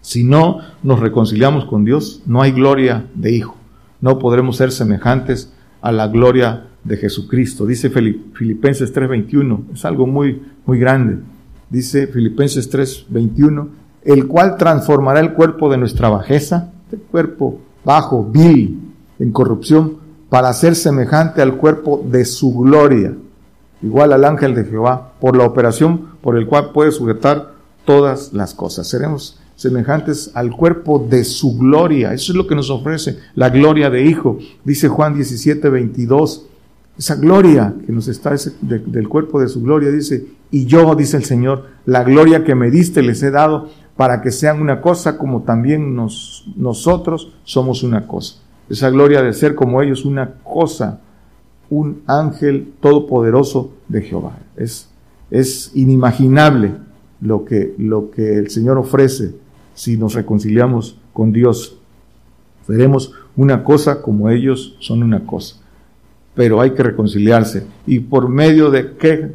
Si 0.00 0.24
no 0.24 0.60
nos 0.82 0.98
reconciliamos 0.98 1.66
con 1.66 1.84
Dios, 1.84 2.22
no 2.24 2.40
hay 2.40 2.52
gloria 2.52 3.04
de 3.14 3.32
hijo. 3.32 3.58
No 4.00 4.18
podremos 4.18 4.56
ser 4.56 4.72
semejantes 4.72 5.52
a 5.82 5.92
la 5.92 6.08
gloria 6.08 6.64
de 6.82 6.96
Jesucristo. 6.96 7.66
Dice 7.66 7.90
Filipenses 7.90 8.90
3:21, 8.94 9.64
es 9.74 9.84
algo 9.84 10.06
muy, 10.06 10.40
muy 10.64 10.78
grande. 10.78 11.18
Dice 11.68 12.06
Filipenses 12.06 12.70
3:21, 12.70 13.81
el 14.04 14.26
cual 14.26 14.56
transformará 14.56 15.20
el 15.20 15.32
cuerpo 15.32 15.70
de 15.70 15.78
nuestra 15.78 16.08
bajeza, 16.08 16.70
este 16.84 16.98
cuerpo 16.98 17.58
bajo, 17.84 18.24
vil, 18.24 18.80
en 19.18 19.32
corrupción, 19.32 19.98
para 20.28 20.52
ser 20.52 20.74
semejante 20.74 21.42
al 21.42 21.56
cuerpo 21.56 22.02
de 22.04 22.24
su 22.24 22.54
gloria, 22.54 23.14
igual 23.82 24.12
al 24.12 24.24
ángel 24.24 24.54
de 24.54 24.64
Jehová, 24.64 25.12
por 25.20 25.36
la 25.36 25.44
operación 25.44 26.12
por 26.20 26.36
el 26.36 26.46
cual 26.46 26.70
puede 26.72 26.92
sujetar 26.92 27.52
todas 27.84 28.32
las 28.32 28.54
cosas. 28.54 28.88
Seremos 28.88 29.38
semejantes 29.56 30.30
al 30.34 30.50
cuerpo 30.52 30.98
de 30.98 31.24
su 31.24 31.56
gloria. 31.56 32.12
Eso 32.12 32.32
es 32.32 32.36
lo 32.36 32.46
que 32.46 32.54
nos 32.54 32.70
ofrece 32.70 33.18
la 33.34 33.50
gloria 33.50 33.90
de 33.90 34.04
Hijo. 34.04 34.38
Dice 34.64 34.88
Juan 34.88 35.14
17, 35.14 35.68
22. 35.68 36.46
Esa 36.98 37.16
gloria 37.16 37.74
que 37.86 37.92
nos 37.92 38.08
está 38.08 38.34
del 38.60 39.08
cuerpo 39.08 39.40
de 39.40 39.48
su 39.48 39.62
gloria, 39.62 39.90
dice, 39.90 40.26
y 40.50 40.66
yo, 40.66 40.94
dice 40.94 41.16
el 41.16 41.24
Señor, 41.24 41.66
la 41.86 42.04
gloria 42.04 42.44
que 42.44 42.54
me 42.54 42.70
diste 42.70 43.02
les 43.02 43.22
he 43.22 43.30
dado 43.30 43.70
para 43.96 44.20
que 44.22 44.30
sean 44.30 44.60
una 44.60 44.80
cosa 44.80 45.18
como 45.18 45.42
también 45.42 45.94
nos, 45.94 46.44
nosotros 46.56 47.32
somos 47.44 47.82
una 47.82 48.06
cosa. 48.06 48.36
Esa 48.68 48.90
gloria 48.90 49.22
de 49.22 49.32
ser 49.32 49.54
como 49.54 49.82
ellos 49.82 50.04
una 50.04 50.34
cosa, 50.42 51.00
un 51.68 52.02
ángel 52.06 52.72
todopoderoso 52.80 53.72
de 53.88 54.02
Jehová. 54.02 54.38
Es, 54.56 54.88
es 55.30 55.72
inimaginable 55.74 56.72
lo 57.20 57.44
que, 57.44 57.74
lo 57.78 58.10
que 58.10 58.38
el 58.38 58.50
Señor 58.50 58.78
ofrece 58.78 59.34
si 59.74 59.96
nos 59.96 60.14
reconciliamos 60.14 60.98
con 61.12 61.32
Dios. 61.32 61.78
Seremos 62.66 63.12
una 63.36 63.64
cosa 63.64 64.02
como 64.02 64.30
ellos 64.30 64.76
son 64.80 65.02
una 65.02 65.26
cosa. 65.26 65.56
Pero 66.34 66.60
hay 66.60 66.70
que 66.70 66.82
reconciliarse. 66.82 67.66
¿Y 67.86 68.00
por 68.00 68.28
medio 68.28 68.70
de 68.70 68.96
qué? 68.96 69.32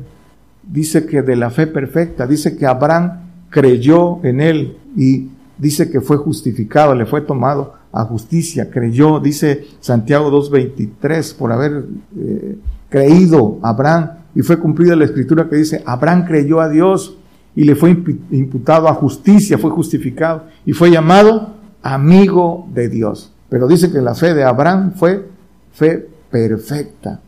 Dice 0.63 1.05
que 1.05 1.21
de 1.21 1.35
la 1.35 1.49
fe 1.51 1.67
perfecta. 1.67 2.25
Dice 2.25 2.57
que 2.57 2.65
Abraham 2.65 3.26
creyó 3.49 4.19
en 4.23 4.41
él 4.41 4.77
y 4.95 5.29
dice 5.57 5.89
que 5.89 6.01
fue 6.01 6.17
justificado, 6.17 6.95
le 6.95 7.05
fue 7.05 7.21
tomado 7.21 7.73
a 7.91 8.03
justicia. 8.05 8.69
Creyó, 8.69 9.19
dice 9.19 9.67
Santiago 9.79 10.31
2.23, 10.31 11.35
por 11.35 11.51
haber 11.51 11.85
eh, 12.17 12.57
creído 12.89 13.59
Abraham. 13.61 14.11
Y 14.35 14.41
fue 14.41 14.59
cumplida 14.59 14.95
la 14.95 15.05
escritura 15.05 15.49
que 15.49 15.55
dice, 15.55 15.81
Abraham 15.85 16.25
creyó 16.25 16.61
a 16.61 16.69
Dios 16.69 17.17
y 17.55 17.63
le 17.63 17.75
fue 17.75 17.89
imputado 18.29 18.87
a 18.87 18.93
justicia, 18.93 19.57
fue 19.57 19.71
justificado 19.71 20.43
y 20.63 20.73
fue 20.73 20.91
llamado 20.91 21.55
amigo 21.81 22.67
de 22.71 22.87
Dios. 22.87 23.33
Pero 23.49 23.67
dice 23.67 23.91
que 23.91 23.99
la 23.99 24.13
fe 24.13 24.35
de 24.35 24.43
Abraham 24.43 24.93
fue 24.95 25.27
fe 25.71 26.07
perfecta 26.29 27.21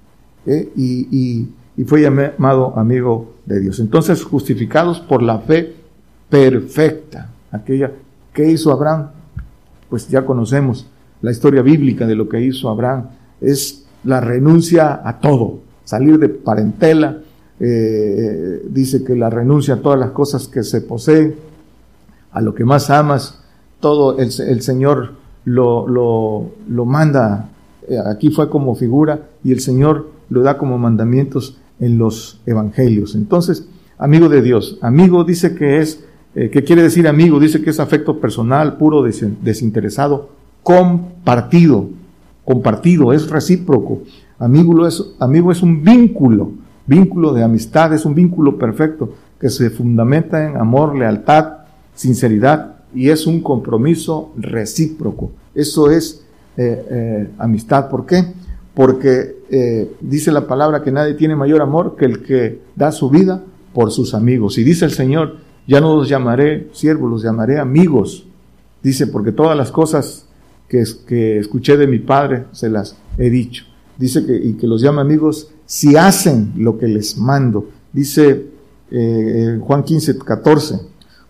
¿eh? 0.45 0.71
y, 0.75 1.47
y, 1.77 1.83
fue 1.85 2.01
llamado 2.01 2.77
amigo 2.77 3.35
de 3.45 3.61
Dios. 3.61 3.79
Entonces, 3.79 4.23
justificados 4.23 4.99
por 4.99 5.23
la 5.23 5.39
fe 5.39 5.78
perfecta, 6.29 7.29
aquella 7.51 7.91
que 8.33 8.49
hizo 8.49 8.71
Abraham, 8.71 9.07
pues 9.89 10.07
ya 10.07 10.25
conocemos 10.25 10.87
la 11.21 11.31
historia 11.31 11.61
bíblica 11.61 12.05
de 12.05 12.15
lo 12.15 12.29
que 12.29 12.41
hizo 12.41 12.69
Abraham, 12.69 13.07
es 13.41 13.85
la 14.03 14.21
renuncia 14.21 15.01
a 15.03 15.19
todo, 15.19 15.59
salir 15.83 16.19
de 16.19 16.29
parentela, 16.29 17.17
eh, 17.59 18.61
dice 18.69 19.03
que 19.03 19.15
la 19.15 19.29
renuncia 19.29 19.75
a 19.75 19.81
todas 19.81 19.99
las 19.99 20.11
cosas 20.11 20.47
que 20.47 20.63
se 20.63 20.81
poseen, 20.81 21.35
a 22.31 22.41
lo 22.41 22.53
que 22.53 22.63
más 22.63 22.89
amas, 22.89 23.41
todo 23.79 24.17
el, 24.19 24.61
Señor 24.61 25.13
lo, 25.45 25.87
lo, 25.87 26.51
lo 26.67 26.85
manda, 26.85 27.49
eh, 27.87 27.97
aquí 28.05 28.29
fue 28.29 28.49
como 28.49 28.75
figura 28.75 29.27
y 29.43 29.51
el 29.51 29.61
Señor 29.61 30.09
lo 30.29 30.43
da 30.43 30.57
como 30.57 30.77
mandamientos 30.77 31.57
en 31.79 31.97
los 31.97 32.39
evangelios. 32.45 33.15
Entonces, 33.15 33.67
amigo 33.97 34.29
de 34.29 34.41
Dios, 34.41 34.77
amigo 34.81 35.23
dice 35.23 35.55
que 35.55 35.79
es, 35.79 36.03
eh, 36.35 36.49
¿qué 36.51 36.63
quiere 36.63 36.83
decir 36.83 37.07
amigo? 37.07 37.39
Dice 37.39 37.61
que 37.61 37.69
es 37.69 37.79
afecto 37.79 38.19
personal, 38.19 38.77
puro, 38.77 39.03
desinteresado, 39.03 40.29
compartido, 40.63 41.89
compartido, 42.45 43.13
es 43.13 43.29
recíproco. 43.29 44.03
Amigo 44.37 44.87
es, 44.87 45.03
amigo 45.19 45.51
es 45.51 45.61
un 45.61 45.83
vínculo 45.83 46.51
Vínculo 46.89 47.33
de 47.33 47.43
amistad 47.43 47.93
es 47.93 48.03
un 48.03 48.15
vínculo 48.15 48.57
perfecto 48.57 49.13
que 49.39 49.51
se 49.51 49.69
fundamenta 49.69 50.43
en 50.43 50.57
amor, 50.57 50.97
lealtad, 50.97 51.57
sinceridad 51.93 52.77
y 52.95 53.11
es 53.11 53.27
un 53.27 53.43
compromiso 53.43 54.33
recíproco. 54.35 55.29
Eso 55.53 55.91
es 55.91 56.23
eh, 56.57 56.83
eh, 56.89 57.29
amistad. 57.37 57.89
¿Por 57.89 58.07
qué? 58.07 58.33
Porque 58.73 59.37
dice 60.01 60.31
la 60.31 60.47
palabra 60.47 60.81
que 60.81 60.91
nadie 60.91 61.13
tiene 61.13 61.35
mayor 61.35 61.61
amor 61.61 61.95
que 61.95 62.05
el 62.05 62.23
que 62.23 62.59
da 62.75 62.91
su 62.91 63.11
vida 63.11 63.43
por 63.71 63.91
sus 63.91 64.15
amigos. 64.15 64.57
Y 64.57 64.63
dice 64.63 64.85
el 64.85 64.91
Señor, 64.91 65.35
ya 65.69 65.79
no 65.79 65.95
los 65.95 66.09
llamaré 66.09 66.67
siervos, 66.73 67.11
los 67.11 67.21
llamaré 67.21 67.59
amigos. 67.59 68.25
Dice, 68.81 69.05
porque 69.05 69.31
todas 69.31 69.55
las 69.55 69.71
cosas 69.71 70.25
que, 70.67 71.37
escuché 71.37 71.77
de 71.77 71.85
mi 71.85 71.99
Padre 71.99 72.45
se 72.51 72.69
las 72.69 72.97
he 73.19 73.29
dicho. 73.29 73.65
Dice 73.95 74.25
que, 74.25 74.35
y 74.35 74.53
que 74.53 74.65
los 74.65 74.81
llama 74.81 75.01
amigos 75.01 75.51
si 75.67 75.95
hacen 75.95 76.53
lo 76.57 76.79
que 76.79 76.87
les 76.87 77.19
mando. 77.19 77.69
Dice 77.93 78.47
eh, 78.89 79.59
Juan 79.61 79.83
15, 79.83 80.17
14, 80.17 80.79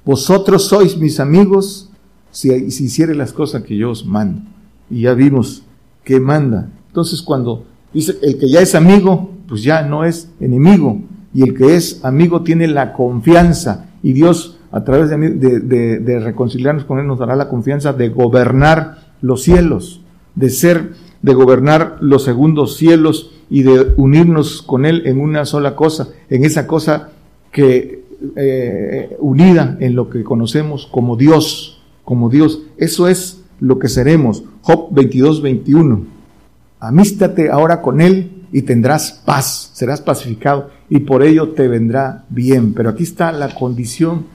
vosotros 0.05 0.63
sois 0.63 0.95
mis 0.95 1.19
amigos 1.19 1.89
si, 2.31 2.71
si 2.71 2.85
hiciere 2.85 3.15
las 3.15 3.33
cosas 3.33 3.63
que 3.63 3.75
yo 3.75 3.91
os 3.91 4.05
mando. 4.05 4.41
Y 4.89 5.01
ya 5.01 5.15
vimos 5.15 5.63
que 6.05 6.21
manda. 6.21 6.69
Entonces 6.87 7.21
cuando 7.21 7.65
dice 7.93 8.17
el 8.21 8.37
que 8.37 8.49
ya 8.49 8.61
es 8.61 8.73
amigo, 8.73 9.31
pues 9.49 9.63
ya 9.63 9.81
no 9.81 10.05
es 10.05 10.29
enemigo. 10.39 11.01
Y 11.33 11.43
el 11.43 11.53
que 11.53 11.75
es 11.75 12.05
amigo 12.05 12.41
tiene 12.41 12.69
la 12.69 12.93
confianza. 12.93 13.88
Y 14.01 14.13
Dios 14.13 14.57
a 14.71 14.83
través 14.83 15.09
de, 15.09 15.17
de, 15.17 15.99
de 15.99 16.19
reconciliarnos 16.19 16.85
con 16.85 16.99
Él 16.99 17.07
nos 17.07 17.19
dará 17.19 17.35
la 17.35 17.49
confianza 17.49 17.93
de 17.93 18.09
gobernar 18.09 19.13
los 19.21 19.43
cielos, 19.43 20.01
de 20.35 20.49
ser, 20.49 20.93
de 21.21 21.33
gobernar 21.33 21.97
los 22.01 22.23
segundos 22.23 22.77
cielos 22.77 23.31
y 23.49 23.63
de 23.63 23.93
unirnos 23.97 24.61
con 24.61 24.85
Él 24.85 25.03
en 25.05 25.19
una 25.19 25.45
sola 25.45 25.75
cosa, 25.75 26.09
en 26.29 26.45
esa 26.45 26.67
cosa 26.67 27.09
que 27.51 28.03
eh, 28.35 29.15
unida 29.19 29.77
en 29.79 29.95
lo 29.95 30.09
que 30.09 30.23
conocemos 30.23 30.87
como 30.87 31.15
Dios, 31.15 31.81
como 32.03 32.29
Dios. 32.29 32.63
Eso 32.77 33.07
es 33.07 33.43
lo 33.59 33.79
que 33.79 33.87
seremos. 33.87 34.43
Job 34.61 34.89
22, 34.91 35.41
21. 35.41 36.05
Amístate 36.79 37.49
ahora 37.49 37.81
con 37.81 38.01
Él 38.01 38.38
y 38.51 38.63
tendrás 38.63 39.11
paz, 39.11 39.71
serás 39.73 40.01
pacificado 40.01 40.69
y 40.89 40.99
por 40.99 41.23
ello 41.23 41.49
te 41.49 41.67
vendrá 41.67 42.25
bien. 42.29 42.73
Pero 42.73 42.89
aquí 42.89 43.03
está 43.03 43.31
la 43.31 43.53
condición 43.53 44.25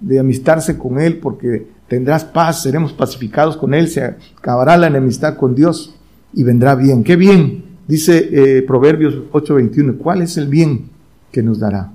de 0.00 0.18
amistarse 0.18 0.76
con 0.76 1.00
Él 1.00 1.18
porque 1.18 1.66
tendrás 1.88 2.24
paz, 2.24 2.62
seremos 2.62 2.92
pacificados 2.92 3.56
con 3.56 3.74
Él, 3.74 3.88
se 3.88 4.16
acabará 4.38 4.76
la 4.76 4.88
enemistad 4.88 5.36
con 5.36 5.54
Dios 5.54 5.94
y 6.32 6.42
vendrá 6.42 6.74
bien. 6.74 7.04
¿Qué 7.04 7.16
bien? 7.16 7.64
Dice 7.86 8.28
eh, 8.58 8.62
Proverbios 8.62 9.14
8:21, 9.32 9.98
¿cuál 9.98 10.22
es 10.22 10.36
el 10.36 10.48
bien 10.48 10.90
que 11.30 11.42
nos 11.42 11.58
dará? 11.58 11.92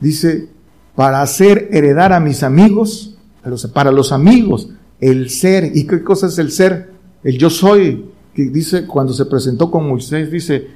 Dice, 0.00 0.48
para 0.94 1.22
hacer 1.22 1.68
heredar 1.72 2.12
a 2.12 2.20
mis 2.20 2.42
amigos, 2.42 3.16
para 3.72 3.92
los 3.92 4.12
amigos, 4.12 4.70
el 5.00 5.30
ser. 5.30 5.70
¿Y 5.74 5.86
qué 5.86 6.02
cosa 6.02 6.26
es 6.26 6.38
el 6.38 6.50
ser? 6.50 6.90
El 7.22 7.38
yo 7.38 7.50
soy. 7.50 8.06
Que 8.34 8.50
dice, 8.50 8.86
cuando 8.86 9.12
se 9.12 9.24
presentó 9.26 9.70
con 9.70 9.88
Moisés, 9.88 10.30
dice, 10.30 10.68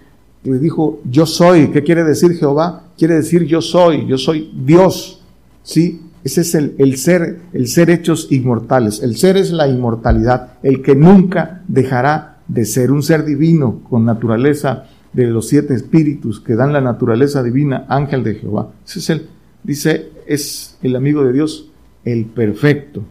le 0.44 0.58
dijo, 0.58 1.00
yo 1.08 1.26
soy. 1.26 1.68
¿Qué 1.68 1.82
quiere 1.82 2.04
decir 2.04 2.34
Jehová? 2.34 2.84
Quiere 2.98 3.14
decir 3.14 3.44
yo 3.44 3.60
soy, 3.60 4.06
yo 4.06 4.18
soy 4.18 4.52
Dios. 4.64 5.20
¿Sí? 5.62 6.00
Ese 6.24 6.42
es 6.42 6.54
el, 6.54 6.74
el, 6.78 6.96
ser, 6.96 7.40
el 7.52 7.68
ser 7.68 7.90
hechos 7.90 8.28
inmortales. 8.30 9.02
El 9.02 9.16
ser 9.16 9.36
es 9.36 9.50
la 9.52 9.68
inmortalidad, 9.68 10.54
el 10.62 10.82
que 10.82 10.94
nunca 10.94 11.62
dejará 11.68 12.38
de 12.46 12.64
ser 12.64 12.92
un 12.92 13.02
ser 13.02 13.24
divino 13.24 13.80
con 13.88 14.04
naturaleza 14.04 14.86
de 15.12 15.26
los 15.26 15.48
siete 15.48 15.74
espíritus 15.74 16.40
que 16.40 16.54
dan 16.54 16.72
la 16.72 16.80
naturaleza 16.80 17.42
divina, 17.42 17.86
ángel 17.88 18.22
de 18.24 18.34
Jehová. 18.36 18.72
Ese 18.86 18.98
es 18.98 19.10
el, 19.10 19.28
dice, 19.62 20.10
es 20.26 20.78
el 20.82 20.96
amigo 20.96 21.24
de 21.24 21.32
Dios, 21.32 21.70
el 22.04 22.26
perfecto. 22.26 23.04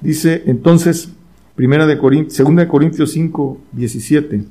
Dice 0.00 0.42
entonces, 0.46 1.10
primera 1.54 1.86
de 1.86 1.98
Corintios, 1.98 2.34
segunda 2.34 2.62
de 2.62 2.68
Corintios 2.68 3.12
5, 3.12 3.58
17, 3.72 4.44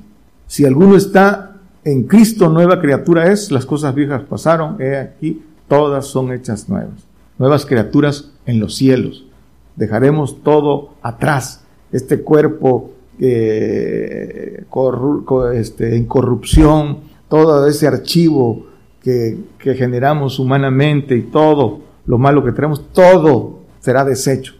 si 0.46 0.64
alguno 0.64 0.96
está 0.96 1.53
en 1.84 2.04
Cristo, 2.04 2.48
nueva 2.48 2.80
criatura 2.80 3.30
es, 3.30 3.50
las 3.50 3.66
cosas 3.66 3.94
viejas 3.94 4.22
pasaron, 4.22 4.80
he 4.80 4.96
aquí, 4.96 5.42
todas 5.68 6.06
son 6.06 6.32
hechas 6.32 6.68
nuevas. 6.68 7.06
Nuevas 7.38 7.66
criaturas 7.66 8.30
en 8.46 8.60
los 8.60 8.74
cielos. 8.74 9.26
Dejaremos 9.76 10.42
todo 10.42 10.94
atrás. 11.02 11.64
Este 11.92 12.22
cuerpo 12.22 12.92
eh, 13.20 14.64
este, 15.54 15.96
en 15.96 16.06
corrupción, 16.06 17.00
todo 17.28 17.66
ese 17.66 17.86
archivo 17.86 18.66
que, 19.02 19.38
que 19.58 19.74
generamos 19.74 20.38
humanamente 20.38 21.16
y 21.16 21.22
todo 21.22 21.80
lo 22.06 22.18
malo 22.18 22.44
que 22.44 22.52
tenemos, 22.52 22.92
todo 22.92 23.58
será 23.80 24.04
deshecho. 24.04 24.54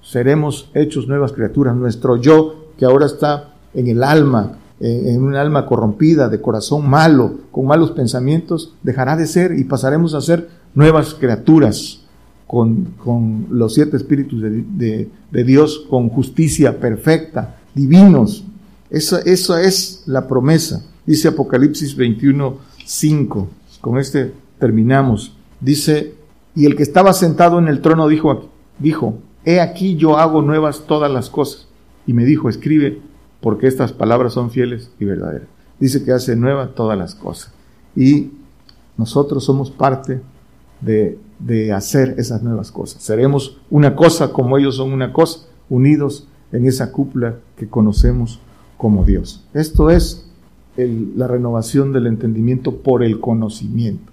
Seremos 0.00 0.70
hechos 0.74 1.08
nuevas 1.08 1.32
criaturas. 1.32 1.74
Nuestro 1.74 2.16
yo, 2.16 2.72
que 2.78 2.84
ahora 2.84 3.06
está 3.06 3.54
en 3.74 3.88
el 3.88 4.02
alma, 4.02 4.58
en 4.80 5.22
un 5.22 5.34
alma 5.34 5.66
corrompida, 5.66 6.28
de 6.28 6.40
corazón 6.40 6.88
malo, 6.88 7.34
con 7.50 7.66
malos 7.66 7.90
pensamientos, 7.90 8.74
dejará 8.82 9.16
de 9.16 9.26
ser 9.26 9.58
y 9.58 9.64
pasaremos 9.64 10.14
a 10.14 10.20
ser 10.20 10.48
nuevas 10.74 11.14
criaturas 11.14 12.00
con, 12.46 12.94
con 13.04 13.46
los 13.50 13.74
siete 13.74 13.96
espíritus 13.96 14.40
de, 14.40 15.08
de, 15.30 15.44
Dios, 15.44 15.84
con 15.90 16.08
justicia 16.08 16.80
perfecta, 16.80 17.56
divinos. 17.74 18.44
Esa 18.90 19.20
es 19.20 20.02
la 20.06 20.26
promesa. 20.26 20.84
Dice 21.04 21.28
Apocalipsis 21.28 21.94
21, 21.94 22.56
5. 22.84 23.48
Con 23.80 23.98
este 23.98 24.32
terminamos. 24.58 25.36
Dice, 25.60 26.14
y 26.54 26.64
el 26.64 26.74
que 26.74 26.82
estaba 26.82 27.12
sentado 27.12 27.58
en 27.58 27.68
el 27.68 27.82
trono 27.82 28.08
dijo, 28.08 28.48
dijo, 28.78 29.18
he 29.44 29.60
aquí 29.60 29.96
yo 29.96 30.16
hago 30.16 30.40
nuevas 30.40 30.84
todas 30.86 31.12
las 31.12 31.28
cosas. 31.28 31.68
Y 32.06 32.14
me 32.14 32.24
dijo, 32.24 32.48
escribe, 32.48 33.00
porque 33.40 33.66
estas 33.66 33.92
palabras 33.92 34.32
son 34.32 34.50
fieles 34.50 34.90
y 34.98 35.04
verdaderas. 35.04 35.48
Dice 35.78 36.04
que 36.04 36.12
hace 36.12 36.36
nuevas 36.36 36.74
todas 36.74 36.98
las 36.98 37.14
cosas. 37.14 37.52
Y 37.94 38.30
nosotros 38.96 39.44
somos 39.44 39.70
parte 39.70 40.20
de, 40.80 41.18
de 41.38 41.72
hacer 41.72 42.16
esas 42.18 42.42
nuevas 42.42 42.72
cosas. 42.72 43.02
Seremos 43.02 43.58
una 43.70 43.94
cosa 43.94 44.32
como 44.32 44.58
ellos 44.58 44.76
son 44.76 44.92
una 44.92 45.12
cosa, 45.12 45.46
unidos 45.68 46.26
en 46.52 46.66
esa 46.66 46.92
cúpula 46.92 47.36
que 47.56 47.68
conocemos 47.68 48.40
como 48.76 49.04
Dios. 49.04 49.44
Esto 49.54 49.90
es 49.90 50.24
la 50.76 51.26
renovación 51.26 51.92
del 51.92 52.06
entendimiento 52.06 52.76
por 52.76 53.02
el 53.02 53.20
conocimiento. 53.20 54.12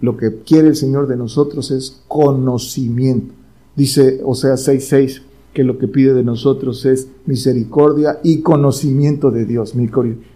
Lo 0.00 0.16
que 0.16 0.42
quiere 0.42 0.68
el 0.68 0.76
Señor 0.76 1.06
de 1.06 1.16
nosotros 1.16 1.70
es 1.70 2.02
conocimiento. 2.08 3.34
Dice 3.74 4.20
o 4.24 4.34
sea 4.34 4.54
6.6 4.54 5.22
que 5.56 5.64
lo 5.64 5.78
que 5.78 5.88
pide 5.88 6.12
de 6.12 6.22
nosotros 6.22 6.84
es 6.84 7.08
misericordia 7.24 8.18
y 8.22 8.42
conocimiento 8.42 9.30
de 9.30 9.46
Dios. 9.46 9.74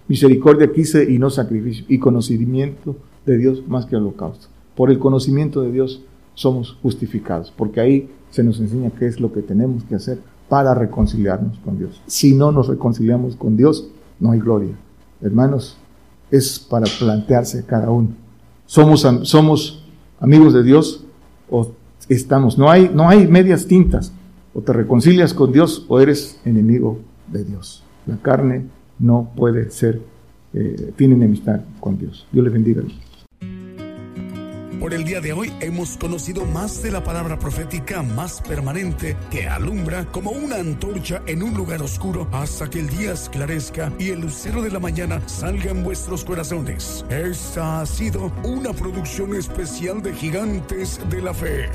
Misericordia 0.08 0.72
quise 0.72 1.12
y 1.12 1.18
no 1.18 1.28
sacrificio. 1.28 1.84
Y 1.88 1.98
conocimiento 1.98 2.96
de 3.26 3.36
Dios 3.36 3.62
más 3.68 3.84
que 3.84 3.96
holocausto. 3.96 4.46
Por 4.74 4.90
el 4.90 4.98
conocimiento 4.98 5.60
de 5.60 5.72
Dios 5.72 6.02
somos 6.32 6.78
justificados, 6.80 7.52
porque 7.54 7.82
ahí 7.82 8.08
se 8.30 8.42
nos 8.42 8.60
enseña 8.60 8.92
qué 8.98 9.08
es 9.08 9.20
lo 9.20 9.30
que 9.30 9.42
tenemos 9.42 9.84
que 9.84 9.96
hacer 9.96 10.20
para 10.48 10.72
reconciliarnos 10.74 11.58
con 11.58 11.76
Dios. 11.76 12.00
Si 12.06 12.32
no 12.34 12.50
nos 12.50 12.68
reconciliamos 12.68 13.36
con 13.36 13.58
Dios, 13.58 13.90
no 14.20 14.30
hay 14.30 14.40
gloria. 14.40 14.74
Hermanos, 15.20 15.76
es 16.30 16.58
para 16.58 16.86
plantearse 16.98 17.66
cada 17.66 17.90
uno. 17.90 18.08
Somos, 18.64 19.06
somos 19.24 19.84
amigos 20.18 20.54
de 20.54 20.62
Dios 20.62 21.04
o 21.50 21.72
estamos. 22.08 22.56
No 22.56 22.70
hay, 22.70 22.90
no 22.94 23.06
hay 23.06 23.26
medias 23.26 23.66
tintas. 23.66 24.14
O 24.54 24.60
te 24.60 24.72
reconcilias 24.72 25.34
con 25.34 25.52
Dios 25.52 25.84
o 25.88 26.00
eres 26.00 26.40
enemigo 26.44 26.98
de 27.28 27.44
Dios. 27.44 27.84
La 28.06 28.16
carne 28.16 28.66
no 28.98 29.30
puede 29.36 29.70
ser, 29.70 30.00
eh, 30.52 30.92
tiene 30.96 31.14
enemistad 31.14 31.60
con 31.78 31.98
Dios. 31.98 32.26
Dios 32.32 32.44
le 32.44 32.50
bendiga. 32.50 32.82
Por 34.80 34.94
el 34.94 35.04
día 35.04 35.20
de 35.20 35.34
hoy 35.34 35.52
hemos 35.60 35.98
conocido 35.98 36.46
más 36.46 36.82
de 36.82 36.90
la 36.90 37.04
palabra 37.04 37.38
profética 37.38 38.02
más 38.02 38.40
permanente 38.40 39.14
que 39.30 39.46
alumbra 39.46 40.06
como 40.06 40.30
una 40.30 40.56
antorcha 40.56 41.20
en 41.26 41.42
un 41.42 41.52
lugar 41.52 41.82
oscuro 41.82 42.26
hasta 42.32 42.70
que 42.70 42.80
el 42.80 42.88
día 42.88 43.12
esclarezca 43.12 43.92
y 43.98 44.08
el 44.08 44.22
lucero 44.22 44.62
de 44.62 44.70
la 44.70 44.78
mañana 44.78 45.20
salga 45.28 45.70
en 45.70 45.84
vuestros 45.84 46.24
corazones. 46.24 47.04
Esta 47.10 47.82
ha 47.82 47.86
sido 47.86 48.32
una 48.42 48.72
producción 48.72 49.36
especial 49.36 50.00
de 50.00 50.14
Gigantes 50.14 50.98
de 51.10 51.20
la 51.20 51.34
Fe. 51.34 51.68